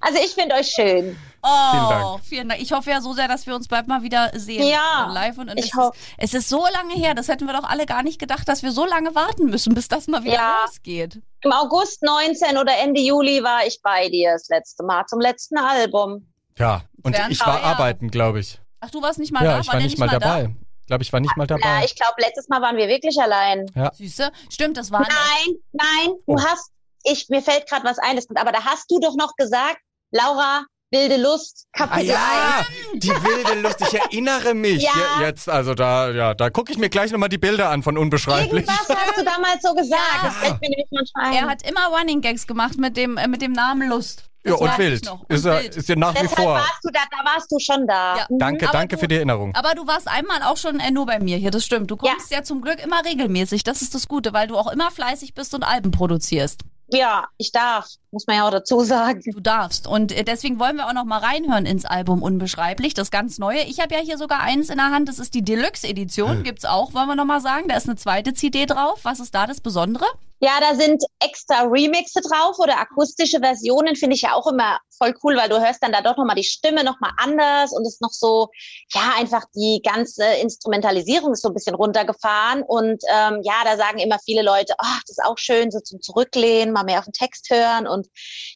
Also 0.00 0.18
ich 0.24 0.32
finde 0.32 0.54
euch 0.56 0.68
schön. 0.74 1.16
Oh, 1.42 1.70
Vielen 1.70 1.88
Dank. 1.88 2.24
vielen 2.24 2.48
Dank. 2.48 2.60
Ich 2.62 2.72
hoffe 2.72 2.90
ja 2.90 3.00
so 3.00 3.12
sehr, 3.12 3.28
dass 3.28 3.46
wir 3.46 3.54
uns 3.54 3.68
bald 3.68 3.88
mal 3.88 4.02
wieder 4.02 4.30
sehen. 4.34 4.66
Ja, 4.66 5.08
äh, 5.10 5.12
Live. 5.12 5.38
Und, 5.38 5.50
und 5.50 5.58
ich 5.58 5.72
es, 5.72 5.78
ist, 5.78 5.92
es 6.18 6.34
ist 6.34 6.48
so 6.48 6.64
lange 6.72 6.94
her, 6.94 7.14
das 7.14 7.28
hätten 7.28 7.46
wir 7.46 7.54
doch 7.54 7.64
alle 7.68 7.86
gar 7.86 8.02
nicht 8.02 8.18
gedacht, 8.18 8.48
dass 8.48 8.62
wir 8.62 8.72
so 8.72 8.84
lange 8.86 9.14
warten 9.14 9.46
müssen, 9.46 9.74
bis 9.74 9.88
das 9.88 10.06
mal 10.08 10.22
wieder 10.24 10.34
Ja. 10.34 10.62
losgeht. 10.66 11.20
Im 11.42 11.52
August 11.52 12.02
19 12.02 12.56
oder 12.58 12.76
Ende 12.78 13.00
Juli 13.00 13.42
war 13.42 13.66
ich 13.66 13.80
bei 13.82 14.08
dir 14.08 14.32
das 14.32 14.48
letzte 14.48 14.84
Mal 14.84 15.04
zum 15.06 15.20
letzten 15.20 15.58
Album. 15.58 16.28
Ja, 16.58 16.82
und 17.02 17.16
Wären 17.16 17.30
ich 17.32 17.40
war 17.40 17.62
arbeiten, 17.62 18.10
glaube 18.10 18.40
ich. 18.40 18.60
Ach, 18.80 18.90
du 18.90 19.00
warst 19.02 19.18
nicht 19.18 19.32
mal 19.32 19.44
Ja, 19.44 19.54
da? 19.54 19.60
ich 19.60 19.66
war 19.68 19.74
der 19.76 19.82
nicht 19.84 19.98
mal 19.98 20.08
da? 20.08 20.18
dabei. 20.18 20.54
Ich 20.82 20.86
glaube, 20.86 21.02
ich 21.04 21.12
war 21.12 21.20
nicht 21.20 21.36
mal 21.36 21.44
Ja, 21.48 21.56
dabei. 21.56 21.84
ich 21.84 21.94
glaube, 21.96 22.14
letztes 22.18 22.48
Mal 22.48 22.60
waren 22.60 22.76
wir 22.76 22.88
wirklich 22.88 23.18
allein. 23.20 23.66
Süße. 23.94 24.30
Stimmt, 24.50 24.76
das 24.76 24.90
war 24.90 25.00
Nein, 25.00 25.54
nein, 25.72 26.08
du 26.26 26.34
Oh. 26.34 26.38
hast, 26.44 26.70
ich, 27.04 27.28
mir 27.30 27.40
fällt 27.40 27.68
gerade 27.68 27.84
was 27.84 27.98
ein, 27.98 28.16
das, 28.16 28.26
aber 28.34 28.52
da 28.52 28.64
hast 28.64 28.90
du 28.90 28.98
doch 29.00 29.14
noch 29.16 29.34
gesagt, 29.36 29.78
Laura, 30.10 30.64
wilde 30.92 31.16
Lust, 31.16 31.66
Ah 31.72 31.86
Kapitel 31.86 32.08
ja, 32.10 32.64
die 32.94 33.08
wilde 33.10 33.60
Lust, 33.62 33.80
ich 33.80 33.94
erinnere 33.98 34.54
mich 34.54 34.82
Ja. 34.82 34.90
Je- 35.18 35.24
jetzt, 35.26 35.48
also 35.48 35.74
da, 35.74 36.10
ja, 36.10 36.34
da 36.34 36.50
gucke 36.50 36.70
ich 36.72 36.78
mir 36.78 36.88
gleich 36.90 37.10
nochmal 37.10 37.28
die 37.30 37.38
Bilder 37.38 37.70
an 37.70 37.82
von 37.82 37.96
1. 37.96 38.02
Unbeschreiblich. 38.02 38.66
Irgendwas 38.68 38.88
hast 38.88 39.16
du 39.18 39.24
damals 39.24 39.62
so 39.62 39.74
gesagt. 39.74 40.00
Ja. 40.22 40.28
Das 40.28 40.36
fällt 40.36 40.60
mir 40.60 40.68
nämlich 40.68 40.88
manchmal 40.90 41.24
ein. 41.26 41.32
Er 41.34 41.46
hat 41.50 41.62
immer 41.68 41.86
Running 41.86 42.20
Gags 42.20 42.46
gemacht 42.46 42.78
mit 42.78 42.96
dem, 42.96 43.16
äh, 43.16 43.26
mit 43.26 43.42
dem 43.42 43.52
Namen 43.52 43.88
Lust. 43.88 44.24
Ja, 44.44 44.52
Das 44.52 44.60
und 44.60 44.66
weiß 44.70 44.72
ich 44.74 44.78
wild. 44.84 45.04
noch. 45.06 45.20
Und 45.20 45.30
Ist, 45.32 45.44
ja, 45.44 45.62
wild. 45.62 45.76
ist 45.76 45.88
ja 45.88 45.94
nach 45.96 46.14
wie 46.14 46.18
Deshalb 46.22 46.40
vor. 46.40 46.54
warst 46.54 46.78
du 46.82 46.90
da, 46.92 47.00
da 47.10 47.30
warst 47.32 47.52
du 47.52 47.58
schon 47.60 47.86
da. 47.86 48.16
Ja. 48.18 48.26
Mhm. 48.28 48.38
Danke, 48.40 48.68
Aber 48.68 48.72
danke 48.78 48.96
du- 48.96 49.00
für 49.00 49.06
die 49.08 49.14
Erinnerung. 49.14 49.54
Aber 49.54 49.74
du 49.74 49.86
warst 49.86 50.08
einmal 50.08 50.42
auch 50.42 50.56
schon 50.56 50.80
äh, 50.80 50.90
nur 50.90 51.06
bei 51.06 51.20
mir 51.20 51.36
hier, 51.36 51.52
das 51.52 51.64
stimmt. 51.64 51.90
Du 51.92 51.96
kommst 51.96 52.30
ja. 52.32 52.42
zum 52.42 52.60
Glück 52.60 52.82
immer 52.82 53.04
regelmäßig. 53.04 53.62
Das 53.62 53.82
ist 53.82 53.94
das 53.94 54.08
Gute, 54.08 54.32
weil 54.32 54.48
du 54.48 54.56
auch 54.58 54.70
immer 54.72 54.90
fleißig 54.90 55.34
bist 55.34 55.54
und 55.54 55.62
Alben 55.62 55.92
produzierst. 55.92 56.62
Ja, 56.88 57.28
ich 57.38 57.52
darf, 57.52 57.88
muss 58.10 58.26
man 58.26 58.36
ja 58.36 58.46
auch 58.46 58.50
dazu 58.50 58.80
sagen. 58.80 59.22
Du 59.24 59.40
darfst. 59.40 59.86
Und 59.86 60.12
äh, 60.12 60.24
deswegen 60.24 60.58
wollen 60.58 60.76
wir 60.76 60.86
auch 60.86 60.92
noch 60.92 61.04
mal 61.04 61.18
reinhören 61.18 61.64
ins 61.64 61.84
Album 61.84 62.22
Unbeschreiblich, 62.22 62.92
das 62.92 63.10
ganz 63.10 63.38
neue. 63.38 63.62
Ich 63.62 63.80
habe 63.80 63.94
ja 63.94 64.00
hier 64.00 64.18
sogar 64.18 64.40
eins 64.40 64.68
in 64.68 64.76
der 64.76 64.90
Hand, 64.90 65.08
das 65.08 65.18
ist 65.18 65.34
die 65.34 65.42
Deluxe-Edition. 65.42 66.42
Gibt's 66.42 66.64
auch, 66.64 66.92
wollen 66.92 67.08
wir 67.08 67.16
noch 67.16 67.24
mal 67.24 67.40
sagen. 67.40 67.68
Da 67.68 67.76
ist 67.76 67.88
eine 67.88 67.96
zweite 67.96 68.34
CD 68.34 68.66
drauf. 68.66 69.00
Was 69.04 69.20
ist 69.20 69.34
da 69.34 69.46
das 69.46 69.60
Besondere? 69.60 70.04
Ja, 70.44 70.58
da 70.60 70.74
sind 70.74 71.04
extra 71.20 71.62
Remixe 71.62 72.20
drauf 72.20 72.58
oder 72.58 72.76
akustische 72.80 73.38
Versionen, 73.38 73.94
finde 73.94 74.16
ich 74.16 74.22
ja 74.22 74.34
auch 74.34 74.48
immer 74.48 74.80
voll 74.98 75.14
cool, 75.22 75.36
weil 75.36 75.48
du 75.48 75.60
hörst 75.60 75.80
dann 75.82 75.92
da 75.92 76.00
doch 76.00 76.16
nochmal 76.16 76.34
die 76.34 76.42
Stimme 76.42 76.82
nochmal 76.82 77.12
anders 77.16 77.72
und 77.72 77.86
ist 77.86 78.02
noch 78.02 78.10
so, 78.10 78.48
ja, 78.92 79.12
einfach 79.16 79.44
die 79.54 79.80
ganze 79.84 80.24
Instrumentalisierung 80.24 81.32
ist 81.32 81.42
so 81.42 81.48
ein 81.48 81.54
bisschen 81.54 81.76
runtergefahren. 81.76 82.64
Und 82.64 83.04
ähm, 83.08 83.40
ja, 83.44 83.62
da 83.64 83.76
sagen 83.76 83.98
immer 83.98 84.18
viele 84.24 84.42
Leute, 84.42 84.74
ach, 84.78 85.00
das 85.06 85.18
ist 85.18 85.24
auch 85.24 85.38
schön, 85.38 85.70
so 85.70 85.78
zum 85.78 86.00
Zurücklehnen, 86.00 86.72
mal 86.72 86.82
mehr 86.82 86.98
auf 86.98 87.04
den 87.04 87.12
Text 87.12 87.48
hören. 87.50 87.86
Und 87.86 88.08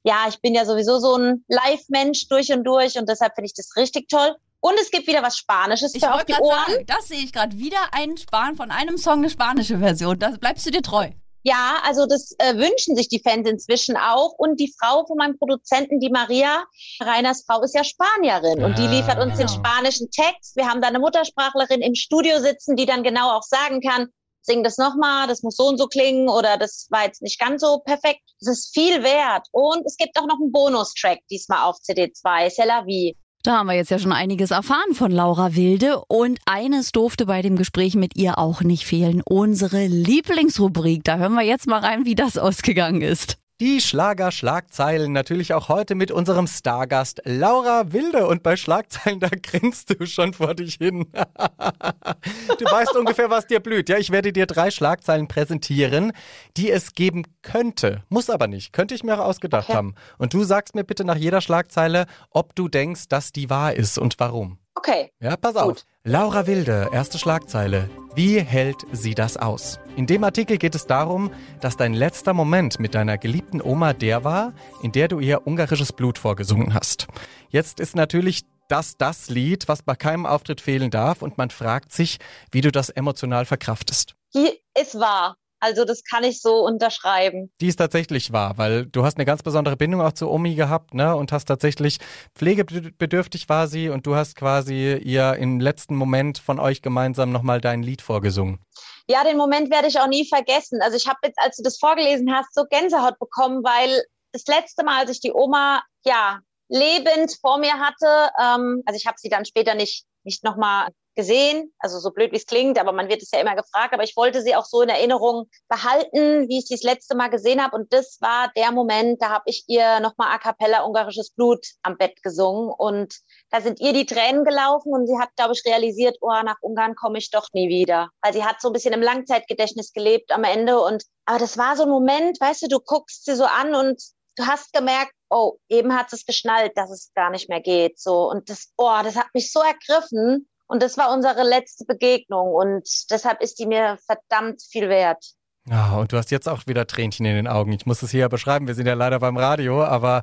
ja, 0.02 0.26
ich 0.28 0.40
bin 0.40 0.54
ja 0.54 0.64
sowieso 0.64 0.98
so 0.98 1.16
ein 1.16 1.44
Live-Mensch 1.46 2.26
durch 2.26 2.52
und 2.52 2.64
durch 2.64 2.98
und 2.98 3.08
deshalb 3.08 3.36
finde 3.36 3.46
ich 3.46 3.54
das 3.54 3.76
richtig 3.76 4.08
toll. 4.08 4.34
Und 4.58 4.74
es 4.80 4.90
gibt 4.90 5.06
wieder 5.06 5.22
was 5.22 5.36
Spanisches 5.36 5.94
Ich 5.94 6.02
für 6.02 6.12
auf 6.12 6.24
die 6.24 6.34
Ohren. 6.34 6.64
sagen, 6.66 6.84
das 6.88 7.06
sehe 7.06 7.20
ich 7.20 7.32
gerade 7.32 7.56
wieder 7.56 7.78
ein 7.92 8.16
Span 8.16 8.56
von 8.56 8.72
einem 8.72 8.98
Song 8.98 9.18
eine 9.18 9.30
spanische 9.30 9.78
Version. 9.78 10.18
Da 10.18 10.30
bleibst 10.30 10.66
du 10.66 10.70
dir 10.72 10.82
treu. 10.82 11.10
Ja, 11.48 11.78
also 11.84 12.06
das 12.06 12.34
äh, 12.38 12.56
wünschen 12.56 12.96
sich 12.96 13.06
die 13.06 13.20
Fans 13.20 13.48
inzwischen 13.48 13.96
auch. 13.96 14.32
Und 14.36 14.58
die 14.58 14.74
Frau 14.80 15.06
von 15.06 15.16
meinem 15.16 15.38
Produzenten, 15.38 16.00
die 16.00 16.10
Maria, 16.10 16.64
Reiners 16.98 17.44
Frau, 17.46 17.62
ist 17.62 17.76
ja 17.76 17.84
Spanierin. 17.84 18.64
Und 18.64 18.76
die 18.76 18.88
liefert 18.88 19.20
uns 19.20 19.38
den 19.38 19.46
genau. 19.46 19.60
spanischen 19.60 20.10
Text. 20.10 20.56
Wir 20.56 20.66
haben 20.68 20.82
da 20.82 20.88
eine 20.88 20.98
Muttersprachlerin 20.98 21.82
im 21.82 21.94
Studio 21.94 22.40
sitzen, 22.40 22.74
die 22.74 22.84
dann 22.84 23.04
genau 23.04 23.30
auch 23.30 23.44
sagen 23.44 23.80
kann, 23.80 24.08
sing 24.42 24.64
das 24.64 24.76
nochmal, 24.76 25.28
das 25.28 25.44
muss 25.44 25.54
so 25.54 25.68
und 25.68 25.78
so 25.78 25.86
klingen 25.86 26.28
oder 26.28 26.56
das 26.56 26.88
war 26.90 27.04
jetzt 27.04 27.22
nicht 27.22 27.38
ganz 27.38 27.60
so 27.60 27.78
perfekt. 27.78 28.22
Das 28.40 28.58
ist 28.58 28.74
viel 28.74 29.04
wert. 29.04 29.46
Und 29.52 29.86
es 29.86 29.96
gibt 29.96 30.18
auch 30.18 30.26
noch 30.26 30.40
einen 30.40 30.50
Bonustrack 30.50 31.20
diesmal 31.30 31.62
auf 31.62 31.76
CD2, 31.76 32.48
C'est 32.48 32.66
la 32.66 32.84
vie. 32.84 33.16
Da 33.46 33.58
haben 33.58 33.68
wir 33.68 33.74
jetzt 33.74 33.92
ja 33.92 34.00
schon 34.00 34.12
einiges 34.12 34.50
erfahren 34.50 34.92
von 34.92 35.12
Laura 35.12 35.54
Wilde 35.54 36.02
und 36.08 36.40
eines 36.46 36.90
durfte 36.90 37.26
bei 37.26 37.42
dem 37.42 37.54
Gespräch 37.54 37.94
mit 37.94 38.16
ihr 38.16 38.38
auch 38.38 38.62
nicht 38.62 38.84
fehlen. 38.84 39.22
Unsere 39.24 39.86
Lieblingsrubrik. 39.86 41.04
Da 41.04 41.16
hören 41.18 41.34
wir 41.34 41.44
jetzt 41.44 41.68
mal 41.68 41.78
rein, 41.78 42.04
wie 42.04 42.16
das 42.16 42.38
ausgegangen 42.38 43.02
ist. 43.02 43.38
Die 43.58 43.80
Schlager-Schlagzeilen 43.80 45.12
natürlich 45.12 45.54
auch 45.54 45.70
heute 45.70 45.94
mit 45.94 46.10
unserem 46.10 46.46
Stargast 46.46 47.22
Laura 47.24 47.90
Wilde. 47.90 48.26
Und 48.26 48.42
bei 48.42 48.54
Schlagzeilen, 48.54 49.18
da 49.20 49.30
grinst 49.30 49.98
du 49.98 50.04
schon 50.06 50.34
vor 50.34 50.54
dich 50.54 50.74
hin. 50.74 51.06
du 52.58 52.64
weißt 52.66 52.94
ungefähr, 52.96 53.30
was 53.30 53.46
dir 53.46 53.60
blüht. 53.60 53.88
Ja, 53.88 53.96
ich 53.96 54.10
werde 54.10 54.34
dir 54.34 54.44
drei 54.44 54.70
Schlagzeilen 54.70 55.26
präsentieren, 55.26 56.12
die 56.58 56.70
es 56.70 56.92
geben 56.92 57.22
könnte. 57.40 58.02
Muss 58.10 58.28
aber 58.28 58.46
nicht. 58.46 58.74
Könnte 58.74 58.94
ich 58.94 59.02
mir 59.02 59.14
auch 59.14 59.24
ausgedacht 59.24 59.70
Okay. 59.70 59.76
haben. 59.78 59.94
Und 60.18 60.34
du 60.34 60.44
sagst 60.44 60.74
mir 60.74 60.84
bitte 60.84 61.06
nach 61.06 61.16
jeder 61.16 61.40
Schlagzeile, 61.40 62.04
ob 62.28 62.54
du 62.54 62.68
denkst, 62.68 63.08
dass 63.08 63.32
die 63.32 63.48
wahr 63.48 63.72
ist 63.72 63.96
und 63.96 64.16
warum. 64.18 64.58
Okay. 64.74 65.10
Ja, 65.18 65.34
pass 65.38 65.56
auf. 65.56 65.82
Laura 66.08 66.46
Wilde, 66.46 66.88
erste 66.92 67.18
Schlagzeile. 67.18 67.90
Wie 68.14 68.38
hält 68.38 68.76
sie 68.92 69.16
das 69.16 69.36
aus? 69.36 69.80
In 69.96 70.06
dem 70.06 70.22
Artikel 70.22 70.56
geht 70.56 70.76
es 70.76 70.86
darum, 70.86 71.32
dass 71.60 71.76
dein 71.76 71.94
letzter 71.94 72.32
Moment 72.32 72.78
mit 72.78 72.94
deiner 72.94 73.18
geliebten 73.18 73.60
Oma 73.60 73.92
der 73.92 74.22
war, 74.22 74.52
in 74.84 74.92
der 74.92 75.08
du 75.08 75.18
ihr 75.18 75.48
ungarisches 75.48 75.92
Blut 75.92 76.16
vorgesungen 76.16 76.74
hast. 76.74 77.08
Jetzt 77.48 77.80
ist 77.80 77.96
natürlich 77.96 78.42
das 78.68 78.96
das 78.96 79.30
Lied, 79.30 79.66
was 79.66 79.82
bei 79.82 79.96
keinem 79.96 80.26
Auftritt 80.26 80.60
fehlen 80.60 80.92
darf 80.92 81.22
und 81.22 81.38
man 81.38 81.50
fragt 81.50 81.90
sich, 81.90 82.18
wie 82.52 82.60
du 82.60 82.70
das 82.70 82.88
emotional 82.88 83.44
verkraftest. 83.44 84.14
Die 84.32 84.60
ist 84.80 85.00
wahr. 85.00 85.34
Also 85.60 85.84
das 85.84 86.02
kann 86.04 86.24
ich 86.24 86.40
so 86.40 86.64
unterschreiben. 86.64 87.50
Die 87.60 87.68
ist 87.68 87.76
tatsächlich 87.76 88.32
wahr, 88.32 88.58
weil 88.58 88.86
du 88.86 89.04
hast 89.04 89.16
eine 89.16 89.24
ganz 89.24 89.42
besondere 89.42 89.76
Bindung 89.76 90.00
auch 90.00 90.12
zu 90.12 90.30
Omi 90.30 90.54
gehabt, 90.54 90.94
ne? 90.94 91.16
Und 91.16 91.32
hast 91.32 91.46
tatsächlich 91.46 91.98
pflegebedürftig 92.34 93.48
war 93.48 93.66
sie 93.66 93.88
und 93.88 94.06
du 94.06 94.14
hast 94.16 94.36
quasi 94.36 94.94
ihr 94.96 95.34
im 95.34 95.60
letzten 95.60 95.96
Moment 95.96 96.38
von 96.38 96.60
euch 96.60 96.82
gemeinsam 96.82 97.32
nochmal 97.32 97.60
dein 97.60 97.82
Lied 97.82 98.02
vorgesungen. 98.02 98.60
Ja, 99.08 99.24
den 99.24 99.36
Moment 99.36 99.70
werde 99.70 99.88
ich 99.88 99.98
auch 99.98 100.08
nie 100.08 100.28
vergessen. 100.28 100.80
Also 100.82 100.96
ich 100.96 101.06
habe 101.06 101.18
jetzt, 101.24 101.38
als 101.38 101.56
du 101.56 101.62
das 101.62 101.78
vorgelesen 101.78 102.32
hast, 102.34 102.52
so 102.54 102.64
Gänsehaut 102.68 103.18
bekommen, 103.18 103.62
weil 103.62 104.02
das 104.32 104.46
letzte 104.46 104.84
Mal, 104.84 105.00
als 105.00 105.10
ich 105.10 105.20
die 105.20 105.32
Oma 105.32 105.82
ja 106.04 106.40
lebend 106.68 107.36
vor 107.40 107.58
mir 107.58 107.74
hatte, 107.74 108.30
ähm, 108.42 108.82
also 108.84 108.96
ich 108.96 109.06
habe 109.06 109.16
sie 109.18 109.28
dann 109.28 109.44
später 109.44 109.74
nicht 109.74 110.04
nicht 110.26 110.44
nochmal 110.44 110.88
gesehen, 111.16 111.72
also 111.78 111.98
so 111.98 112.10
blöd 112.10 112.32
wie 112.32 112.36
es 112.36 112.46
klingt, 112.46 112.78
aber 112.78 112.92
man 112.92 113.08
wird 113.08 113.22
es 113.22 113.30
ja 113.32 113.40
immer 113.40 113.56
gefragt, 113.56 113.92
aber 113.92 114.04
ich 114.04 114.16
wollte 114.16 114.42
sie 114.42 114.54
auch 114.54 114.64
so 114.64 114.82
in 114.82 114.88
Erinnerung 114.88 115.48
behalten, 115.68 116.48
wie 116.48 116.58
ich 116.58 116.66
sie 116.66 116.74
das 116.74 116.82
letzte 116.82 117.16
Mal 117.16 117.28
gesehen 117.28 117.62
habe 117.62 117.76
und 117.76 117.92
das 117.92 118.18
war 118.20 118.52
der 118.56 118.70
Moment, 118.72 119.20
da 119.20 119.30
habe 119.30 119.44
ich 119.46 119.64
ihr 119.66 120.00
nochmal 120.00 120.32
a 120.32 120.38
cappella 120.38 120.84
ungarisches 120.84 121.30
Blut 121.30 121.66
am 121.82 121.96
Bett 121.96 122.22
gesungen 122.22 122.70
und 122.70 123.16
da 123.50 123.60
sind 123.60 123.80
ihr 123.80 123.92
die 123.92 124.06
Tränen 124.06 124.44
gelaufen 124.44 124.92
und 124.92 125.06
sie 125.06 125.18
hat, 125.18 125.30
glaube 125.36 125.54
ich, 125.54 125.64
realisiert, 125.64 126.18
oh, 126.20 126.30
nach 126.44 126.56
Ungarn 126.60 126.94
komme 126.94 127.18
ich 127.18 127.30
doch 127.30 127.48
nie 127.52 127.68
wieder. 127.68 128.10
Weil 128.22 128.32
sie 128.32 128.44
hat 128.44 128.60
so 128.60 128.68
ein 128.68 128.72
bisschen 128.72 128.92
im 128.92 129.02
Langzeitgedächtnis 129.02 129.92
gelebt 129.92 130.32
am 130.32 130.44
Ende. 130.44 130.80
Und 130.80 131.04
aber 131.24 131.38
das 131.38 131.56
war 131.56 131.76
so 131.76 131.84
ein 131.84 131.88
Moment, 131.88 132.40
weißt 132.40 132.62
du, 132.62 132.68
du 132.68 132.80
guckst 132.80 133.24
sie 133.24 133.34
so 133.34 133.44
an 133.44 133.74
und 133.74 134.02
du 134.36 134.46
hast 134.46 134.72
gemerkt, 134.72 135.12
oh, 135.30 135.58
eben 135.68 135.94
hat 135.96 136.12
es 136.12 136.26
geschnallt, 136.26 136.76
dass 136.76 136.90
es 136.90 137.12
gar 137.14 137.30
nicht 137.30 137.48
mehr 137.48 137.60
geht. 137.60 137.98
So. 137.98 138.30
Und 138.30 138.50
das, 138.50 138.72
oh, 138.76 138.98
das 139.02 139.16
hat 139.16 139.28
mich 139.34 139.52
so 139.52 139.60
ergriffen. 139.60 140.48
Und 140.66 140.82
das 140.82 140.98
war 140.98 141.12
unsere 141.12 141.42
letzte 141.42 141.84
Begegnung. 141.84 142.52
Und 142.52 142.88
deshalb 143.10 143.40
ist 143.42 143.58
die 143.58 143.66
mir 143.66 143.98
verdammt 144.04 144.62
viel 144.62 144.88
wert. 144.88 145.24
Ja, 145.68 145.96
und 145.96 146.12
du 146.12 146.16
hast 146.16 146.30
jetzt 146.30 146.48
auch 146.48 146.66
wieder 146.66 146.86
Tränchen 146.86 147.26
in 147.26 147.34
den 147.34 147.48
Augen. 147.48 147.72
Ich 147.72 147.86
muss 147.86 148.02
es 148.02 148.10
hier 148.10 148.20
ja 148.20 148.28
beschreiben. 148.28 148.68
Wir 148.68 148.74
sind 148.74 148.86
ja 148.86 148.94
leider 148.94 149.18
beim 149.18 149.36
Radio, 149.36 149.82
aber 149.84 150.22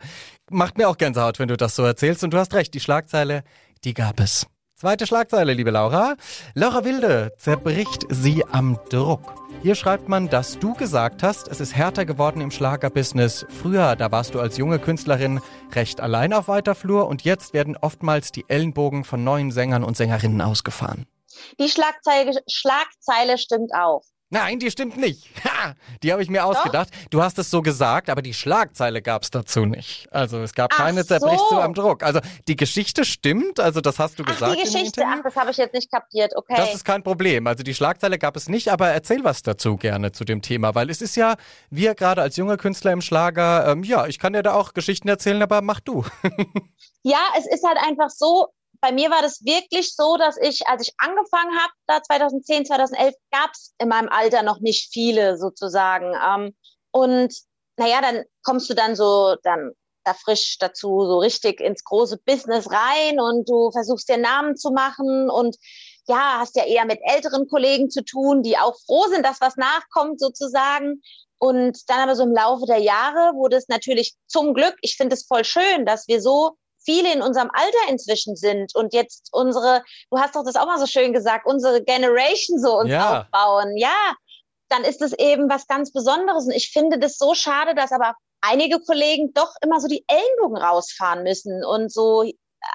macht 0.50 0.78
mir 0.78 0.88
auch 0.88 0.98
Gänsehaut, 0.98 1.40
wenn 1.40 1.50
du 1.50 1.58
das 1.58 1.76
so 1.76 1.84
erzählst. 1.84 2.24
Und 2.24 2.34
du 2.34 2.38
hast 2.38 2.54
recht, 2.54 2.74
die 2.74 2.80
Schlagzeile, 2.80 3.44
die 3.84 3.94
gab 3.94 4.20
es. 4.20 4.48
Zweite 4.84 5.08
Schlagzeile, 5.08 5.54
liebe 5.54 5.72
Laura. 5.72 6.18
Laura 6.56 6.84
Wilde 6.84 7.32
zerbricht 7.38 8.06
sie 8.10 8.44
am 8.52 8.78
Druck. 8.90 9.34
Hier 9.62 9.76
schreibt 9.76 10.10
man, 10.10 10.28
dass 10.28 10.60
du 10.60 10.74
gesagt 10.74 11.24
hast, 11.24 11.48
es 11.48 11.62
ist 11.62 11.74
härter 11.74 12.04
geworden 12.04 12.42
im 12.42 12.52
Schlagerbusiness. 12.52 13.46
Früher, 13.48 13.96
da 13.96 14.12
warst 14.12 14.36
du 14.36 14.42
als 14.42 14.58
junge 14.58 14.80
Künstlerin 14.80 15.40
recht 15.72 16.02
allein 16.02 16.34
auf 16.34 16.50
weiter 16.50 16.76
Flur 16.76 17.08
und 17.08 17.22
jetzt 17.22 17.54
werden 17.54 17.78
oftmals 17.78 18.34
die 18.34 18.44
Ellenbogen 18.50 19.06
von 19.06 19.24
neuen 19.24 19.52
Sängern 19.52 19.86
und 19.86 19.96
Sängerinnen 19.96 20.42
ausgefahren. 20.42 21.08
Die 21.62 21.70
Schlagzeile, 21.70 22.42
Schlagzeile 22.50 23.38
stimmt 23.38 23.72
auch. 23.74 24.04
Nein, 24.34 24.58
die 24.58 24.72
stimmt 24.72 24.98
nicht. 24.98 25.30
Ha, 25.44 25.76
die 26.02 26.12
habe 26.12 26.24
ich 26.24 26.30
mir 26.30 26.46
ausgedacht. 26.46 26.90
Du 27.12 27.22
hast 27.22 27.38
es 27.38 27.52
so 27.52 27.62
gesagt, 27.62 28.10
aber 28.10 28.22
die 28.22 28.34
Schlagzeile 28.34 29.02
gab 29.02 29.22
es 29.24 29.30
dazu 29.30 29.66
nicht. 29.66 30.08
Also 30.12 30.40
es 30.40 30.54
gab 30.54 30.72
Ach 30.74 30.78
keine 30.78 31.06
Zerbrich 31.06 31.38
so. 31.38 31.50
zu 31.50 31.62
am 31.62 31.74
Druck. 31.74 32.02
Also 32.02 32.22
die 32.48 32.56
Geschichte 32.56 33.06
stimmt, 33.06 33.60
also 33.60 33.80
das 33.80 34.00
hast 34.00 34.18
du 34.18 34.24
Ach, 34.26 34.32
gesagt. 34.32 34.58
die 34.58 34.64
Geschichte, 34.64 35.04
ach, 35.06 35.22
das 35.24 35.36
habe 35.36 35.52
ich 35.52 35.58
jetzt 35.58 35.74
nicht 35.74 35.92
kapiert, 35.92 36.36
okay. 36.36 36.56
Das 36.58 36.74
ist 36.74 36.84
kein 36.86 37.04
Problem. 37.04 37.46
Also 37.46 37.64
die 37.64 37.74
Schlagzeile 37.74 38.18
gab 38.18 38.36
es 38.36 38.50
nicht, 38.50 38.70
aber 38.70 38.90
erzähl 38.90 39.24
was 39.24 39.44
dazu 39.44 39.78
gerne 39.78 40.12
zu 40.12 40.26
dem 40.26 40.42
Thema, 40.42 40.74
weil 40.74 40.90
es 40.90 41.02
ist 41.02 41.16
ja, 41.16 41.36
wir 41.70 41.94
gerade 41.94 42.22
als 42.22 42.36
junger 42.36 42.58
Künstler 42.58 42.92
im 42.94 43.02
Schlager, 43.02 43.68
ähm, 43.68 43.84
ja, 43.84 44.08
ich 44.08 44.18
kann 44.18 44.34
dir 44.34 44.44
da 44.44 44.54
auch 44.54 44.74
Geschichten 44.74 45.08
erzählen, 45.08 45.42
aber 45.44 45.62
mach 45.62 45.80
du. 45.82 46.04
Ja, 47.06 47.20
es 47.38 47.46
ist 47.46 47.66
halt 47.68 47.78
einfach 47.86 48.10
so, 48.10 48.48
bei 48.84 48.92
mir 48.92 49.10
war 49.10 49.22
das 49.22 49.46
wirklich 49.46 49.96
so, 49.96 50.18
dass 50.18 50.36
ich, 50.38 50.68
als 50.68 50.86
ich 50.86 50.94
angefangen 50.98 51.58
habe, 51.58 51.72
da 51.88 52.04
2010, 52.04 52.66
2011, 52.66 53.16
gab 53.32 53.52
es 53.54 53.74
in 53.78 53.88
meinem 53.88 54.10
Alter 54.10 54.44
noch 54.44 54.60
nicht 54.60 54.92
viele 54.92 55.38
sozusagen. 55.38 56.14
Ähm, 56.22 56.54
und 56.92 57.34
naja, 57.78 58.02
dann 58.02 58.26
kommst 58.44 58.70
du 58.70 58.74
dann 58.74 58.98
so, 58.98 59.38
dann 59.44 59.72
da 60.04 60.14
frisch 60.14 60.58
dazu, 60.60 61.06
so 61.06 61.20
richtig 61.20 61.62
ins 61.62 61.86
große 61.86 62.18
Business 62.26 62.70
rein 62.70 63.22
und 63.22 63.48
du 63.48 63.72
versuchst 63.72 64.10
dir 64.10 64.18
Namen 64.18 64.58
zu 64.58 64.72
machen 64.72 65.30
und 65.30 65.56
ja, 66.10 66.40
hast 66.40 66.58
ja 66.58 66.66
eher 66.66 66.84
mit 66.84 67.00
älteren 67.04 67.48
Kollegen 67.48 67.90
zu 67.90 68.04
tun, 68.04 68.44
die 68.44 68.58
auch 68.58 68.76
froh 68.86 69.08
sind, 69.08 69.26
dass 69.26 69.40
was 69.40 69.56
nachkommt 69.56 70.20
sozusagen. 70.20 71.02
Und 71.38 71.90
dann 71.90 72.00
aber 72.00 72.18
so 72.18 72.24
im 72.24 72.34
Laufe 72.34 72.66
der 72.66 72.80
Jahre 72.80 73.34
wurde 73.36 73.56
es 73.56 73.70
natürlich 73.70 74.16
zum 74.28 74.54
Glück, 74.54 74.76
ich 74.82 74.98
finde 74.98 75.14
es 75.14 75.26
voll 75.26 75.46
schön, 75.46 75.86
dass 75.86 76.10
wir 76.10 76.22
so 76.22 76.58
viele 76.84 77.12
in 77.14 77.22
unserem 77.22 77.50
Alter 77.54 77.90
inzwischen 77.90 78.36
sind 78.36 78.76
und 78.76 78.94
jetzt 78.94 79.30
unsere, 79.32 79.84
du 80.12 80.20
hast 80.20 80.36
doch 80.36 80.44
das 80.44 80.56
auch 80.56 80.66
mal 80.66 80.80
so 80.80 80.86
schön 80.86 81.14
gesagt, 81.14 81.46
unsere 81.46 81.84
Generation 81.84 82.60
so 82.60 82.78
uns 82.78 82.90
Ja. 82.92 83.22
aufbauen. 83.22 83.78
Ja, 83.78 84.16
dann 84.70 84.84
ist 84.84 85.02
es 85.02 85.14
eben 85.14 85.50
was 85.50 85.68
ganz 85.68 85.92
Besonderes. 85.92 86.46
Und 86.46 86.52
ich 86.52 86.72
finde 86.72 86.98
das 87.00 87.18
so 87.18 87.36
schade, 87.36 87.76
dass 87.76 87.92
aber 87.92 88.16
einige 88.42 88.80
Kollegen 88.80 89.34
doch 89.34 89.54
immer 89.62 89.80
so 89.80 89.88
die 89.88 90.04
Ellenbogen 90.08 90.58
rausfahren 90.58 91.24
müssen 91.24 91.64
und 91.64 91.92
so 91.92 92.30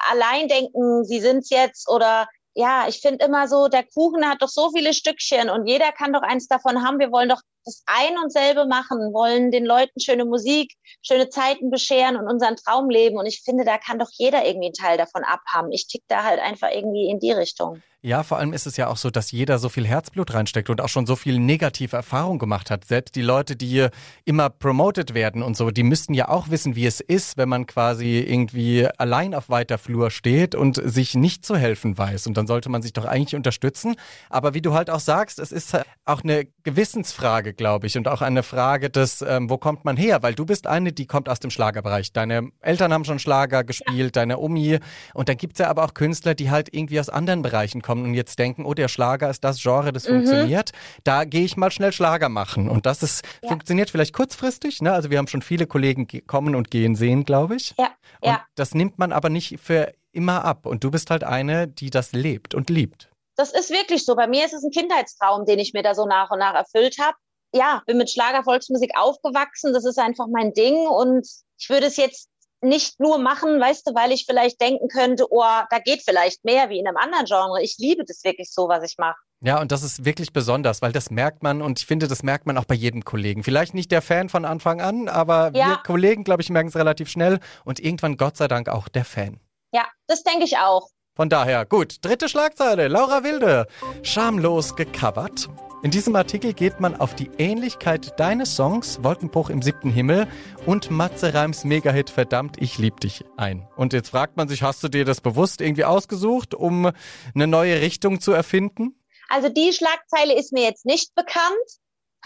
allein 0.09 0.49
denken, 0.49 1.05
sie 1.05 1.21
sind's 1.21 1.51
jetzt 1.51 1.89
oder 1.89 2.29
ja, 2.55 2.89
ich 2.89 3.01
finde 3.01 3.25
immer 3.25 3.47
so, 3.47 3.69
der 3.69 3.85
Kuchen 3.85 4.29
hat 4.29 4.43
doch 4.43 4.49
so 4.49 4.71
viele 4.71 4.93
Stückchen 4.93 5.49
und 5.49 5.67
jeder 5.67 5.93
kann 5.93 6.13
doch 6.13 6.23
eins 6.23 6.49
davon 6.49 6.85
haben. 6.85 6.99
Wir 6.99 7.13
wollen 7.13 7.29
doch 7.29 7.41
das 7.69 7.83
ein 7.87 8.19
und 8.23 8.33
selbe 8.33 8.67
machen, 8.67 9.13
wollen 9.13 9.51
den 9.51 9.65
Leuten 9.65 10.01
schöne 10.01 10.25
Musik, 10.25 10.75
schöne 11.03 11.29
Zeiten 11.29 11.71
bescheren 11.71 12.17
und 12.17 12.27
unseren 12.27 12.57
Traum 12.57 12.91
leben. 12.91 13.19
Und 13.19 13.27
ich 13.27 13.43
finde, 13.43 13.65
da 13.65 13.79
kann 13.79 13.99
doch 13.99 14.11
jeder 14.13 14.47
irgendwie 14.47 14.69
einen 14.69 14.75
Teil 14.75 14.97
davon 14.97 15.23
abhaben. 15.25 15.71
Ich 15.73 15.87
tick 15.87 16.03
da 16.09 16.25
halt 16.25 16.41
einfach 16.41 16.71
irgendwie 16.73 17.09
in 17.09 17.19
die 17.21 17.33
Richtung. 17.33 17.83
Ja, 18.01 18.23
vor 18.23 18.39
allem 18.39 18.53
ist 18.53 18.65
es 18.69 18.77
ja 18.77 18.87
auch 18.87 18.97
so, 18.97 19.11
dass 19.11 19.33
jeder 19.33 19.59
so 19.59 19.69
viel 19.69 19.85
Herzblut 19.85 20.33
reinsteckt 20.33 20.71
und 20.71 20.81
auch 20.81 20.89
schon 20.89 21.05
so 21.05 21.17
viel 21.17 21.41
negative 21.41 21.97
Erfahrung 21.97 22.39
gemacht 22.39 22.71
hat. 22.71 22.85
Selbst 22.85 23.17
die 23.17 23.23
Leute, 23.23 23.57
die 23.57 23.67
hier 23.67 23.91
immer 24.25 24.51
promoted 24.51 25.15
werden 25.15 25.43
und 25.43 25.57
so, 25.57 25.73
die 25.73 25.83
müssten 25.83 26.15
ja 26.15 26.29
auch 26.29 26.49
wissen, 26.49 26.77
wie 26.77 26.87
es 26.87 27.01
ist, 27.01 27.37
wenn 27.39 27.49
man 27.49 27.67
quasi 27.67 28.21
irgendwie 28.21 28.87
allein 28.99 29.35
auf 29.35 29.51
weiter 29.51 29.79
Flur 29.79 30.13
steht 30.13 30.55
und 30.55 30.81
sich 30.81 31.17
nicht 31.17 31.45
zu 31.45 31.57
helfen 31.57 31.99
weiß. 31.99 32.29
Und 32.29 32.37
dann 32.37 32.47
sollte 32.47 32.69
man 32.69 32.83
sich 32.83 32.93
doch 32.93 33.05
eigentlich 33.05 33.35
unterstützen. 33.35 33.97
Aber 34.31 34.55
wie 34.55 34.63
du 34.63 34.75
halt 34.75 34.91
auch 34.91 35.01
sagst, 35.01 35.41
es 35.41 35.51
ist 35.51 35.77
auch 36.05 36.23
eine 36.23 36.47
Gewissensfrage, 36.63 37.53
glaube 37.59 37.87
ich, 37.87 37.99
und 37.99 38.09
auch 38.09 38.23
eine 38.23 38.43
Frage 38.43 38.89
des, 38.89 39.21
ähm, 39.21 39.51
wo 39.51 39.59
kommt 39.59 39.85
man 39.85 39.99
her? 39.99 40.23
Weil 40.23 40.35
du 40.35 40.47
bist 40.47 40.67
eine, 40.67 40.93
die 40.93 41.07
kommt 41.07 41.29
aus 41.29 41.41
dem 41.41 41.51
Schlagerbereich. 41.51 42.15
Deine 42.15 42.49
Eltern 42.63 42.93
haben 42.95 43.05
schon 43.05 43.19
Schlager 43.19 43.65
gespielt, 43.65 44.17
deine 44.17 44.39
Omi. 44.39 44.79
Und 45.13 45.29
dann 45.29 45.37
gibt's 45.37 45.59
ja 45.59 45.69
aber 45.69 45.85
auch 45.85 45.93
Künstler, 45.93 46.35
die 46.35 46.51
halt 46.51 46.73
irgendwie 46.73 46.99
aus 46.99 47.11
anderen 47.11 47.43
Bereichen 47.43 47.83
kommen 47.83 48.05
und 48.05 48.15
jetzt 48.15 48.39
denken, 48.39 48.65
oh, 48.65 48.73
der 48.73 48.89
Schlager 48.89 49.29
ist 49.29 49.45
das 49.45 49.61
Genre, 49.61 49.93
das 49.93 50.07
funktioniert. 50.07 50.71
Da 51.05 51.25
gehe 51.25 51.45
ich 51.45 51.59
mal 51.59 51.71
schnell 51.71 51.93
Schlager 51.93 52.31
machen. 52.31 52.69
Und 52.71 52.87
das 52.87 53.03
ist, 53.03 53.23
Ja. 53.43 53.51
funktioniert 53.51 53.91
vielleicht 53.91 54.15
kurzfristig. 54.15 54.81
Ne? 54.81 54.93
Also 54.93 55.11
wir 55.11 55.19
haben 55.19 55.27
schon 55.29 55.43
viele 55.43 55.67
Kollegen 55.67 56.07
ge- 56.07 56.23
kommen 56.23 56.55
und 56.55 56.71
gehen 56.71 56.95
sehen, 56.95 57.25
glaube 57.25 57.57
ich. 57.57 57.75
Ja, 57.79 57.91
Und 58.21 58.29
ja. 58.31 58.41
das 58.55 58.75
nimmt 58.75 58.99
man 58.99 59.13
aber 59.13 59.29
nicht 59.29 59.59
für 59.61 59.93
immer 60.13 60.45
ab. 60.45 60.65
Und 60.65 60.85
du 60.85 60.91
bist 60.91 61.11
halt 61.11 61.25
eine, 61.25 61.69
die 61.69 61.91
das 61.91 62.13
lebt 62.13 62.55
und 62.55 62.71
liebt. 62.71 63.11
Das 63.37 63.53
ist 63.53 63.71
wirklich 63.71 64.05
so. 64.05 64.17
Bei 64.17 64.27
mir 64.27 64.45
ist 64.45 64.53
es 64.53 64.65
ein 64.65 64.71
Kindheitstraum, 64.71 65.45
den 65.47 65.59
ich 65.61 65.73
mir 65.73 65.83
da 65.83 65.95
so 65.95 66.07
nach 66.07 66.31
und 66.31 66.39
nach 66.41 66.55
erfüllt 66.55 66.97
habe. 67.01 67.17
Ja, 67.55 67.83
bin 67.87 67.99
mit 67.99 68.11
Schlager 68.11 68.45
Volksmusik 68.45 68.93
aufgewachsen. 68.97 69.73
Das 69.73 69.85
ist 69.85 69.99
einfach 69.99 70.27
mein 70.31 70.53
Ding. 70.53 70.77
Und 70.87 71.27
ich 71.59 71.69
würde 71.69 71.87
es 71.87 71.97
jetzt 71.97 72.29
nicht 72.61 72.99
nur 72.99 73.19
machen, 73.19 73.61
weißt 73.61 73.87
du, 73.87 73.95
weil 73.95 74.13
ich 74.13 74.25
vielleicht 74.27 74.61
denken 74.61 74.89
könnte, 74.89 75.27
oh, 75.31 75.43
da 75.71 75.79
geht 75.79 76.03
vielleicht 76.03 76.45
mehr 76.45 76.69
wie 76.69 76.79
in 76.79 76.89
einem 76.89 76.97
anderen 76.97 77.25
Genre. 77.25 77.63
Ich 77.63 77.77
liebe 77.79 78.05
das 78.05 78.25
wirklich 78.25 78.53
so, 78.53 78.69
was 78.69 78.83
ich 78.83 78.97
mache. 78.99 79.17
Ja, 79.41 79.61
und 79.61 79.71
das 79.71 79.85
ist 79.85 80.05
wirklich 80.05 80.33
besonders, 80.33 80.83
weil 80.83 80.91
das 80.91 81.11
merkt 81.11 81.45
man 81.45 81.63
und 81.63 81.79
ich 81.79 81.87
finde, 81.87 82.09
das 82.09 82.25
merkt 82.25 82.47
man 82.47 82.59
auch 82.59 82.65
bei 82.65 82.75
jedem 82.75 83.05
Kollegen. 83.05 83.45
Vielleicht 83.45 83.73
nicht 83.73 83.93
der 83.93 84.03
Fan 84.03 84.29
von 84.29 84.45
Anfang 84.45 84.81
an, 84.81 85.09
aber 85.09 85.53
wir 85.53 85.61
Ja. 85.61 85.83
Kollegen, 85.87 86.25
glaube 86.25 86.43
ich, 86.43 86.51
merken 86.51 86.71
es 86.71 86.75
relativ 86.75 87.09
schnell 87.09 87.39
und 87.65 87.79
irgendwann 87.79 88.17
Gott 88.17 88.37
sei 88.37 88.49
Dank 88.49 88.69
auch 88.69 88.89
der 88.89 89.05
Fan. 89.05 89.39
Ja, 89.73 89.87
das 90.09 90.25
denke 90.25 90.45
ich 90.45 90.59
auch. 90.59 90.89
Von 91.19 91.29
daher, 91.29 91.67
gut, 91.67 91.97
dritte 92.03 92.29
Schlagzeile, 92.29 92.87
Laura 92.87 93.25
Wilde, 93.25 93.67
schamlos 94.05 94.77
gecovert. 94.77 95.49
In 95.83 95.91
diesem 95.91 96.15
Artikel 96.15 96.53
geht 96.53 96.79
man 96.79 96.95
auf 96.95 97.17
die 97.17 97.29
Ähnlichkeit 97.39 98.21
deines 98.21 98.55
Songs 98.55 99.03
Wolkenbruch 99.03 99.51
im 99.51 99.61
siebten 99.61 99.91
Himmel 99.91 100.29
und 100.65 100.93
Matze 100.93 101.35
Reims 101.35 101.65
Megahit 101.65 102.09
Verdammt, 102.09 102.63
ich 102.63 102.79
lieb 102.79 103.01
dich 103.01 103.25
ein. 103.37 103.67
Und 103.75 103.95
jetzt 103.95 104.11
fragt 104.11 104.37
man 104.37 104.47
sich, 104.47 104.63
hast 104.63 104.85
du 104.85 104.89
dir 104.89 105.05
das 105.05 105.21
bewusst 105.21 105.61
irgendwie 105.61 105.85
ausgesucht, 105.85 106.55
um 106.55 106.93
eine 107.35 107.47
neue 107.49 107.81
Richtung 107.81 108.21
zu 108.21 108.31
erfinden? 108.31 108.95
Also 109.29 109.49
die 109.49 109.73
Schlagzeile 109.73 110.39
ist 110.39 110.53
mir 110.53 110.63
jetzt 110.63 110.87
nicht 110.87 111.17
bekannt. 111.17 111.67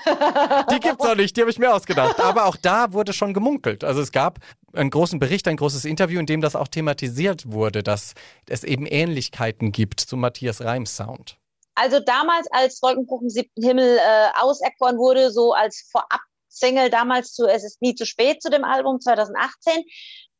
Die 0.06 0.80
gibt's 0.80 1.04
auch 1.04 1.14
nicht, 1.14 1.36
die 1.36 1.42
habe 1.42 1.50
ich 1.50 1.58
mir 1.58 1.72
ausgedacht. 1.72 2.20
Aber 2.20 2.46
auch 2.46 2.56
da 2.56 2.92
wurde 2.92 3.12
schon 3.12 3.34
gemunkelt. 3.34 3.84
Also 3.84 4.00
es 4.00 4.12
gab 4.12 4.38
einen 4.72 4.90
großen 4.90 5.18
Bericht, 5.18 5.46
ein 5.48 5.56
großes 5.56 5.84
Interview, 5.84 6.18
in 6.18 6.26
dem 6.26 6.40
das 6.40 6.56
auch 6.56 6.68
thematisiert 6.68 7.52
wurde, 7.52 7.82
dass 7.82 8.14
es 8.48 8.64
eben 8.64 8.86
Ähnlichkeiten 8.86 9.70
gibt 9.72 10.00
zu 10.00 10.16
Matthias 10.16 10.60
Reims 10.62 10.96
Sound. 10.96 11.36
Also 11.74 12.00
damals, 12.00 12.46
als 12.50 12.82
Wolkenbruch 12.82 13.22
im 13.22 13.30
siebten 13.30 13.62
Himmel 13.62 13.98
äh, 13.98 14.28
auserkoren 14.40 14.98
wurde, 14.98 15.30
so 15.30 15.52
als 15.52 15.88
Vorab-Single 15.90 16.90
damals 16.90 17.32
zu 17.32 17.46
Es 17.46 17.64
ist 17.64 17.80
nie 17.80 17.94
zu 17.94 18.04
spät 18.04 18.42
zu 18.42 18.50
dem 18.50 18.64
Album 18.64 19.00
2018, 19.00 19.84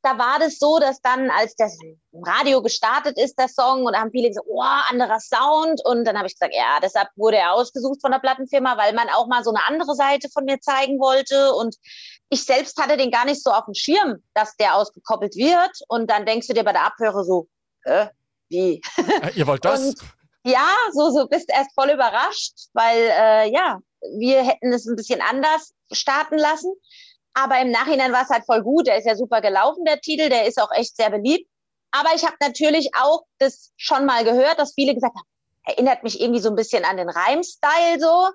da 0.03 0.19
war 0.19 0.39
das 0.39 0.59
so, 0.59 0.79
dass 0.79 1.01
dann, 1.01 1.31
als 1.31 1.55
das 1.55 1.79
Radio 2.13 2.61
gestartet 2.61 3.19
ist, 3.19 3.39
der 3.39 3.49
Song, 3.49 3.85
und 3.85 3.93
da 3.93 4.01
haben 4.01 4.11
viele 4.11 4.29
gesagt, 4.29 4.47
oh, 4.49 4.61
anderer 4.61 5.21
Sound. 5.21 5.81
Und 5.85 6.05
dann 6.05 6.17
habe 6.17 6.27
ich 6.27 6.35
gesagt, 6.35 6.55
ja, 6.55 6.79
deshalb 6.83 7.09
wurde 7.17 7.37
er 7.37 7.55
ausgesucht 7.55 8.01
von 8.01 8.11
der 8.11 8.19
Plattenfirma, 8.19 8.77
weil 8.77 8.93
man 8.95 9.09
auch 9.09 9.29
mal 9.29 9.45
so 9.45 9.51
eine 9.51 9.65
andere 9.67 9.95
Seite 9.95 10.29
von 10.29 10.45
mir 10.45 10.61
zeigen 10.61 10.99
wollte. 10.99 11.55
Und 11.55 11.77
ich 12.29 12.45
selbst 12.45 12.81
hatte 12.81 12.97
den 12.97 13.11
gar 13.11 13.25
nicht 13.25 13.43
so 13.43 13.51
auf 13.51 13.65
dem 13.67 13.75
Schirm, 13.75 14.23
dass 14.35 14.57
der 14.57 14.77
ausgekoppelt 14.77 15.37
wird. 15.37 15.71
Und 15.89 16.11
dann 16.11 16.27
denkst 16.27 16.49
du 16.49 16.55
dir 16.55 16.65
bei 16.65 16.73
der 16.73 16.87
Abhöre 16.87 17.25
so, 17.25 17.49
äh, 17.85 18.07
wie? 18.49 18.83
Äh, 18.97 19.33
Ihr 19.35 19.47
wollt 19.47 19.65
das? 19.65 19.81
Und 19.81 20.01
ja, 20.45 20.69
so, 20.93 21.11
so 21.11 21.29
bist 21.29 21.49
erst 21.49 21.73
voll 21.75 21.91
überrascht, 21.91 22.55
weil 22.73 22.99
äh, 22.99 23.53
ja, 23.53 23.79
wir 24.19 24.43
hätten 24.43 24.73
es 24.73 24.87
ein 24.87 24.97
bisschen 24.97 25.21
anders 25.21 25.73
starten 25.93 26.37
lassen. 26.37 26.73
Aber 27.35 27.61
im 27.61 27.71
Nachhinein 27.71 28.13
war 28.13 28.23
es 28.23 28.29
halt 28.29 28.45
voll 28.45 28.63
gut. 28.63 28.87
Der 28.87 28.99
ist 28.99 29.07
ja 29.07 29.17
super 29.17 29.41
gelaufen, 29.41 29.85
der 29.85 30.01
Titel. 30.01 30.29
Der 30.29 30.47
ist 30.47 30.61
auch 30.61 30.71
echt 30.73 30.97
sehr 30.97 31.11
beliebt. 31.11 31.49
Aber 31.91 32.11
ich 32.15 32.25
habe 32.25 32.37
natürlich 32.41 32.91
auch 33.01 33.23
das 33.39 33.73
schon 33.77 34.07
mal 34.07 34.25
gehört, 34.25 34.59
dass 34.59 34.75
viele 34.75 34.95
gesagt 34.95 35.15
haben, 35.15 35.27
erinnert 35.65 36.03
mich 36.03 36.21
irgendwie 36.21 36.41
so 36.41 36.49
ein 36.49 36.57
bisschen 36.57 36.85
an 36.85 36.97
den 36.97 37.09
Reimstyle 37.09 37.99
so. 38.01 38.29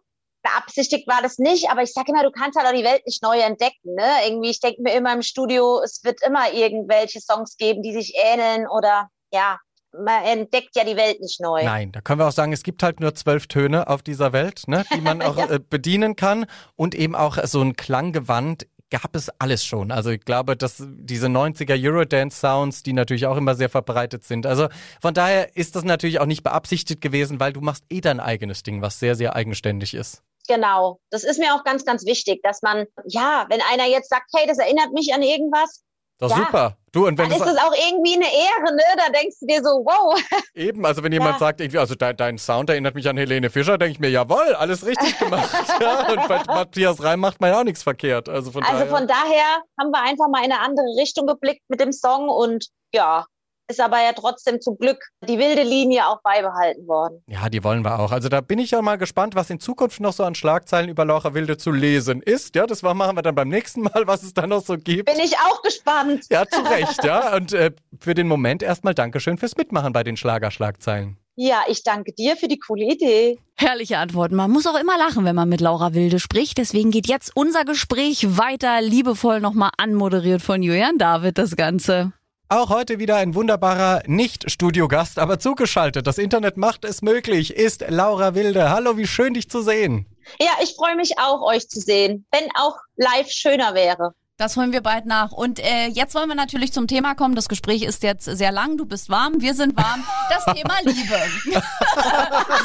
Beabsichtigt 0.43 1.07
war 1.07 1.21
das 1.21 1.39
nicht, 1.39 1.69
aber 1.71 1.81
ich 1.81 1.91
sage 1.91 2.11
immer, 2.11 2.23
du 2.23 2.31
kannst 2.31 2.57
halt 2.57 2.67
auch 2.67 2.77
die 2.77 2.83
Welt 2.85 3.01
nicht 3.05 3.21
neu 3.23 3.37
entdecken. 3.39 3.95
Ne? 3.95 4.07
Irgendwie, 4.25 4.51
ich 4.51 4.59
denke 4.61 4.81
mir 4.81 4.93
immer 4.93 5.11
im 5.11 5.23
Studio, 5.23 5.81
es 5.83 6.03
wird 6.03 6.21
immer 6.25 6.53
irgendwelche 6.53 7.19
Songs 7.19 7.57
geben, 7.57 7.81
die 7.81 7.91
sich 7.91 8.13
ähneln 8.15 8.67
oder 8.67 9.09
ja, 9.33 9.59
man 9.91 10.23
entdeckt 10.23 10.75
ja 10.75 10.83
die 10.85 10.95
Welt 10.95 11.19
nicht 11.19 11.41
neu. 11.41 11.63
Nein, 11.63 11.91
da 11.91 12.01
können 12.01 12.19
wir 12.19 12.27
auch 12.27 12.31
sagen, 12.31 12.53
es 12.53 12.63
gibt 12.63 12.83
halt 12.83 12.99
nur 12.99 13.15
zwölf 13.15 13.47
Töne 13.47 13.87
auf 13.89 14.03
dieser 14.03 14.31
Welt, 14.31 14.63
ne, 14.67 14.85
die 14.93 15.01
man 15.01 15.21
auch 15.23 15.37
Ja. 15.37 15.49
äh, 15.49 15.59
bedienen 15.59 16.15
kann. 16.15 16.45
Und 16.75 16.93
eben 16.95 17.15
auch 17.15 17.37
so 17.45 17.59
ein 17.61 17.75
Klanggewand 17.75 18.67
gab 18.89 19.15
es 19.15 19.29
alles 19.39 19.65
schon. 19.65 19.91
Also 19.91 20.11
ich 20.11 20.21
glaube, 20.21 20.55
dass 20.55 20.83
diese 20.85 21.27
90er 21.27 21.75
Eurodance-Sounds, 21.77 22.83
die 22.83 22.93
natürlich 22.93 23.25
auch 23.25 23.37
immer 23.37 23.55
sehr 23.55 23.69
verbreitet 23.69 24.23
sind. 24.23 24.45
Also 24.45 24.69
von 25.01 25.13
daher 25.13 25.55
ist 25.55 25.75
das 25.75 25.83
natürlich 25.83 26.19
auch 26.19 26.25
nicht 26.25 26.43
beabsichtigt 26.43 27.01
gewesen, 27.01 27.39
weil 27.39 27.53
du 27.53 27.61
machst 27.61 27.83
eh 27.89 28.01
dein 28.01 28.19
eigenes 28.19 28.63
Ding, 28.63 28.81
was 28.81 28.99
sehr, 28.99 29.15
sehr 29.15 29.35
eigenständig 29.35 29.93
ist. 29.93 30.23
Genau. 30.47 30.99
Das 31.09 31.23
ist 31.23 31.39
mir 31.39 31.53
auch 31.53 31.63
ganz, 31.63 31.83
ganz 31.83 32.05
wichtig, 32.05 32.41
dass 32.41 32.61
man, 32.61 32.85
ja, 33.05 33.45
wenn 33.49 33.61
einer 33.61 33.85
jetzt 33.85 34.09
sagt, 34.09 34.31
hey, 34.35 34.47
das 34.47 34.57
erinnert 34.57 34.93
mich 34.93 35.13
an 35.13 35.21
irgendwas, 35.21 35.83
Doch 36.19 36.29
Ja. 36.31 36.37
super. 36.37 36.77
Du, 36.91 37.05
und 37.05 37.17
wenn 37.19 37.29
dann 37.29 37.39
es 37.39 37.45
ist 37.45 37.55
das 37.55 37.63
auch 37.63 37.73
irgendwie 37.73 38.15
eine 38.15 38.25
Ehre, 38.25 38.75
ne? 38.75 38.81
Da 38.97 39.09
denkst 39.11 39.35
du 39.41 39.45
dir 39.45 39.61
so, 39.61 39.69
wow. 39.85 40.19
eben, 40.55 40.83
also 40.85 41.03
wenn 41.03 41.11
jemand 41.11 41.33
Ja. 41.33 41.39
sagt, 41.39 41.61
irgendwie, 41.61 41.77
also 41.77 41.93
dein, 41.93 42.17
dein 42.17 42.37
Sound 42.39 42.69
erinnert 42.71 42.95
mich 42.95 43.07
an 43.07 43.17
Helene 43.17 43.51
Fischer, 43.51 43.77
denke 43.77 43.91
ich 43.91 43.99
mir, 43.99 44.09
jawohl, 44.09 44.55
alles 44.55 44.83
richtig 44.85 45.19
gemacht. 45.19 45.47
ja, 45.81 46.07
und 46.07 46.27
bei 46.27 46.41
Matthias 46.47 47.03
Reim 47.03 47.19
macht 47.19 47.39
man 47.39 47.51
ja 47.51 47.59
auch 47.59 47.63
nichts 47.63 47.83
verkehrt. 47.83 48.29
Also 48.29 48.51
von 48.51 48.63
Also 48.63 48.79
daher. 48.85 48.97
von 48.97 49.07
daher 49.07 49.61
haben 49.79 49.91
wir 49.91 50.01
einfach 50.01 50.27
mal 50.29 50.43
in 50.43 50.51
eine 50.51 50.59
andere 50.61 50.87
Richtung 50.99 51.27
geblickt 51.27 51.61
mit 51.67 51.79
dem 51.79 51.91
Song 51.91 52.29
und 52.29 52.65
ja, 52.93 53.25
ist 53.67 53.81
aber 53.81 54.01
ja 54.01 54.13
trotzdem 54.13 54.61
zum 54.61 54.77
Glück 54.77 54.99
die 55.27 55.37
wilde 55.37 55.63
Linie 55.63 56.07
auch 56.07 56.21
beibehalten 56.21 56.87
worden. 56.87 57.21
Ja, 57.27 57.49
die 57.49 57.63
wollen 57.63 57.83
wir 57.83 57.99
auch. 57.99 58.11
Also 58.11 58.29
da 58.29 58.41
bin 58.41 58.59
ich 58.59 58.71
ja 58.71 58.81
mal 58.81 58.97
gespannt, 58.97 59.35
was 59.35 59.49
in 59.49 59.59
Zukunft 59.59 59.99
noch 59.99 60.13
so 60.13 60.23
an 60.23 60.35
Schlagzeilen 60.35 60.89
über 60.89 61.05
Laura 61.05 61.33
Wilde 61.33 61.57
zu 61.57 61.71
lesen 61.71 62.21
ist. 62.21 62.55
Ja, 62.55 62.65
das 62.65 62.81
machen 62.81 63.17
wir 63.17 63.21
dann 63.21 63.35
beim 63.35 63.49
nächsten 63.49 63.81
Mal, 63.81 64.03
was 64.05 64.23
es 64.23 64.33
da 64.33 64.47
noch 64.47 64.63
so 64.63 64.77
gibt. 64.77 65.11
Bin 65.11 65.23
ich 65.23 65.37
auch 65.37 65.61
gespannt. 65.61 66.25
Ja, 66.29 66.45
zu 66.47 66.61
Recht, 66.61 67.03
ja. 67.03 67.35
Und 67.35 67.53
äh, 67.53 67.71
für 67.99 68.13
den 68.13 68.27
Moment 68.27 68.63
erstmal 68.63 68.93
Dankeschön 68.93 69.37
fürs 69.37 69.57
Mitmachen 69.57 69.93
bei 69.93 70.03
den 70.03 70.17
Schlagerschlagzeilen. 70.17 71.17
Ja, 71.39 71.61
ich 71.67 71.83
danke 71.83 72.13
dir 72.13 72.35
für 72.35 72.47
die 72.47 72.57
coole 72.57 72.85
Idee. 72.85 73.37
Herrliche 73.53 73.99
Antworten. 73.99 74.35
Man 74.35 74.49
muss 74.49 74.65
auch 74.65 74.79
immer 74.79 74.97
lachen, 74.97 75.23
wenn 75.23 75.35
man 75.35 75.47
mit 75.47 75.61
Laura 75.61 75.93
Wilde 75.93 76.19
spricht. 76.19 76.57
Deswegen 76.57 76.89
geht 76.89 77.07
jetzt 77.07 77.31
unser 77.35 77.63
Gespräch 77.63 78.37
weiter, 78.37 78.81
liebevoll 78.81 79.39
nochmal 79.39 79.69
anmoderiert 79.77 80.41
von 80.41 80.63
Julian 80.63 80.97
David, 80.97 81.37
das 81.37 81.55
Ganze. 81.55 82.11
Auch 82.49 82.69
heute 82.69 82.97
wieder 82.97 83.17
ein 83.17 83.35
wunderbarer 83.35 84.03
Nicht-Studiogast, 84.07 85.19
aber 85.19 85.37
zugeschaltet. 85.37 86.07
Das 86.07 86.17
Internet 86.17 86.55
macht 86.55 86.85
es 86.85 87.01
möglich, 87.01 87.53
ist 87.53 87.83
Laura 87.89 88.35
Wilde. 88.35 88.69
Hallo, 88.69 88.95
wie 88.95 89.05
schön 89.05 89.33
dich 89.33 89.49
zu 89.49 89.61
sehen. 89.61 90.05
Ja, 90.39 90.51
ich 90.63 90.73
freue 90.75 90.95
mich 90.95 91.19
auch, 91.19 91.41
euch 91.41 91.67
zu 91.67 91.81
sehen, 91.81 92.25
wenn 92.31 92.49
auch 92.55 92.77
live 92.95 93.29
schöner 93.29 93.73
wäre. 93.73 94.13
Das 94.39 94.55
holen 94.55 94.71
wir 94.71 94.81
bald 94.81 95.07
nach. 95.07 95.31
Und 95.31 95.57
äh, 95.57 95.87
jetzt 95.87 96.13
wollen 96.13 96.29
wir 96.29 96.35
natürlich 96.35 96.71
zum 96.71 96.85
Thema 96.85 97.15
kommen. 97.15 97.33
Das 97.33 97.49
Gespräch 97.49 97.81
ist 97.81 98.03
jetzt 98.03 98.25
sehr 98.25 98.51
lang. 98.51 98.77
Du 98.77 98.85
bist 98.85 99.09
warm, 99.09 99.41
wir 99.41 99.55
sind 99.55 99.75
warm. 99.75 100.03
Das 100.29 100.45
Thema 100.45 100.75
Liebe. 100.83 101.17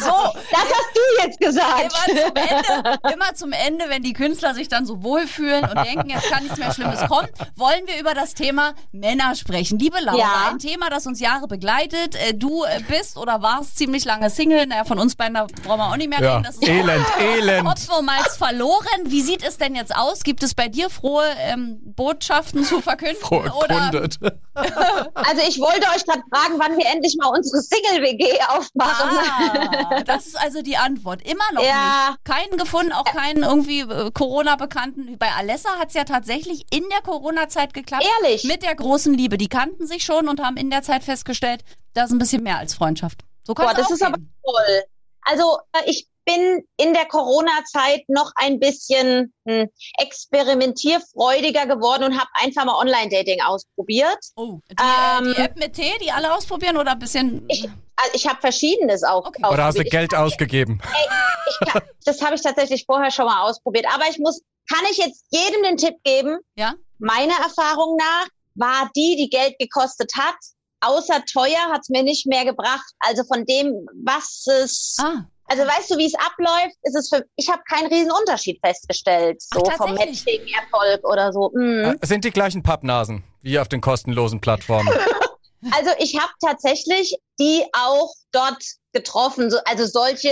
so. 0.01 0.39
Das 0.51 0.67
hast 0.67 0.91
du 0.95 1.23
jetzt 1.23 1.41
gesagt. 1.41 1.81
Immer 1.81 2.21
zum, 2.21 2.37
Ende, 2.37 2.99
immer 3.15 3.35
zum 3.35 3.53
Ende, 3.53 3.85
wenn 3.89 4.03
die 4.03 4.13
Künstler 4.13 4.53
sich 4.53 4.69
dann 4.69 4.85
so 4.85 5.03
wohlfühlen 5.03 5.65
und 5.65 5.75
denken, 5.87 6.11
jetzt 6.11 6.31
kann 6.31 6.43
nichts 6.43 6.59
mehr 6.59 6.75
Schlimmes 6.75 7.01
kommen, 7.09 7.29
wollen 7.57 7.87
wir 7.87 7.99
über 7.99 8.13
das 8.13 8.35
Thema 8.35 8.75
Männer 8.93 9.35
sprechen. 9.35 9.79
Liebe 9.79 9.97
Laura, 10.03 10.19
ja. 10.19 10.49
ein 10.51 10.59
Thema, 10.59 10.91
das 10.91 11.07
uns 11.07 11.21
Jahre 11.21 11.49
begleitet. 11.49 12.17
Äh, 12.17 12.35
du 12.35 12.67
bist 12.87 13.17
oder 13.17 13.41
warst 13.41 13.79
ziemlich 13.79 14.05
lange 14.05 14.29
Single. 14.29 14.67
Naja, 14.67 14.85
von 14.85 14.99
uns 14.99 15.17
beiden 15.17 15.33
da 15.33 15.47
brauchen 15.63 15.79
wir 15.79 15.87
auch 15.87 15.97
nicht 15.97 16.11
mehr 16.11 16.21
ja. 16.21 16.33
reden. 16.33 16.45
Das 16.45 16.57
ist 16.57 16.69
elend, 16.69 17.07
elend. 17.19 17.67
Oftmals 17.67 18.37
verloren. 18.37 18.85
Wie 19.07 19.23
sieht 19.23 19.43
es 19.43 19.57
denn 19.57 19.75
jetzt 19.75 19.97
aus? 19.97 20.23
Gibt 20.23 20.43
es 20.43 20.55
bei 20.55 20.69
dir 20.69 20.91
frohe 20.91 21.25
ähm, 21.39 21.62
Botschaften 21.95 22.65
zu 22.65 22.81
verkünden? 22.81 23.23
oder? 23.31 23.91
also 24.55 25.43
ich 25.49 25.59
wollte 25.59 25.87
euch 25.95 26.05
gerade 26.05 26.23
fragen, 26.33 26.59
wann 26.59 26.77
wir 26.77 26.87
endlich 26.87 27.17
mal 27.19 27.29
unsere 27.29 27.63
Single-WG 27.63 28.41
aufmachen. 28.49 29.19
Ah, 29.19 30.03
das 30.07 30.27
ist 30.27 30.39
also 30.39 30.63
die 30.63 30.77
Antwort. 30.77 31.23
Immer 31.23 31.45
noch 31.55 31.63
ja. 31.63 32.11
nicht. 32.11 32.25
Keinen 32.25 32.59
gefunden, 32.59 32.93
auch 32.93 33.05
keinen 33.05 33.43
irgendwie 33.43 33.81
äh, 33.81 34.11
Corona-Bekannten. 34.11 35.19
Bei 35.19 35.33
Alessa 35.33 35.79
hat 35.79 35.89
es 35.89 35.95
ja 35.95 36.05
tatsächlich 36.05 36.67
in 36.71 36.85
der 36.91 37.01
Corona-Zeit 37.03 37.75
geklappt. 37.75 38.05
Ehrlich? 38.23 38.45
Mit 38.45 38.63
der 38.63 38.75
großen 38.75 39.15
Liebe. 39.15 39.39
Die 39.39 39.49
kannten 39.49 39.87
sich 39.87 40.05
schon 40.05 40.29
und 40.29 40.41
haben 40.41 40.57
in 40.57 40.71
der 40.71 40.83
Zeit 40.83 41.05
festgestellt, 41.05 41.65
das 41.95 42.07
ist 42.07 42.13
ein 42.13 42.19
bisschen 42.19 42.43
mehr 42.43 42.59
als 42.59 42.75
Freundschaft. 42.75 43.21
So 43.45 43.55
Boah, 43.55 43.75
das 43.75 43.91
ist 43.91 43.99
gehen. 43.99 44.09
aber 44.09 44.19
toll. 44.45 44.83
Also 45.23 45.59
äh, 45.73 45.91
ich 45.91 46.09
bin 46.25 46.67
in 46.77 46.95
der 46.95 47.07
Corona-Zeit 47.07 48.05
noch 48.09 48.33
ein 48.37 48.61
bisschen 48.61 49.33
hm, 49.47 49.69
experimentierfreudiger 49.99 51.67
geworden 51.67 52.05
und 52.05 52.19
habe 52.19 52.31
einfach 52.35 52.65
mal 52.65 52.79
Online-Dating 52.79 53.41
ausprobiert. 53.43 54.19
Oh, 54.37 54.61
die, 54.71 54.77
ähm, 54.81 55.31
äh, 55.31 55.35
die, 55.35 55.41
App 55.41 55.57
mit 55.57 55.73
T, 55.75 55.93
die 56.03 56.13
alle 56.13 56.35
ausprobieren 56.35 56.77
oder 56.77 56.93
ein 56.93 56.99
bisschen? 56.99 57.45
Ich, 57.49 57.65
also 57.97 58.13
ich 58.15 58.27
habe 58.27 58.41
verschiedenes 58.41 59.03
auch. 59.03 59.27
Okay. 59.27 59.45
Oder 59.47 59.65
hast 59.65 59.79
du 59.79 59.85
Geld 59.85 60.13
ich, 60.13 60.19
ausgegeben? 60.19 60.81
Ey, 60.83 61.67
kann, 61.67 61.83
das 62.05 62.23
habe 62.23 62.35
ich 62.35 62.43
tatsächlich 62.43 62.85
vorher 62.87 63.11
schon 63.11 63.27
mal 63.27 63.43
ausprobiert. 63.43 63.87
Aber 63.93 64.05
ich 64.09 64.19
muss, 64.19 64.43
kann 64.73 64.85
ich 64.91 64.99
jetzt 64.99 65.27
jedem 65.31 65.63
den 65.63 65.77
Tipp 65.77 65.97
geben? 66.05 66.39
Ja. 66.57 66.75
Meiner 66.99 67.35
Erfahrung 67.35 67.97
nach 67.97 68.29
war 68.55 68.91
die, 68.95 69.17
die 69.17 69.31
Geld 69.31 69.59
gekostet 69.59 70.13
hat, 70.17 70.37
außer 70.81 71.25
teuer 71.25 71.71
hat 71.71 71.81
es 71.83 71.89
mir 71.89 72.03
nicht 72.03 72.27
mehr 72.27 72.45
gebracht. 72.45 72.93
Also 73.01 73.25
von 73.25 73.45
dem, 73.45 73.87
was 74.05 74.47
es 74.47 74.97
ah. 75.01 75.25
Also 75.53 75.65
weißt 75.65 75.91
du, 75.91 75.99
wie 75.99 76.07
es 76.07 76.15
abläuft, 76.15 76.77
ist 76.83 76.97
es 76.97 77.11
für 77.11 77.27
ich 77.37 77.47
habe 77.51 77.61
keinen 77.69 77.93
riesen 77.93 78.11
Unterschied 78.11 78.59
festgestellt, 78.65 79.43
so 79.43 79.63
Ach, 79.69 79.77
vom 79.77 79.93
Matching 79.93 80.41
Erfolg 80.49 81.05
oder 81.05 81.31
so. 81.31 81.51
Mhm. 81.55 81.99
Äh, 82.01 82.07
sind 82.07 82.25
die 82.25 82.31
gleichen 82.31 82.63
Pappnasen 82.63 83.23
wie 83.43 83.59
auf 83.59 83.69
den 83.69 83.83
kostenlosen 83.83 84.41
Plattformen? 84.41 84.89
also 85.73 85.91
ich 85.99 86.19
habe 86.19 86.33
tatsächlich 86.43 87.19
die 87.39 87.65
auch 87.75 88.15
dort 88.33 88.65
getroffen, 88.95 89.51
so, 89.51 89.59
also 89.67 89.85
solche, 89.85 90.31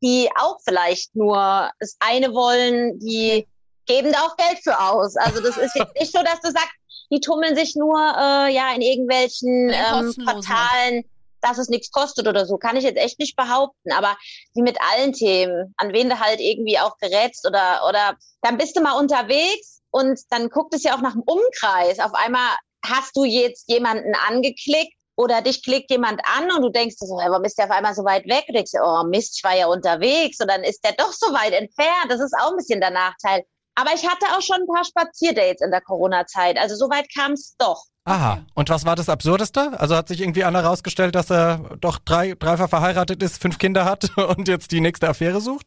die 0.00 0.28
auch 0.36 0.58
vielleicht 0.64 1.16
nur 1.16 1.68
das 1.80 1.96
eine 1.98 2.32
wollen, 2.32 3.00
die 3.00 3.48
geben 3.86 4.12
da 4.12 4.20
auch 4.20 4.36
Geld 4.36 4.60
für 4.62 4.78
aus. 4.78 5.16
Also 5.16 5.42
das 5.42 5.56
ist 5.56 5.74
jetzt 5.74 5.98
nicht 5.98 6.12
so, 6.12 6.22
dass 6.22 6.40
du 6.40 6.52
sagst, 6.52 6.70
die 7.10 7.18
tummeln 7.18 7.56
sich 7.56 7.74
nur 7.74 7.98
äh, 7.98 8.54
ja 8.54 8.72
in 8.76 8.80
irgendwelchen 8.80 9.70
ähm, 9.70 10.14
Portalen 10.24 11.04
dass 11.42 11.58
es 11.58 11.68
nichts 11.68 11.90
kostet 11.90 12.28
oder 12.28 12.46
so, 12.46 12.56
kann 12.56 12.76
ich 12.76 12.84
jetzt 12.84 12.98
echt 12.98 13.18
nicht 13.18 13.36
behaupten. 13.36 13.92
Aber 13.92 14.16
wie 14.54 14.62
mit 14.62 14.78
allen 14.92 15.12
Themen, 15.12 15.74
an 15.76 15.92
wen 15.92 16.08
du 16.08 16.18
halt 16.18 16.40
irgendwie 16.40 16.78
auch 16.78 16.96
gerätst 16.98 17.46
oder, 17.46 17.82
oder 17.88 18.16
dann 18.40 18.58
bist 18.58 18.76
du 18.76 18.80
mal 18.80 18.98
unterwegs 18.98 19.80
und 19.90 20.20
dann 20.30 20.48
guckt 20.48 20.74
es 20.74 20.82
ja 20.82 20.94
auch 20.94 21.02
nach 21.02 21.12
dem 21.12 21.22
Umkreis. 21.22 21.98
Auf 21.98 22.14
einmal 22.14 22.56
hast 22.84 23.16
du 23.16 23.24
jetzt 23.24 23.68
jemanden 23.68 24.14
angeklickt 24.28 24.94
oder 25.16 25.42
dich 25.42 25.62
klickt 25.62 25.90
jemand 25.90 26.20
an 26.24 26.50
und 26.50 26.62
du 26.62 26.70
denkst 26.70 26.96
so, 26.98 27.20
hey, 27.20 27.30
warum 27.30 27.44
ist 27.44 27.58
der 27.58 27.66
auf 27.66 27.70
einmal 27.70 27.94
so 27.94 28.04
weit 28.04 28.26
weg? 28.26 28.44
Du 28.46 28.54
denkst, 28.54 28.72
oh 28.82 29.04
Mist, 29.04 29.36
ich 29.36 29.44
war 29.44 29.56
ja 29.56 29.66
unterwegs 29.66 30.40
und 30.40 30.48
dann 30.48 30.64
ist 30.64 30.82
der 30.84 30.92
doch 30.92 31.12
so 31.12 31.32
weit 31.32 31.52
entfernt. 31.52 32.06
Das 32.08 32.20
ist 32.20 32.34
auch 32.40 32.50
ein 32.50 32.56
bisschen 32.56 32.80
der 32.80 32.90
Nachteil. 32.90 33.44
Aber 33.74 33.92
ich 33.94 34.06
hatte 34.06 34.26
auch 34.36 34.42
schon 34.42 34.62
ein 34.62 34.66
paar 34.66 34.84
Spazierdates 34.84 35.62
in 35.62 35.70
der 35.70 35.80
Corona-Zeit. 35.80 36.58
Also 36.58 36.76
so 36.76 36.90
weit 36.90 37.06
kam 37.14 37.32
es 37.32 37.54
doch. 37.58 37.84
Aha. 38.04 38.44
Und 38.54 38.68
was 38.68 38.84
war 38.84 38.96
das 38.96 39.08
Absurdeste? 39.08 39.78
Also 39.78 39.94
hat 39.94 40.08
sich 40.08 40.20
irgendwie 40.20 40.44
einer 40.44 40.62
herausgestellt, 40.62 41.14
dass 41.14 41.30
er 41.30 41.76
doch 41.80 41.98
drei, 41.98 42.34
dreifach 42.34 42.68
verheiratet 42.68 43.22
ist, 43.22 43.40
fünf 43.40 43.58
Kinder 43.58 43.84
hat 43.84 44.16
und 44.36 44.48
jetzt 44.48 44.72
die 44.72 44.80
nächste 44.80 45.08
Affäre 45.08 45.40
sucht? 45.40 45.66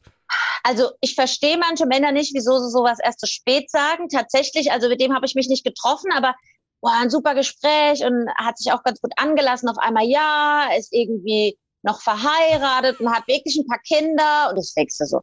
Also 0.64 0.90
ich 1.00 1.16
verstehe 1.16 1.58
manche 1.58 1.86
Männer 1.86 2.12
nicht, 2.12 2.34
wieso 2.34 2.60
sie 2.60 2.72
sowas 2.72 2.98
erst 3.02 3.20
zu 3.20 3.28
spät 3.28 3.70
sagen. 3.70 4.10
Tatsächlich, 4.10 4.72
also 4.72 4.90
mit 4.90 5.00
dem 5.00 5.14
habe 5.14 5.26
ich 5.26 5.36
mich 5.36 5.48
nicht 5.48 5.64
getroffen, 5.64 6.12
aber 6.12 6.36
boah, 6.82 6.94
ein 7.02 7.10
super 7.10 7.36
Gespräch 7.36 8.04
und 8.04 8.28
hat 8.36 8.58
sich 8.58 8.74
auch 8.74 8.84
ganz 8.84 9.00
gut 9.00 9.14
angelassen. 9.16 9.70
Auf 9.70 9.78
einmal 9.78 10.06
ja, 10.06 10.68
ist 10.78 10.92
irgendwie 10.92 11.58
noch 11.84 12.02
verheiratet 12.02 13.00
und 13.00 13.14
hat 13.14 13.28
wirklich 13.28 13.56
ein 13.56 13.68
paar 13.68 13.80
Kinder 13.80 14.50
und 14.50 14.58
das 14.58 14.74
du 14.74 15.06
so. 15.06 15.22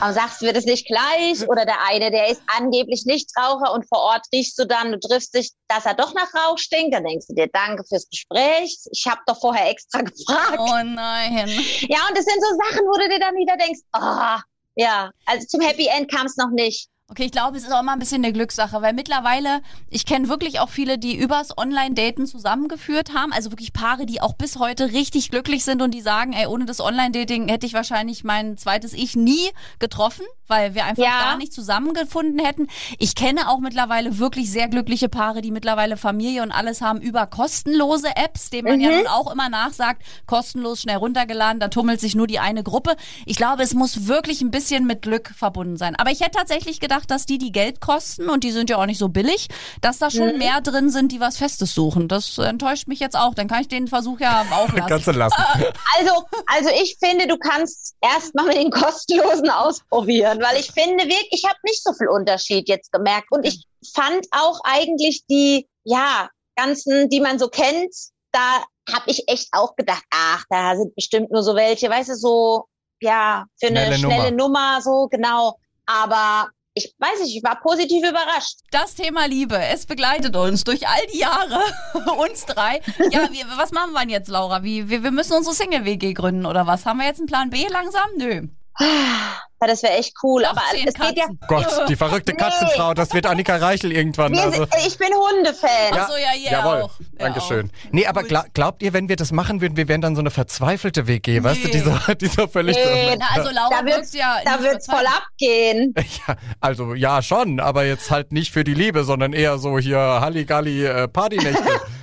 Aber 0.00 0.12
sagst 0.12 0.40
du, 0.40 0.46
wird 0.46 0.56
es 0.56 0.64
nicht 0.64 0.86
gleich? 0.86 1.48
Oder 1.48 1.64
der 1.64 1.86
eine, 1.86 2.10
der 2.10 2.28
ist 2.28 2.42
angeblich 2.46 3.04
Nichtraucher 3.06 3.72
und 3.72 3.86
vor 3.88 3.98
Ort 3.98 4.26
riechst 4.32 4.58
du 4.58 4.66
dann, 4.66 4.92
du 4.92 4.98
triffst 4.98 5.34
dich, 5.34 5.50
dass 5.68 5.86
er 5.86 5.94
doch 5.94 6.14
nach 6.14 6.32
Rauch 6.34 6.58
stinkt. 6.58 6.94
Dann 6.94 7.04
denkst 7.04 7.26
du 7.28 7.34
dir, 7.34 7.48
danke 7.52 7.84
fürs 7.84 8.08
Gespräch. 8.08 8.78
Ich 8.90 9.06
habe 9.06 9.20
doch 9.26 9.40
vorher 9.40 9.70
extra 9.70 10.00
gefragt. 10.02 10.58
Oh 10.58 10.82
nein. 10.84 11.48
Ja, 11.88 12.08
und 12.08 12.16
das 12.16 12.24
sind 12.24 12.40
so 12.40 12.56
Sachen, 12.64 12.86
wo 12.86 12.98
du 12.98 13.08
dir 13.08 13.20
dann 13.20 13.34
wieder 13.34 13.56
denkst, 13.56 13.80
ah, 13.92 14.38
oh, 14.38 14.40
ja, 14.74 15.10
also 15.26 15.46
zum 15.46 15.60
Happy 15.60 15.86
End 15.86 16.10
kam 16.10 16.26
es 16.26 16.36
noch 16.36 16.50
nicht. 16.50 16.88
Okay, 17.12 17.24
ich 17.24 17.32
glaube, 17.32 17.58
es 17.58 17.64
ist 17.64 17.72
auch 17.72 17.82
immer 17.82 17.92
ein 17.92 17.98
bisschen 17.98 18.24
eine 18.24 18.32
Glückssache, 18.32 18.80
weil 18.80 18.94
mittlerweile, 18.94 19.60
ich 19.90 20.06
kenne 20.06 20.30
wirklich 20.30 20.60
auch 20.60 20.70
viele, 20.70 20.96
die 20.96 21.14
übers 21.14 21.58
Online-Daten 21.58 22.26
zusammengeführt 22.26 23.12
haben, 23.12 23.34
also 23.34 23.50
wirklich 23.50 23.74
Paare, 23.74 24.06
die 24.06 24.22
auch 24.22 24.32
bis 24.32 24.58
heute 24.58 24.92
richtig 24.92 25.30
glücklich 25.30 25.62
sind 25.62 25.82
und 25.82 25.92
die 25.92 26.00
sagen, 26.00 26.32
ey, 26.32 26.46
ohne 26.46 26.64
das 26.64 26.80
Online-Dating 26.80 27.48
hätte 27.48 27.66
ich 27.66 27.74
wahrscheinlich 27.74 28.24
mein 28.24 28.56
zweites 28.56 28.94
Ich 28.94 29.14
nie 29.14 29.50
getroffen, 29.78 30.24
weil 30.46 30.74
wir 30.74 30.86
einfach 30.86 31.02
ja. 31.02 31.22
gar 31.22 31.36
nicht 31.36 31.52
zusammengefunden 31.52 32.42
hätten. 32.42 32.68
Ich 32.98 33.14
kenne 33.14 33.50
auch 33.50 33.58
mittlerweile 33.58 34.18
wirklich 34.18 34.50
sehr 34.50 34.68
glückliche 34.68 35.10
Paare, 35.10 35.42
die 35.42 35.50
mittlerweile 35.50 35.98
Familie 35.98 36.42
und 36.42 36.50
alles 36.50 36.80
haben 36.80 37.02
über 37.02 37.26
kostenlose 37.26 38.16
Apps, 38.16 38.48
denen 38.48 38.68
man 38.68 38.78
mhm. 38.78 38.84
ja 38.84 38.90
nun 38.96 39.06
auch 39.08 39.30
immer 39.30 39.50
nachsagt, 39.50 40.02
kostenlos, 40.24 40.80
schnell 40.80 40.96
runtergeladen, 40.96 41.60
da 41.60 41.68
tummelt 41.68 42.00
sich 42.00 42.14
nur 42.14 42.26
die 42.26 42.38
eine 42.38 42.62
Gruppe. 42.62 42.96
Ich 43.26 43.36
glaube, 43.36 43.62
es 43.62 43.74
muss 43.74 44.06
wirklich 44.06 44.40
ein 44.40 44.50
bisschen 44.50 44.86
mit 44.86 45.02
Glück 45.02 45.28
verbunden 45.36 45.76
sein. 45.76 45.94
Aber 45.96 46.10
ich 46.10 46.20
hätte 46.20 46.38
tatsächlich 46.38 46.80
gedacht, 46.80 46.91
gedacht, 46.92 47.10
dass 47.10 47.26
die, 47.26 47.38
die 47.38 47.52
Geld 47.52 47.80
kosten 47.80 48.28
und 48.28 48.44
die 48.44 48.52
sind 48.52 48.68
ja 48.68 48.76
auch 48.76 48.86
nicht 48.86 48.98
so 48.98 49.08
billig, 49.08 49.48
dass 49.80 49.98
da 49.98 50.10
schon 50.10 50.32
mhm. 50.32 50.38
mehr 50.38 50.60
drin 50.60 50.90
sind, 50.90 51.10
die 51.10 51.20
was 51.20 51.38
Festes 51.38 51.74
suchen. 51.74 52.08
Das 52.08 52.36
enttäuscht 52.38 52.86
mich 52.86 53.00
jetzt 53.00 53.16
auch. 53.16 53.34
Dann 53.34 53.48
kann 53.48 53.62
ich 53.62 53.68
den 53.68 53.88
Versuch 53.88 54.20
ja 54.20 54.44
auch 54.52 54.72
lassen. 54.72 54.88
Kannst 54.88 55.06
du 55.06 55.12
lassen. 55.12 55.34
Also, 55.98 56.24
also 56.46 56.70
ich 56.82 56.96
finde, 57.02 57.26
du 57.26 57.36
kannst 57.36 57.94
erst 58.00 58.34
mal 58.34 58.46
mit 58.46 58.56
den 58.56 58.70
kostenlosen 58.70 59.50
ausprobieren, 59.50 60.40
weil 60.40 60.58
ich 60.58 60.70
finde 60.70 61.04
wirklich, 61.04 61.28
ich 61.30 61.44
habe 61.44 61.58
nicht 61.64 61.82
so 61.82 61.92
viel 61.92 62.08
Unterschied 62.08 62.68
jetzt 62.68 62.90
gemerkt 62.92 63.26
und 63.30 63.44
ich 63.44 63.66
fand 63.94 64.26
auch 64.30 64.60
eigentlich 64.64 65.24
die, 65.28 65.68
ja, 65.84 66.28
ganzen, 66.56 67.08
die 67.10 67.20
man 67.20 67.38
so 67.38 67.48
kennt, 67.48 67.94
da 68.32 68.64
habe 68.90 69.10
ich 69.10 69.28
echt 69.28 69.48
auch 69.52 69.76
gedacht, 69.76 70.02
ach, 70.10 70.44
da 70.48 70.76
sind 70.76 70.94
bestimmt 70.94 71.30
nur 71.30 71.42
so 71.42 71.54
welche, 71.54 71.90
weißt 71.90 72.10
du, 72.10 72.14
so, 72.14 72.64
ja, 73.00 73.44
für 73.60 73.68
eine 73.68 73.80
schnelle, 73.80 73.98
schnelle 73.98 74.32
Nummer. 74.32 74.76
Nummer, 74.76 74.82
so, 74.82 75.08
genau. 75.08 75.58
Aber 75.86 76.48
ich 76.74 76.94
weiß 76.98 77.20
nicht, 77.20 77.36
ich 77.36 77.44
war 77.44 77.60
positiv 77.60 78.06
überrascht. 78.08 78.60
Das 78.70 78.94
Thema 78.94 79.26
Liebe, 79.26 79.58
es 79.58 79.86
begleitet 79.86 80.34
uns 80.36 80.64
durch 80.64 80.88
all 80.88 81.06
die 81.12 81.18
Jahre, 81.18 81.60
uns 82.18 82.46
drei. 82.46 82.80
Ja, 83.10 83.28
wir, 83.32 83.44
was 83.56 83.72
machen 83.72 83.92
wir 83.92 84.00
denn 84.00 84.10
jetzt, 84.10 84.28
Laura? 84.28 84.62
Wie, 84.62 84.88
wir, 84.88 85.02
wir 85.02 85.10
müssen 85.10 85.34
unsere 85.34 85.54
Single-WG 85.54 86.14
gründen 86.14 86.46
oder 86.46 86.66
was? 86.66 86.86
Haben 86.86 87.00
wir 87.00 87.06
jetzt 87.06 87.18
einen 87.18 87.26
Plan 87.26 87.50
B 87.50 87.66
langsam? 87.68 88.08
Nö. 88.16 88.48
Ja, 88.80 89.68
das 89.68 89.82
wäre 89.84 89.92
echt 89.92 90.14
cool. 90.24 90.42
Doch, 90.42 90.50
aber 90.50 90.62
es 90.74 90.92
geht 90.94 91.16
ja. 91.18 91.26
Gott, 91.46 91.66
die 91.88 91.94
verrückte 91.94 92.32
Nee. 92.32 92.38
Katzenfrau, 92.38 92.94
das 92.94 93.14
wird 93.14 93.26
Annika 93.26 93.54
Reichel 93.56 93.92
irgendwann. 93.92 94.32
Wir, 94.32 94.42
Also. 94.42 94.66
ich 94.84 94.98
bin 94.98 95.08
Hundefan. 95.14 95.68
Ach 95.92 96.08
so, 96.08 96.16
ja, 96.16 96.34
ihr 96.36 96.50
Jawohl, 96.50 96.82
auch. 96.82 96.90
Dankeschön. 97.16 97.66
auch. 97.70 97.92
Nee, 97.92 98.06
aber 98.06 98.22
Gut. 98.22 98.28
gla 98.30 98.44
glaubt 98.54 98.82
ihr, 98.82 98.92
wenn 98.92 99.08
wir 99.08 99.14
das 99.14 99.30
machen 99.30 99.60
würden, 99.60 99.76
wir 99.76 99.86
wären 99.86 100.00
dann 100.00 100.16
so 100.16 100.20
eine 100.20 100.30
verzweifelte 100.32 101.06
WG, 101.06 101.44
weißt 101.44 101.62
du, 101.62 101.68
Nee. 101.68 101.72
die 101.74 101.78
so, 101.78 102.14
die 102.20 102.26
so 102.26 102.46
völlig 102.48 102.76
Nee, 102.76 103.10
so, 103.12 103.16
Na, 103.20 103.26
also 103.36 103.50
Laura 103.52 103.68
Da 103.70 103.84
wird's, 103.86 104.12
wirkt 104.12 104.14
ja 104.14 104.38
da 104.44 104.56
nicht 104.56 104.62
wird's 104.64 104.86
voll 104.86 105.06
abgehen. 105.06 105.94
Ja, 106.26 106.36
also 106.60 106.94
ja 106.94 107.22
schon, 107.22 107.60
aber 107.60 107.84
jetzt 107.84 108.10
halt 108.10 108.32
nicht 108.32 108.52
für 108.52 108.64
die 108.64 108.74
Liebe, 108.74 109.04
sondern 109.04 109.32
eher 109.32 109.58
so 109.58 109.78
hier 109.78 109.98
Halligalli 109.98 110.84
äh, 110.86 111.06
Partynächte. 111.08 111.62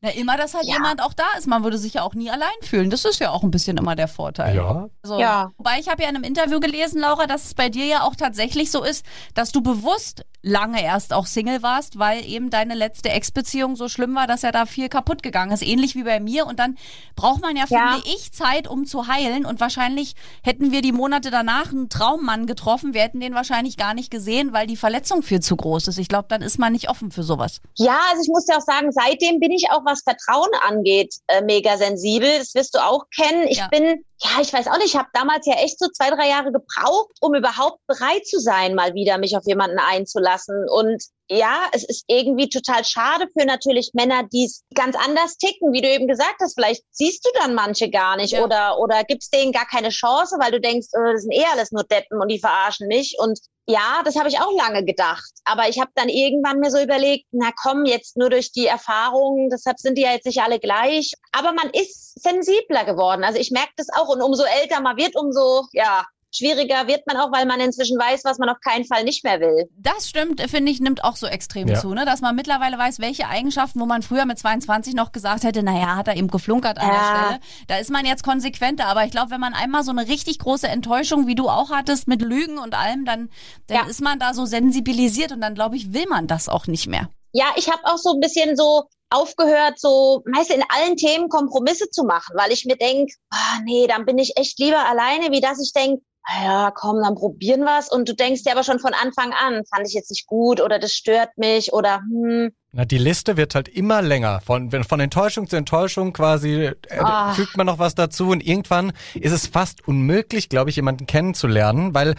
Na, 0.00 0.10
immer, 0.10 0.36
dass 0.36 0.54
halt 0.54 0.66
Ja. 0.66 0.74
jemand 0.74 1.02
auch 1.02 1.12
da 1.12 1.24
ist. 1.38 1.46
Man 1.46 1.64
würde 1.64 1.78
sich 1.78 1.94
ja 1.94 2.02
auch 2.02 2.14
nie 2.14 2.30
allein 2.30 2.48
fühlen. 2.62 2.90
Das 2.90 3.04
ist 3.04 3.18
ja 3.20 3.30
auch 3.30 3.42
ein 3.42 3.50
bisschen 3.50 3.76
immer 3.76 3.96
der 3.96 4.08
Vorteil. 4.08 4.56
ja. 4.56 4.88
Also, 5.02 5.18
Ja. 5.18 5.50
Wobei 5.56 5.78
ich 5.80 5.88
habe 5.88 6.02
ja 6.02 6.08
in 6.08 6.16
einem 6.16 6.24
Interview 6.24 6.60
gelesen, 6.60 7.00
Laura, 7.00 7.26
dass 7.26 7.44
es 7.46 7.54
bei 7.54 7.68
dir 7.68 7.84
ja 7.86 8.02
auch 8.02 8.14
tatsächlich 8.16 8.70
so 8.70 8.82
ist, 8.84 9.04
dass 9.34 9.52
du 9.52 9.60
bewusst 9.60 10.24
lange 10.42 10.82
erst 10.82 11.12
auch 11.12 11.26
Single 11.26 11.62
warst, 11.62 11.98
weil 11.98 12.24
eben 12.24 12.48
deine 12.50 12.74
letzte 12.74 13.08
Ex-Beziehung 13.10 13.74
so 13.76 13.88
schlimm 13.88 14.14
war, 14.14 14.26
dass 14.26 14.42
ja 14.42 14.52
da 14.52 14.66
viel 14.66 14.88
kaputt 14.88 15.22
gegangen 15.22 15.50
ist. 15.52 15.62
Ähnlich 15.62 15.94
wie 15.96 16.04
bei 16.04 16.20
mir. 16.20 16.46
Und 16.46 16.58
dann 16.58 16.76
braucht 17.16 17.42
man 17.42 17.56
ja, 17.56 17.64
Ja. 17.68 17.92
finde 17.92 18.08
ich, 18.08 18.32
Zeit, 18.32 18.68
um 18.68 18.86
zu 18.86 19.08
heilen. 19.08 19.44
Und 19.44 19.60
wahrscheinlich 19.60 20.14
hätten 20.42 20.70
wir 20.70 20.80
die 20.80 20.92
Monate 20.92 21.30
danach 21.30 21.70
einen 21.72 21.88
Traummann 21.88 22.46
getroffen. 22.46 22.94
Wir 22.94 23.02
hätten 23.02 23.20
den 23.20 23.34
wahrscheinlich 23.34 23.76
gar 23.76 23.94
nicht 23.94 24.10
gesehen, 24.10 24.52
weil 24.52 24.66
die 24.66 24.76
Verletzung 24.76 25.22
viel 25.22 25.40
zu 25.40 25.56
groß 25.56 25.88
ist. 25.88 25.98
Ich 25.98 26.08
glaube, 26.08 26.26
dann 26.28 26.40
ist 26.42 26.58
man 26.58 26.72
nicht 26.72 26.88
offen 26.88 27.10
für 27.10 27.22
sowas. 27.24 27.60
Ja, 27.76 27.98
also 28.10 28.22
ich 28.22 28.28
muss 28.28 28.44
dir 28.46 28.56
auch 28.56 28.62
sagen, 28.62 28.90
seitdem 28.98 29.38
bin 29.40 29.52
ich 29.52 29.70
auch, 29.70 29.82
was 29.84 30.02
Vertrauen 30.02 30.50
angeht, 30.66 31.14
äh, 31.28 31.42
mega 31.42 31.76
sensibel. 31.76 32.38
Das 32.38 32.54
wirst 32.54 32.74
du 32.74 32.78
auch 32.84 33.04
kennen. 33.14 33.46
Ich 33.48 33.58
Ja. 33.58 33.68
bin, 33.68 34.04
ja, 34.20 34.30
ich 34.40 34.52
weiß 34.52 34.66
auch 34.68 34.76
nicht, 34.78 34.86
ich 34.94 34.96
habe 34.96 35.08
damals 35.12 35.46
ja 35.46 35.54
echt 35.54 35.78
so 35.78 35.86
zwei, 35.88 36.10
drei 36.10 36.28
Jahre 36.28 36.50
gebraucht, 36.52 37.12
um 37.20 37.34
überhaupt 37.34 37.78
bereit 37.86 38.26
zu 38.26 38.38
sein, 38.40 38.74
mal 38.74 38.94
wieder 38.94 39.18
mich 39.18 39.36
auf 39.36 39.44
jemanden 39.46 39.78
einzulassen. 39.78 40.68
Und 40.68 41.02
ja, 41.30 41.62
es 41.72 41.84
ist 41.84 42.04
irgendwie 42.08 42.48
total 42.48 42.84
schade 42.84 43.26
für 43.38 43.44
natürlich 43.44 43.90
Männer, 43.92 44.22
die 44.32 44.46
es 44.46 44.64
ganz 44.74 44.96
anders 44.96 45.36
ticken, 45.36 45.72
wie 45.72 45.82
du 45.82 45.88
eben 45.88 46.08
gesagt 46.08 46.36
hast. 46.40 46.54
Vielleicht 46.54 46.82
siehst 46.90 47.24
du 47.24 47.30
dann 47.40 47.54
manche 47.54 47.90
gar 47.90 48.16
nicht 48.16 48.32
Ja. 48.32 48.44
oder, 48.44 48.78
oder 48.78 49.04
gibst 49.04 49.32
denen 49.34 49.52
gar 49.52 49.66
keine 49.66 49.90
Chance, 49.90 50.36
weil 50.40 50.50
du 50.52 50.60
denkst, 50.60 50.88
äh, 50.92 51.12
das 51.12 51.22
sind 51.22 51.32
eh 51.32 51.44
alles 51.52 51.70
nur 51.70 51.84
Deppen 51.84 52.20
und 52.20 52.28
die 52.28 52.40
verarschen 52.40 52.88
mich. 52.88 53.16
Und 53.18 53.38
ja, 53.68 54.00
das 54.02 54.16
habe 54.16 54.30
ich 54.30 54.40
auch 54.40 54.52
lange 54.56 54.82
gedacht. 54.82 55.30
Aber 55.44 55.68
ich 55.68 55.78
habe 55.78 55.90
dann 55.94 56.08
irgendwann 56.08 56.58
mir 56.58 56.70
so 56.70 56.80
überlegt, 56.80 57.26
na 57.32 57.50
komm, 57.54 57.84
jetzt 57.84 58.16
nur 58.16 58.30
durch 58.30 58.50
die 58.50 58.66
Erfahrungen, 58.66 59.50
deshalb 59.50 59.78
sind 59.78 59.98
die 59.98 60.02
ja 60.02 60.12
jetzt 60.12 60.24
nicht 60.24 60.40
alle 60.40 60.58
gleich. 60.58 61.12
Aber 61.32 61.52
man 61.52 61.68
ist 61.70 62.20
sensibler 62.22 62.86
geworden. 62.86 63.24
Also 63.24 63.38
ich 63.38 63.50
merke 63.50 63.72
das 63.76 63.88
auch. 63.90 64.08
Und 64.08 64.22
umso 64.22 64.44
älter 64.44 64.80
man 64.80 64.96
wird, 64.96 65.16
umso, 65.16 65.66
ja, 65.72 66.06
schwieriger 66.34 66.86
wird 66.86 67.06
man 67.06 67.16
auch, 67.16 67.32
weil 67.32 67.46
man 67.46 67.60
inzwischen 67.60 67.98
weiß, 67.98 68.24
was 68.24 68.38
man 68.38 68.48
auf 68.48 68.58
keinen 68.60 68.84
Fall 68.84 69.04
nicht 69.04 69.24
mehr 69.24 69.40
will. 69.40 69.68
Das 69.78 70.08
stimmt, 70.08 70.40
finde 70.50 70.70
ich, 70.70 70.80
nimmt 70.80 71.04
auch 71.04 71.16
so 71.16 71.26
extrem 71.26 71.68
Ja. 71.68 71.80
zu, 71.80 71.94
ne? 71.94 72.04
dass 72.04 72.20
man 72.20 72.36
mittlerweile 72.36 72.78
weiß, 72.78 72.98
welche 73.00 73.28
Eigenschaften, 73.28 73.80
wo 73.80 73.86
man 73.86 74.02
früher 74.02 74.24
mit 74.26 74.38
22 74.38 74.94
noch 74.94 75.12
gesagt 75.12 75.44
hätte, 75.44 75.62
naja, 75.62 75.96
hat 75.96 76.08
er 76.08 76.16
eben 76.16 76.28
geflunkert 76.28 76.78
an 76.78 76.86
Ja. 76.86 76.92
der 76.92 77.04
Stelle. 77.04 77.40
Da 77.68 77.76
ist 77.78 77.90
man 77.90 78.04
jetzt 78.06 78.22
konsequenter. 78.22 78.86
Aber 78.86 79.04
ich 79.04 79.10
glaube, 79.10 79.30
wenn 79.30 79.40
man 79.40 79.54
einmal 79.54 79.82
so 79.84 79.90
eine 79.90 80.06
richtig 80.08 80.38
große 80.38 80.68
Enttäuschung, 80.68 81.26
wie 81.26 81.34
du 81.34 81.48
auch 81.48 81.70
hattest, 81.70 82.08
mit 82.08 82.22
Lügen 82.22 82.58
und 82.58 82.74
allem, 82.74 83.04
dann, 83.04 83.30
dann 83.66 83.76
Ja. 83.78 83.86
ist 83.90 84.00
man 84.00 84.18
da 84.18 84.34
so 84.34 84.44
sensibilisiert 84.46 85.32
und 85.32 85.40
dann, 85.40 85.54
glaube 85.54 85.76
ich, 85.76 85.92
will 85.92 86.06
man 86.08 86.26
das 86.26 86.48
auch 86.48 86.66
nicht 86.66 86.86
mehr. 86.86 87.08
Ja, 87.32 87.46
ich 87.56 87.68
habe 87.70 87.80
auch 87.84 87.98
so 87.98 88.14
ein 88.14 88.20
bisschen 88.20 88.56
so 88.56 88.84
aufgehört, 89.10 89.78
so 89.80 90.22
meist 90.26 90.50
in 90.50 90.62
allen 90.68 90.96
Themen 90.96 91.28
Kompromisse 91.28 91.88
zu 91.90 92.04
machen, 92.04 92.34
weil 92.36 92.52
ich 92.52 92.64
mir 92.66 92.76
denk, 92.76 93.10
ah, 93.30 93.58
nee, 93.64 93.86
dann 93.86 94.04
bin 94.04 94.18
ich 94.18 94.34
echt 94.36 94.58
lieber 94.58 94.86
alleine, 94.86 95.30
wie 95.30 95.40
dass 95.40 95.60
ich 95.62 95.72
denk, 95.72 96.00
ah 96.00 96.07
ja, 96.28 96.70
komm, 96.70 97.02
dann 97.02 97.14
probieren 97.14 97.62
wir's. 97.62 97.90
Und 97.90 98.08
du 98.08 98.14
denkst 98.14 98.42
dir 98.42 98.52
aber 98.52 98.64
schon 98.64 98.78
von 98.78 98.94
Anfang 98.94 99.32
an, 99.32 99.64
fand 99.66 99.86
ich 99.86 99.94
jetzt 99.94 100.10
nicht 100.10 100.26
gut 100.26 100.60
oder 100.60 100.78
das 100.78 100.92
stört 100.92 101.36
mich 101.36 101.72
oder 101.72 102.00
hm, 102.00 102.52
Na, 102.70 102.84
die 102.84 102.98
Liste 102.98 103.38
wird 103.38 103.54
halt 103.54 103.66
immer 103.66 104.02
länger. 104.02 104.42
Von, 104.44 104.70
von 104.70 105.00
Enttäuschung 105.00 105.48
zu 105.48 105.56
Enttäuschung 105.56 106.12
quasi 106.12 106.66
äh, 106.66 106.74
Ah. 107.00 107.32
fügt 107.32 107.56
man 107.56 107.64
noch 107.66 107.78
was 107.78 107.94
dazu 107.94 108.28
und 108.28 108.46
irgendwann 108.46 108.92
ist 109.14 109.32
es 109.32 109.46
fast 109.46 109.88
unmöglich, 109.88 110.50
glaube 110.50 110.68
ich, 110.68 110.76
jemanden 110.76 111.06
kennenzulernen, 111.06 111.94
weil 111.94 112.14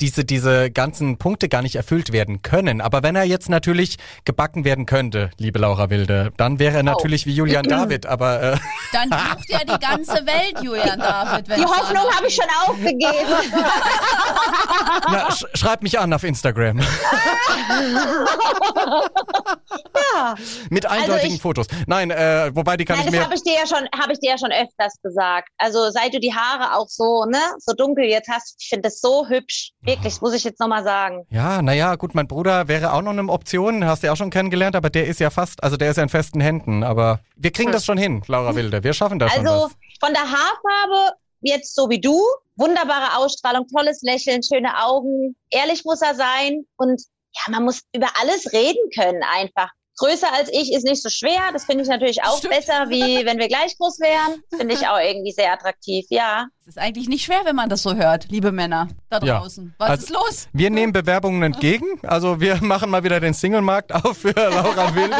diese, 0.00 0.24
diese 0.24 0.70
ganzen 0.72 1.16
Punkte 1.18 1.48
gar 1.48 1.62
nicht 1.62 1.76
erfüllt 1.76 2.10
werden 2.10 2.42
können. 2.42 2.80
Aber 2.80 3.04
wenn 3.04 3.14
er 3.14 3.22
jetzt 3.22 3.48
natürlich 3.48 3.98
gebacken 4.24 4.64
werden 4.64 4.84
könnte, 4.86 5.30
liebe 5.38 5.60
Laura 5.60 5.90
Wilde, 5.90 6.32
dann 6.38 6.58
wäre 6.58 6.78
er 6.78 6.82
natürlich 6.82 7.24
wie 7.26 7.34
Julian 7.34 7.62
David, 7.68 8.06
aber 8.06 8.42
äh, 8.42 8.56
Dann 8.92 9.08
sucht 9.36 9.48
ja 9.50 9.58
die 9.60 9.78
ganze 9.78 10.14
Welt 10.26 10.56
Julian 10.60 10.98
David. 10.98 11.48
wenn 11.48 11.58
die 11.58 11.64
es 11.64 11.70
Hoffnung 11.70 12.02
habe 12.16 12.26
ich 12.26 12.34
schon 12.34 12.46
aufgegeben. 12.66 13.52
na, 15.12 15.30
sch 15.30 15.44
schreib 15.54 15.82
mich 15.84 16.00
an 16.00 16.12
auf 16.12 16.24
Instagram 16.24 16.80
ja. 20.14 20.34
mit 20.70 20.86
eindeutigen 20.86 21.14
Also 21.22 21.34
ich- 21.34 21.42
Fotos. 21.42 21.66
Nein, 21.86 22.10
äh, 22.10 22.50
wobei 22.54 22.76
die 22.76 22.84
kann 22.84 22.96
Nein, 22.96 23.06
ich 23.06 23.12
das 23.12 23.18
mir 23.20 23.24
habe 23.24 23.34
ich 23.34 23.42
dir 23.42 23.54
ja 23.54 23.66
schon, 23.66 23.88
habe 24.00 24.12
ich 24.12 24.18
dir 24.20 24.30
ja 24.30 24.38
schon 24.38 24.52
öfters 24.52 24.94
gesagt. 25.02 25.48
Also 25.58 25.90
seit 25.90 26.14
du 26.14 26.20
die 26.20 26.34
Haare 26.34 26.76
auch 26.76 26.88
so, 26.88 27.24
ne, 27.24 27.38
so 27.58 27.74
dunkel 27.74 28.04
jetzt 28.04 28.28
hast, 28.28 28.56
ich 28.60 28.68
finde 28.68 28.88
das 28.88 29.00
so 29.00 29.28
hübsch. 29.28 29.72
Wirklich, 29.82 30.14
das 30.14 30.20
muss 30.20 30.34
ich 30.34 30.44
jetzt 30.44 30.60
nochmal 30.60 30.84
sagen. 30.84 31.26
Ja, 31.30 31.62
naja, 31.62 31.94
gut, 31.96 32.14
mein 32.14 32.28
Bruder 32.28 32.68
wäre 32.68 32.92
auch 32.92 33.02
noch 33.02 33.10
eine 33.12 33.24
Option, 33.30 33.84
hast 33.84 34.02
du 34.02 34.06
ja 34.08 34.12
auch 34.12 34.16
schon 34.16 34.30
kennengelernt, 34.30 34.76
aber 34.76 34.90
der 34.90 35.06
ist 35.06 35.20
ja 35.20 35.30
fast, 35.30 35.62
also 35.62 35.76
der 35.76 35.90
ist 35.90 35.96
ja 35.96 36.02
in 36.02 36.08
festen 36.08 36.40
Händen. 36.40 36.82
Aber 36.84 37.20
wir 37.36 37.50
kriegen 37.52 37.72
das 37.72 37.84
schon 37.84 37.98
hin, 37.98 38.22
Laura 38.26 38.54
Wilde. 38.54 38.82
Wir 38.84 38.92
schaffen 38.94 39.18
das 39.18 39.32
schon. 39.32 39.46
Also 39.46 39.70
von 40.00 40.12
der 40.12 40.22
Haarfarbe 40.22 41.16
jetzt 41.40 41.74
so 41.74 41.90
wie 41.90 42.00
du, 42.00 42.18
wunderbare 42.56 43.16
Ausstrahlung, 43.18 43.66
tolles 43.68 44.00
Lächeln, 44.02 44.42
schöne 44.42 44.82
Augen. 44.82 45.36
Ehrlich 45.50 45.84
muss 45.84 46.00
er 46.00 46.14
sein 46.14 46.64
und 46.76 47.02
ja, 47.34 47.52
man 47.52 47.64
muss 47.64 47.80
über 47.94 48.08
alles 48.20 48.52
reden 48.52 48.90
können 48.96 49.22
einfach. 49.36 49.70
Größer 49.96 50.26
als 50.34 50.48
ich 50.52 50.72
ist 50.72 50.82
nicht 50.82 51.00
so 51.00 51.08
schwer. 51.08 51.38
Das 51.52 51.66
finde 51.66 51.84
ich 51.84 51.88
natürlich 51.88 52.20
auch 52.24 52.38
Stimmt. 52.38 52.54
besser, 52.54 52.86
wie 52.88 53.24
wenn 53.26 53.38
wir 53.38 53.46
gleich 53.46 53.78
groß 53.78 54.00
wären. 54.00 54.42
Finde 54.52 54.74
ich 54.74 54.88
auch 54.88 54.98
irgendwie 54.98 55.30
sehr 55.30 55.52
attraktiv, 55.52 56.04
ja. 56.08 56.46
Es 56.62 56.66
ist 56.66 56.78
eigentlich 56.80 57.08
nicht 57.08 57.24
schwer, 57.24 57.42
wenn 57.44 57.54
man 57.54 57.68
das 57.68 57.82
so 57.84 57.94
hört, 57.94 58.26
liebe 58.28 58.50
Männer 58.50 58.88
da 59.08 59.20
Ja. 59.22 59.38
draußen. 59.38 59.72
Was 59.78 59.90
Also- 59.90 60.02
ist 60.06 60.10
los? 60.12 60.48
Wir 60.52 60.70
nehmen 60.70 60.92
Bewerbungen 60.92 61.44
entgegen. 61.44 61.86
Also 62.02 62.40
wir 62.40 62.56
machen 62.60 62.90
mal 62.90 63.04
wieder 63.04 63.20
den 63.20 63.34
Single-Markt 63.34 63.94
auf 63.94 64.18
für 64.18 64.32
Laura 64.34 64.96
Wilde. 64.96 65.16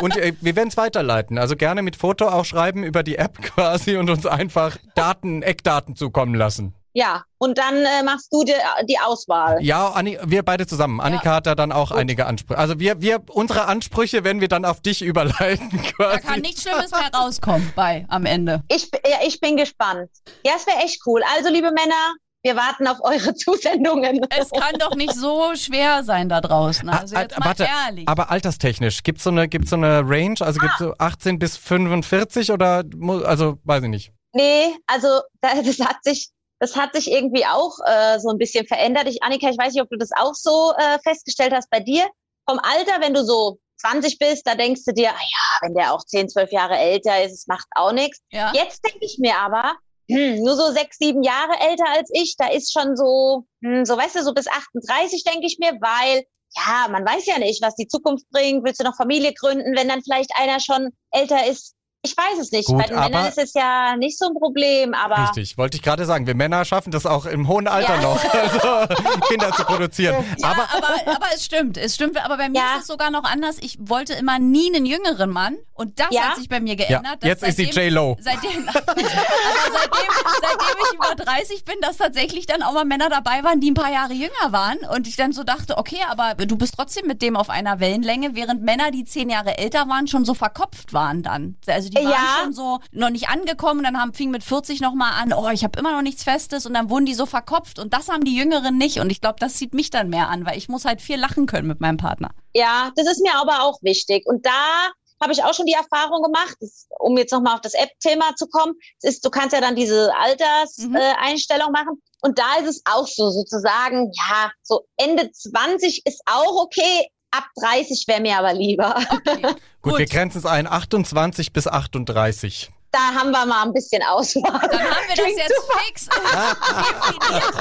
Und 0.00 0.16
äh, 0.16 0.34
wir 0.40 0.54
werden 0.54 0.68
es 0.68 0.76
weiterleiten. 0.76 1.36
Also 1.36 1.56
gerne 1.56 1.82
mit 1.82 1.96
Foto 1.96 2.28
auch 2.28 2.44
schreiben 2.44 2.84
über 2.84 3.02
die 3.02 3.16
App 3.16 3.42
quasi 3.42 3.96
und 3.96 4.08
uns 4.08 4.24
einfach 4.24 4.76
Daten, 4.94 5.42
Eckdaten 5.42 5.96
zukommen 5.96 6.36
lassen. 6.36 6.74
Ja, 6.94 7.24
und 7.38 7.56
dann 7.58 7.76
äh, 7.76 8.02
machst 8.04 8.28
du 8.32 8.44
die, 8.44 8.52
die 8.88 8.98
Auswahl. 8.98 9.58
Ja, 9.62 9.88
Anni 9.90 10.18
wir 10.24 10.42
beide 10.42 10.66
zusammen. 10.66 11.00
Annika 11.00 11.36
hat 11.36 11.46
da 11.46 11.54
dann 11.54 11.72
auch 11.72 11.90
einige 11.90 12.26
Ansprüche. 12.26 12.58
Also 12.58 12.78
wir, 12.78 13.00
wir, 13.00 13.20
unsere 13.30 13.64
Ansprüche 13.66 14.24
werden 14.24 14.40
wir 14.42 14.48
dann 14.48 14.64
auf 14.66 14.80
dich 14.82 15.00
überleiten 15.02 15.70
Da 15.98 16.18
quasi. 16.18 16.20
kann 16.26 16.40
nichts 16.40 16.62
Schlimmes 16.62 16.90
mehr 16.90 17.10
rauskommen 17.14 17.72
bei 17.74 18.04
am 18.08 18.26
Ende. 18.26 18.62
Ich, 18.68 18.90
ja, 19.08 19.18
ich 19.26 19.40
bin 19.40 19.56
gespannt. 19.56 20.10
Ja, 20.44 20.52
es 20.56 20.66
wäre 20.66 20.78
echt 20.84 21.00
cool. 21.06 21.22
Also, 21.34 21.48
liebe 21.48 21.70
Männer, 21.72 22.14
wir 22.44 22.56
warten 22.56 22.86
auf 22.86 22.98
eure 23.02 23.34
Zusendungen. 23.36 24.20
Es 24.38 24.50
kann 24.50 24.74
doch 24.78 24.94
nicht 24.94 25.14
so 25.14 25.54
schwer 25.54 26.02
sein 26.04 26.28
da 26.28 26.40
draußen. 26.42 26.88
Also 26.90 27.16
Ah, 27.16 27.22
jetzt 27.22 27.36
ah, 27.36 27.40
mal 27.40 27.46
warte, 27.46 27.64
ehrlich. 27.86 28.06
aber 28.08 28.30
alterstechnisch, 28.30 29.02
gibt's 29.02 29.22
so 29.24 29.30
eine, 29.30 29.48
gibt's 29.48 29.70
so 29.70 29.76
eine 29.76 30.02
Range? 30.04 30.34
Also 30.40 30.60
gibt's 30.60 30.78
so 30.78 30.92
18 30.98 31.38
bis 31.38 31.56
45 31.56 32.50
oder, 32.52 32.82
also 33.24 33.58
weiß 33.64 33.84
ich 33.84 33.88
nicht. 33.90 34.12
Nee, 34.34 34.74
also 34.86 35.08
da- 35.40 35.54
das 35.64 35.78
hat 35.80 35.96
sich, 36.02 36.30
das 36.62 36.76
hat 36.76 36.94
sich 36.94 37.10
irgendwie 37.10 37.44
auch 37.44 37.76
äh, 37.84 38.20
so 38.20 38.28
ein 38.28 38.38
bisschen 38.38 38.64
verändert. 38.68 39.08
Ich, 39.08 39.20
Annika, 39.24 39.50
ich 39.50 39.58
weiß 39.58 39.72
nicht, 39.72 39.82
ob 39.82 39.90
du 39.90 39.98
das 39.98 40.10
auch 40.16 40.34
so 40.34 40.72
äh, 40.78 41.00
festgestellt 41.02 41.52
hast 41.52 41.68
bei 41.70 41.80
dir. 41.80 42.08
Vom 42.48 42.60
Alter, 42.60 43.00
wenn 43.00 43.14
du 43.14 43.24
so 43.24 43.58
20 43.78 44.16
bist, 44.20 44.46
da 44.46 44.54
denkst 44.54 44.82
du 44.86 44.92
dir, 44.92 45.10
ah 45.10 45.20
ja, 45.20 45.58
wenn 45.62 45.74
der 45.74 45.92
auch 45.92 46.04
10, 46.04 46.28
12 46.28 46.52
Jahre 46.52 46.78
älter 46.78 47.24
ist, 47.24 47.32
es 47.32 47.46
macht 47.48 47.66
auch 47.74 47.90
nichts. 47.90 48.20
ja? 48.30 48.52
Jetzt 48.54 48.80
denke 48.86 49.04
ich 49.04 49.18
mir 49.18 49.36
aber, 49.38 49.74
hm, 50.08 50.40
nur 50.44 50.54
so 50.54 50.70
sechs, 50.70 50.98
sieben 50.98 51.24
Jahre 51.24 51.58
älter 51.68 51.88
als 51.88 52.08
ich, 52.12 52.36
da 52.38 52.46
ist 52.48 52.72
schon 52.72 52.96
so, 52.96 53.44
hm, 53.60 53.84
so 53.84 53.96
weißt 53.96 54.14
du, 54.14 54.22
so 54.22 54.32
bis 54.32 54.46
38 54.46 55.24
denke 55.24 55.48
ich 55.48 55.58
mir, 55.58 55.72
weil 55.80 56.22
ja, 56.54 56.86
man 56.92 57.04
weiß 57.04 57.26
ja 57.26 57.40
nicht, 57.40 57.60
was 57.60 57.74
die 57.74 57.88
Zukunft 57.88 58.30
bringt. 58.30 58.62
Willst 58.62 58.78
du 58.78 58.84
noch 58.84 58.96
Familie 58.96 59.34
gründen, 59.34 59.74
wenn 59.76 59.88
dann 59.88 60.02
vielleicht 60.04 60.30
einer 60.36 60.60
schon 60.60 60.90
älter 61.10 61.44
ist? 61.44 61.74
Ich 62.04 62.16
weiß 62.16 62.40
es 62.40 62.50
nicht. 62.50 62.66
Gut, 62.66 62.78
Bei 62.78 62.86
den 62.88 62.98
Männern 62.98 63.26
ist 63.28 63.38
es 63.38 63.54
ja 63.54 63.96
nicht 63.96 64.18
so 64.18 64.26
ein 64.26 64.34
Problem, 64.34 64.92
aber 64.92 65.22
Richtig, 65.22 65.56
wollte 65.56 65.76
ich 65.76 65.84
gerade 65.84 66.04
sagen. 66.04 66.26
Wir 66.26 66.34
Männer 66.34 66.64
schaffen 66.64 66.90
das 66.90 67.06
auch 67.06 67.26
im 67.26 67.46
hohen 67.46 67.68
Alter 67.68 67.94
Ja. 67.94 68.00
noch, 68.02 68.20
also 68.34 68.92
Kinder 69.28 69.52
zu 69.52 69.62
produzieren. 69.64 70.16
Ja, 70.38 70.48
Aber 70.50 70.62
aber, 70.76 70.88
aber 71.06 71.26
es 71.32 71.44
stimmt, 71.44 71.76
es 71.76 71.94
stimmt. 71.94 72.16
Aber 72.24 72.36
bei 72.38 72.48
mir 72.48 72.58
Ja. 72.58 72.74
ist 72.74 72.80
es 72.82 72.86
sogar 72.88 73.12
noch 73.12 73.22
anders. 73.22 73.58
Ich 73.60 73.78
wollte 73.78 74.14
immer 74.14 74.40
nie 74.40 74.74
einen 74.74 74.84
jüngeren 74.84 75.30
Mann 75.30 75.56
und 75.74 76.00
das 76.00 76.08
Ja? 76.10 76.22
hat 76.30 76.38
sich 76.38 76.48
bei 76.48 76.58
mir 76.58 76.74
geändert. 76.74 77.22
jetzt 77.22 77.44
ist 77.44 77.56
sie 77.56 77.66
seitdem- 77.66 77.84
J-Lo. 77.84 78.16
Seitdem, 78.20 78.68
aber 78.68 78.82
seitdem, 78.96 80.12
seitdem 80.42 80.76
ich 80.84 80.94
über 80.94 81.14
30 81.24 81.64
bin, 81.64 81.76
dass 81.82 81.98
tatsächlich 81.98 82.46
dann 82.46 82.64
auch 82.64 82.72
mal 82.72 82.84
Männer 82.84 83.10
dabei 83.10 83.44
waren, 83.44 83.60
die 83.60 83.70
ein 83.70 83.74
paar 83.74 83.92
Jahre 83.92 84.12
jünger 84.12 84.50
waren. 84.50 84.78
Und 84.92 85.06
ich 85.06 85.14
dann 85.14 85.30
so 85.32 85.44
dachte, 85.44 85.78
okay, 85.78 86.00
aber 86.10 86.34
du 86.34 86.56
bist 86.56 86.74
trotzdem 86.76 87.06
mit 87.06 87.22
dem 87.22 87.36
auf 87.36 87.48
einer 87.48 87.78
Wellenlänge, 87.78 88.34
während 88.34 88.64
Männer, 88.64 88.90
die 88.90 89.04
zehn 89.04 89.30
Jahre 89.30 89.56
älter 89.58 89.88
waren, 89.88 90.08
schon 90.08 90.24
so 90.24 90.34
verkopft 90.34 90.92
waren 90.92 91.22
dann. 91.22 91.54
Also 91.68 91.91
die 91.92 92.04
waren 92.04 92.10
Ja. 92.10 92.38
schon 92.42 92.52
so 92.52 92.78
noch 92.92 93.10
nicht 93.10 93.28
angekommen 93.28 93.82
dann 93.84 94.00
haben, 94.00 94.12
fing 94.14 94.30
mit 94.30 94.42
40 94.44 94.80
nochmal 94.80 95.12
an, 95.22 95.32
oh, 95.32 95.48
ich 95.50 95.64
habe 95.64 95.78
immer 95.78 95.92
noch 95.92 96.02
nichts 96.02 96.24
Festes 96.24 96.66
und 96.66 96.74
dann 96.74 96.90
wurden 96.90 97.06
die 97.06 97.14
so 97.14 97.26
verkopft 97.26 97.78
und 97.78 97.92
das 97.92 98.08
haben 98.08 98.24
die 98.24 98.34
Jüngeren 98.36 98.76
nicht 98.78 98.98
und 99.00 99.10
ich 99.10 99.20
glaube, 99.20 99.36
das 99.38 99.54
zieht 99.54 99.74
mich 99.74 99.90
dann 99.90 100.08
mehr 100.08 100.28
an, 100.28 100.44
weil 100.46 100.58
ich 100.58 100.68
muss 100.68 100.84
halt 100.84 101.00
viel 101.00 101.18
lachen 101.18 101.46
können 101.46 101.68
mit 101.68 101.80
meinem 101.80 101.96
Partner. 101.96 102.30
Ja, 102.54 102.90
das 102.96 103.06
ist 103.06 103.22
mir 103.22 103.34
aber 103.34 103.62
auch 103.62 103.78
wichtig. 103.82 104.26
Und 104.26 104.44
da 104.46 104.90
habe 105.20 105.32
ich 105.32 105.44
auch 105.44 105.54
schon 105.54 105.66
die 105.66 105.72
Erfahrung 105.74 106.20
gemacht, 106.22 106.56
das, 106.60 106.88
um 106.98 107.16
jetzt 107.16 107.30
nochmal 107.32 107.54
auf 107.54 107.60
das 107.60 107.74
App-Thema 107.74 108.34
zu 108.34 108.48
kommen. 108.48 108.74
Ist, 109.02 109.24
du 109.24 109.30
kannst 109.30 109.52
ja 109.54 109.60
dann 109.60 109.76
diese 109.76 110.12
Alterseinstellung 110.16 111.68
Mhm. 111.70 111.74
äh, 111.76 111.78
machen. 111.78 112.02
Und 112.22 112.38
da 112.38 112.56
ist 112.60 112.68
es 112.68 112.82
auch 112.90 113.06
so, 113.06 113.30
sozusagen, 113.30 114.10
ja, 114.14 114.50
so 114.62 114.80
Ende 114.96 115.30
20 115.30 116.02
ist 116.06 116.22
auch 116.26 116.62
okay. 116.64 117.06
Ab 117.32 117.44
30 117.60 118.04
wäre 118.06 118.20
mir 118.20 118.38
aber 118.38 118.52
lieber. 118.52 118.94
Okay. 119.10 119.54
Gut, 119.82 119.98
wir 119.98 120.06
grenzen 120.06 120.38
es 120.38 120.46
ein, 120.46 120.66
28 120.66 121.52
bis 121.52 121.66
38. 121.66 122.70
Da 122.92 122.98
haben 123.14 123.30
wir 123.30 123.46
mal 123.46 123.62
ein 123.62 123.72
bisschen 123.72 124.02
Auswahl. 124.02 124.42
Dann 124.68 124.80
haben 124.82 125.08
wir 125.08 125.16
das 125.16 125.24
Klingt 125.24 125.38
jetzt 125.38 125.54
super. 125.56 125.78
fix 125.86 126.08
definiert. 126.08 127.54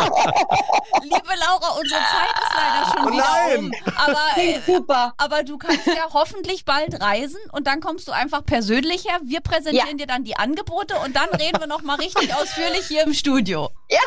Liebe 1.03 1.39
Laura, 1.39 1.69
unsere 1.79 2.01
Zeit 2.01 2.35
ist 2.43 2.53
leider 2.53 2.85
schon 2.91 3.05
Oh 3.07 3.11
wieder 3.13 3.23
nein. 3.47 3.59
um. 3.59 3.71
Aber, 3.95 4.19
äh, 4.35 4.59
Klingt 4.59 4.65
super. 4.65 5.13
aber 5.17 5.43
du 5.43 5.57
kannst 5.57 5.85
ja 5.87 6.05
hoffentlich 6.13 6.65
bald 6.65 7.01
reisen 7.01 7.39
und 7.53 7.65
dann 7.67 7.79
kommst 7.79 8.07
du 8.09 8.11
einfach 8.11 8.43
persönlich 8.45 9.05
her. 9.05 9.19
Wir 9.23 9.39
präsentieren 9.39 9.87
Ja. 9.99 10.05
dir 10.05 10.07
dann 10.07 10.23
die 10.25 10.35
Angebote 10.35 10.95
und 10.99 11.15
dann 11.15 11.29
reden 11.29 11.59
wir 11.61 11.67
noch 11.67 11.81
mal 11.81 11.95
richtig 11.95 12.33
ausführlich 12.35 12.85
hier 12.87 13.03
im 13.03 13.13
Studio. 13.13 13.69
Ja, 13.89 13.99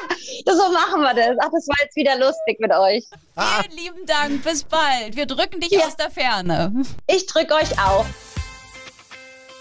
das, 0.45 0.57
so 0.59 0.71
machen 0.73 1.01
wir 1.01 1.15
das. 1.15 1.37
Ach, 1.41 1.49
das 1.53 1.67
war 1.69 1.77
jetzt 1.83 1.97
wieder 1.97 2.17
lustig 2.19 2.59
mit 2.61 2.71
euch. 2.73 3.05
Vielen 3.63 3.77
lieben 3.79 4.07
Dank, 4.07 4.45
bis 4.45 4.65
bald. 4.65 5.17
Wir 5.17 5.25
drücken 5.27 5.61
dich 5.61 5.71
Ja. 5.71 5.87
aus 5.87 5.97
der 5.97 6.11
Ferne. 6.11 6.71
Ich 7.07 7.25
drücke 7.27 7.55
euch 7.55 7.79
auch. 7.79 8.05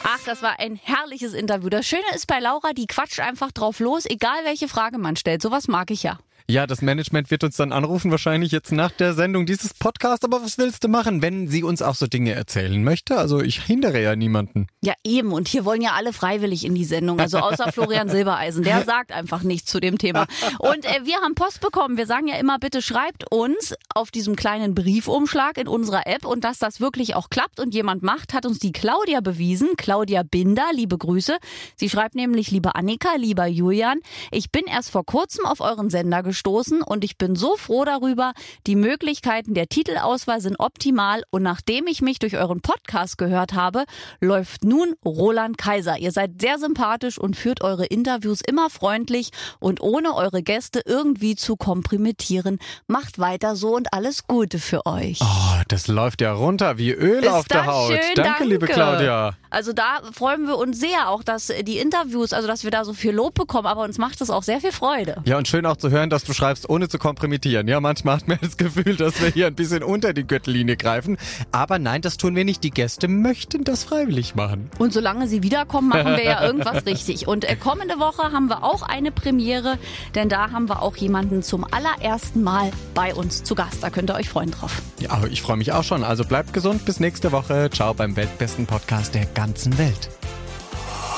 Ach, 0.04 0.20
das 0.26 0.42
war 0.42 0.60
ein 0.60 0.76
herrliches 0.76 1.34
Interview. 1.34 1.70
Das 1.70 1.88
Schöne 1.88 2.04
ist 2.14 2.28
bei 2.28 2.40
Laura, 2.40 2.74
die 2.74 2.88
quatscht 2.88 3.22
einfach 3.22 3.52
drauf 3.54 3.80
los, 3.80 4.06
egal 4.06 4.44
welche 4.44 4.68
Frage 4.68 4.98
man 4.98 5.16
stellt. 5.16 5.42
Sowas 5.42 5.70
mag 5.70 5.92
ich 5.92 6.04
ja. 6.04 6.20
Ja, 6.50 6.68
das 6.68 6.82
Management 6.82 7.32
wird 7.32 7.46
uns 7.46 7.56
dann 7.56 7.72
anrufen, 7.72 8.12
wahrscheinlich 8.12 8.52
jetzt 8.52 8.74
nach 8.74 8.92
der 8.92 9.14
Sendung 9.14 9.46
dieses 9.46 9.74
Podcasts. 9.74 10.26
Aber 10.26 10.44
was 10.44 10.58
willst 10.58 10.84
du 10.84 10.90
machen, 10.90 11.22
wenn 11.22 11.48
sie 11.48 11.64
uns 11.64 11.82
auch 11.82 11.96
so 11.96 12.06
Dinge 12.06 12.34
erzählen 12.34 12.84
möchte? 12.84 13.18
Also 13.18 13.42
ich 13.42 13.62
hindere 13.64 14.02
ja 14.02 14.18
niemanden. 14.18 14.68
Ja, 14.82 14.94
eben. 15.06 15.32
Und 15.32 15.48
hier 15.48 15.64
wollen 15.64 15.82
ja 15.82 15.92
alle 15.94 16.12
freiwillig 16.12 16.66
in 16.66 16.76
die 16.76 16.84
Sendung. 16.84 17.22
Also 17.22 17.38
außer 17.38 17.72
Florian 17.72 18.10
Silbereisen. 18.14 18.64
Der 18.64 18.84
sagt 18.84 19.14
einfach 19.14 19.44
nichts 19.44 19.72
zu 19.72 19.80
dem 19.80 19.98
Thema. 19.98 20.26
Und 20.60 20.84
äh, 20.84 21.06
wir 21.06 21.16
haben 21.22 21.34
Post 21.34 21.62
bekommen. 21.62 21.96
Wir 21.96 22.08
sagen 22.08 22.28
ja 22.28 22.36
immer, 22.36 22.60
bitte 22.60 22.82
schreibt 22.82 23.32
uns 23.32 23.74
auf 23.96 24.12
diesem 24.12 24.36
kleinen 24.36 24.76
Briefumschlag 24.76 25.58
in 25.58 25.70
unserer 25.70 26.08
App. 26.08 26.26
Und 26.26 26.44
dass 26.44 26.60
das 26.60 26.82
wirklich 26.82 27.16
auch 27.16 27.30
klappt 27.30 27.62
und 27.62 27.74
jemand 27.74 28.04
macht, 28.04 28.34
hat 28.34 28.46
uns 28.46 28.60
die 28.60 28.74
Claudia 28.74 29.22
bewiesen. 29.22 29.70
Claudia 29.78 30.24
Binder, 30.24 30.66
liebe 30.74 30.98
Grüße. 30.98 31.38
Sie 31.78 31.90
schreibt 31.90 32.16
nämlich, 32.16 32.52
liebe 32.52 32.76
Annika, 32.76 33.16
lieber 33.16 33.46
Julian, 33.46 34.02
ich 34.30 34.52
bin 34.52 34.66
erst 34.66 34.90
vor 34.90 35.06
kurzem 35.06 35.46
auf 35.46 35.62
euren 35.62 35.90
Sender 35.90 36.22
gestoßen 36.34 36.82
und 36.82 37.04
ich 37.04 37.20
bin 37.20 37.36
so 37.36 37.56
froh 37.58 37.86
darüber. 37.86 38.34
Die 38.66 38.76
Möglichkeiten 38.76 39.54
der 39.54 39.68
Titelauswahl 39.68 40.42
sind 40.42 40.56
optimal 40.60 41.24
und 41.30 41.44
nachdem 41.44 41.86
ich 41.86 42.02
mich 42.02 42.18
durch 42.18 42.38
euren 42.38 42.60
Podcast 42.60 43.20
gehört 43.20 43.54
habe, 43.54 43.86
läuft 44.20 44.64
nun 44.64 44.96
Roland 45.06 45.60
Kaiser. 45.60 46.00
Ihr 46.00 46.12
seid 46.12 46.42
sehr 46.42 46.58
sympathisch 46.58 47.20
und 47.20 47.36
führt 47.36 47.62
eure 47.64 47.86
Interviews 47.86 48.42
immer 48.42 48.72
freundlich 48.72 49.30
und 49.60 49.80
ohne 49.82 50.16
eure 50.16 50.42
Gäste 50.42 50.82
irgendwie 50.86 51.36
zu 51.36 51.56
kompromittieren. 51.56 52.58
Macht 52.88 53.20
weiter 53.20 53.56
so 53.56 53.76
und 53.76 53.94
alles 53.94 54.26
Gute 54.26 54.58
für 54.58 54.88
euch. 54.88 55.20
Oh, 55.22 55.62
das 55.68 55.88
läuft 55.88 56.22
ja 56.22 56.34
runter 56.34 56.80
wie 56.80 56.92
Öl 56.92 57.24
Ist 57.24 57.30
auf 57.30 57.48
der 57.48 57.68
Haut. 57.68 57.92
schön, 57.92 58.00
danke, 58.16 58.22
danke. 58.24 58.44
liebe 58.46 58.66
Claudia. 58.66 59.36
Also 59.52 59.72
da 59.72 60.02
freuen 60.12 60.48
wir 60.48 60.58
uns 60.58 60.80
sehr 60.80 61.10
auch, 61.10 61.24
dass 61.24 61.54
die 61.62 61.78
Interviews, 61.78 62.34
also 62.34 62.48
dass 62.48 62.64
wir 62.64 62.72
da 62.72 62.84
so 62.86 62.94
viel 62.94 63.12
Lob 63.12 63.36
bekommen, 63.36 63.68
aber 63.68 63.84
uns 63.84 64.00
macht 64.00 64.20
es 64.20 64.32
auch 64.32 64.42
sehr 64.42 64.60
viel 64.62 64.72
Freude. 64.72 65.22
Ja, 65.26 65.38
und 65.38 65.48
schön 65.48 65.68
auch 65.68 65.78
zu 65.78 65.92
hören, 65.92 66.10
dass 66.10 66.23
du 66.28 66.34
schreibst, 66.34 66.70
ohne 66.70 66.90
zu 66.90 66.98
kompromittieren. 66.98 67.68
Ja, 67.68 67.80
manchmal 67.80 68.18
hat 68.18 68.28
man 68.28 68.40
das 68.42 68.58
Gefühl, 68.58 68.96
dass 68.96 69.22
wir 69.22 69.30
hier 69.30 69.48
ein 69.48 69.56
bisschen 69.56 69.84
unter 69.84 70.14
die 70.14 70.26
Gürtellinie 70.26 70.78
greifen. 70.78 71.18
Aber 71.52 71.80
nein, 71.80 72.02
das 72.02 72.18
tun 72.18 72.36
wir 72.36 72.46
nicht. 72.46 72.64
Die 72.64 72.72
Gäste 72.72 73.08
möchten 73.08 73.64
das 73.64 73.84
freiwillig 73.84 74.36
machen. 74.36 74.70
Und 74.80 74.94
solange 74.94 75.28
sie 75.28 75.44
wiederkommen, 75.44 75.90
machen 75.90 76.16
wir 76.16 76.24
ja 76.24 76.44
irgendwas 76.44 76.86
richtig. 76.86 77.28
Und 77.28 77.46
äh, 77.46 77.56
kommende 77.56 78.00
Woche 78.00 78.32
haben 78.32 78.48
wir 78.48 78.64
auch 78.64 78.82
eine 78.82 79.12
Premiere, 79.12 79.78
denn 80.16 80.30
da 80.30 80.52
haben 80.52 80.70
wir 80.70 80.82
auch 80.82 80.96
jemanden 80.96 81.44
zum 81.44 81.66
allerersten 81.72 82.44
Mal 82.44 82.72
bei 82.94 83.14
uns 83.14 83.44
zu 83.44 83.56
Gast. 83.56 83.84
Da 83.84 83.90
könnt 83.90 84.10
ihr 84.10 84.16
euch 84.16 84.30
freuen 84.30 84.52
drauf. 84.52 84.82
Ja, 85.00 85.22
ich 85.30 85.42
freue 85.42 85.58
mich 85.58 85.72
auch 85.72 85.84
schon. 85.84 86.04
Also 86.04 86.26
bleibt 86.26 86.54
gesund. 86.54 86.86
Bis 86.86 87.00
nächste 87.00 87.32
Woche. 87.32 87.70
Ciao 87.72 87.94
beim 87.94 88.16
weltbesten 88.16 88.66
Podcast 88.66 89.16
der 89.16 89.26
ganzen 89.26 89.78
Welt. 89.78 90.10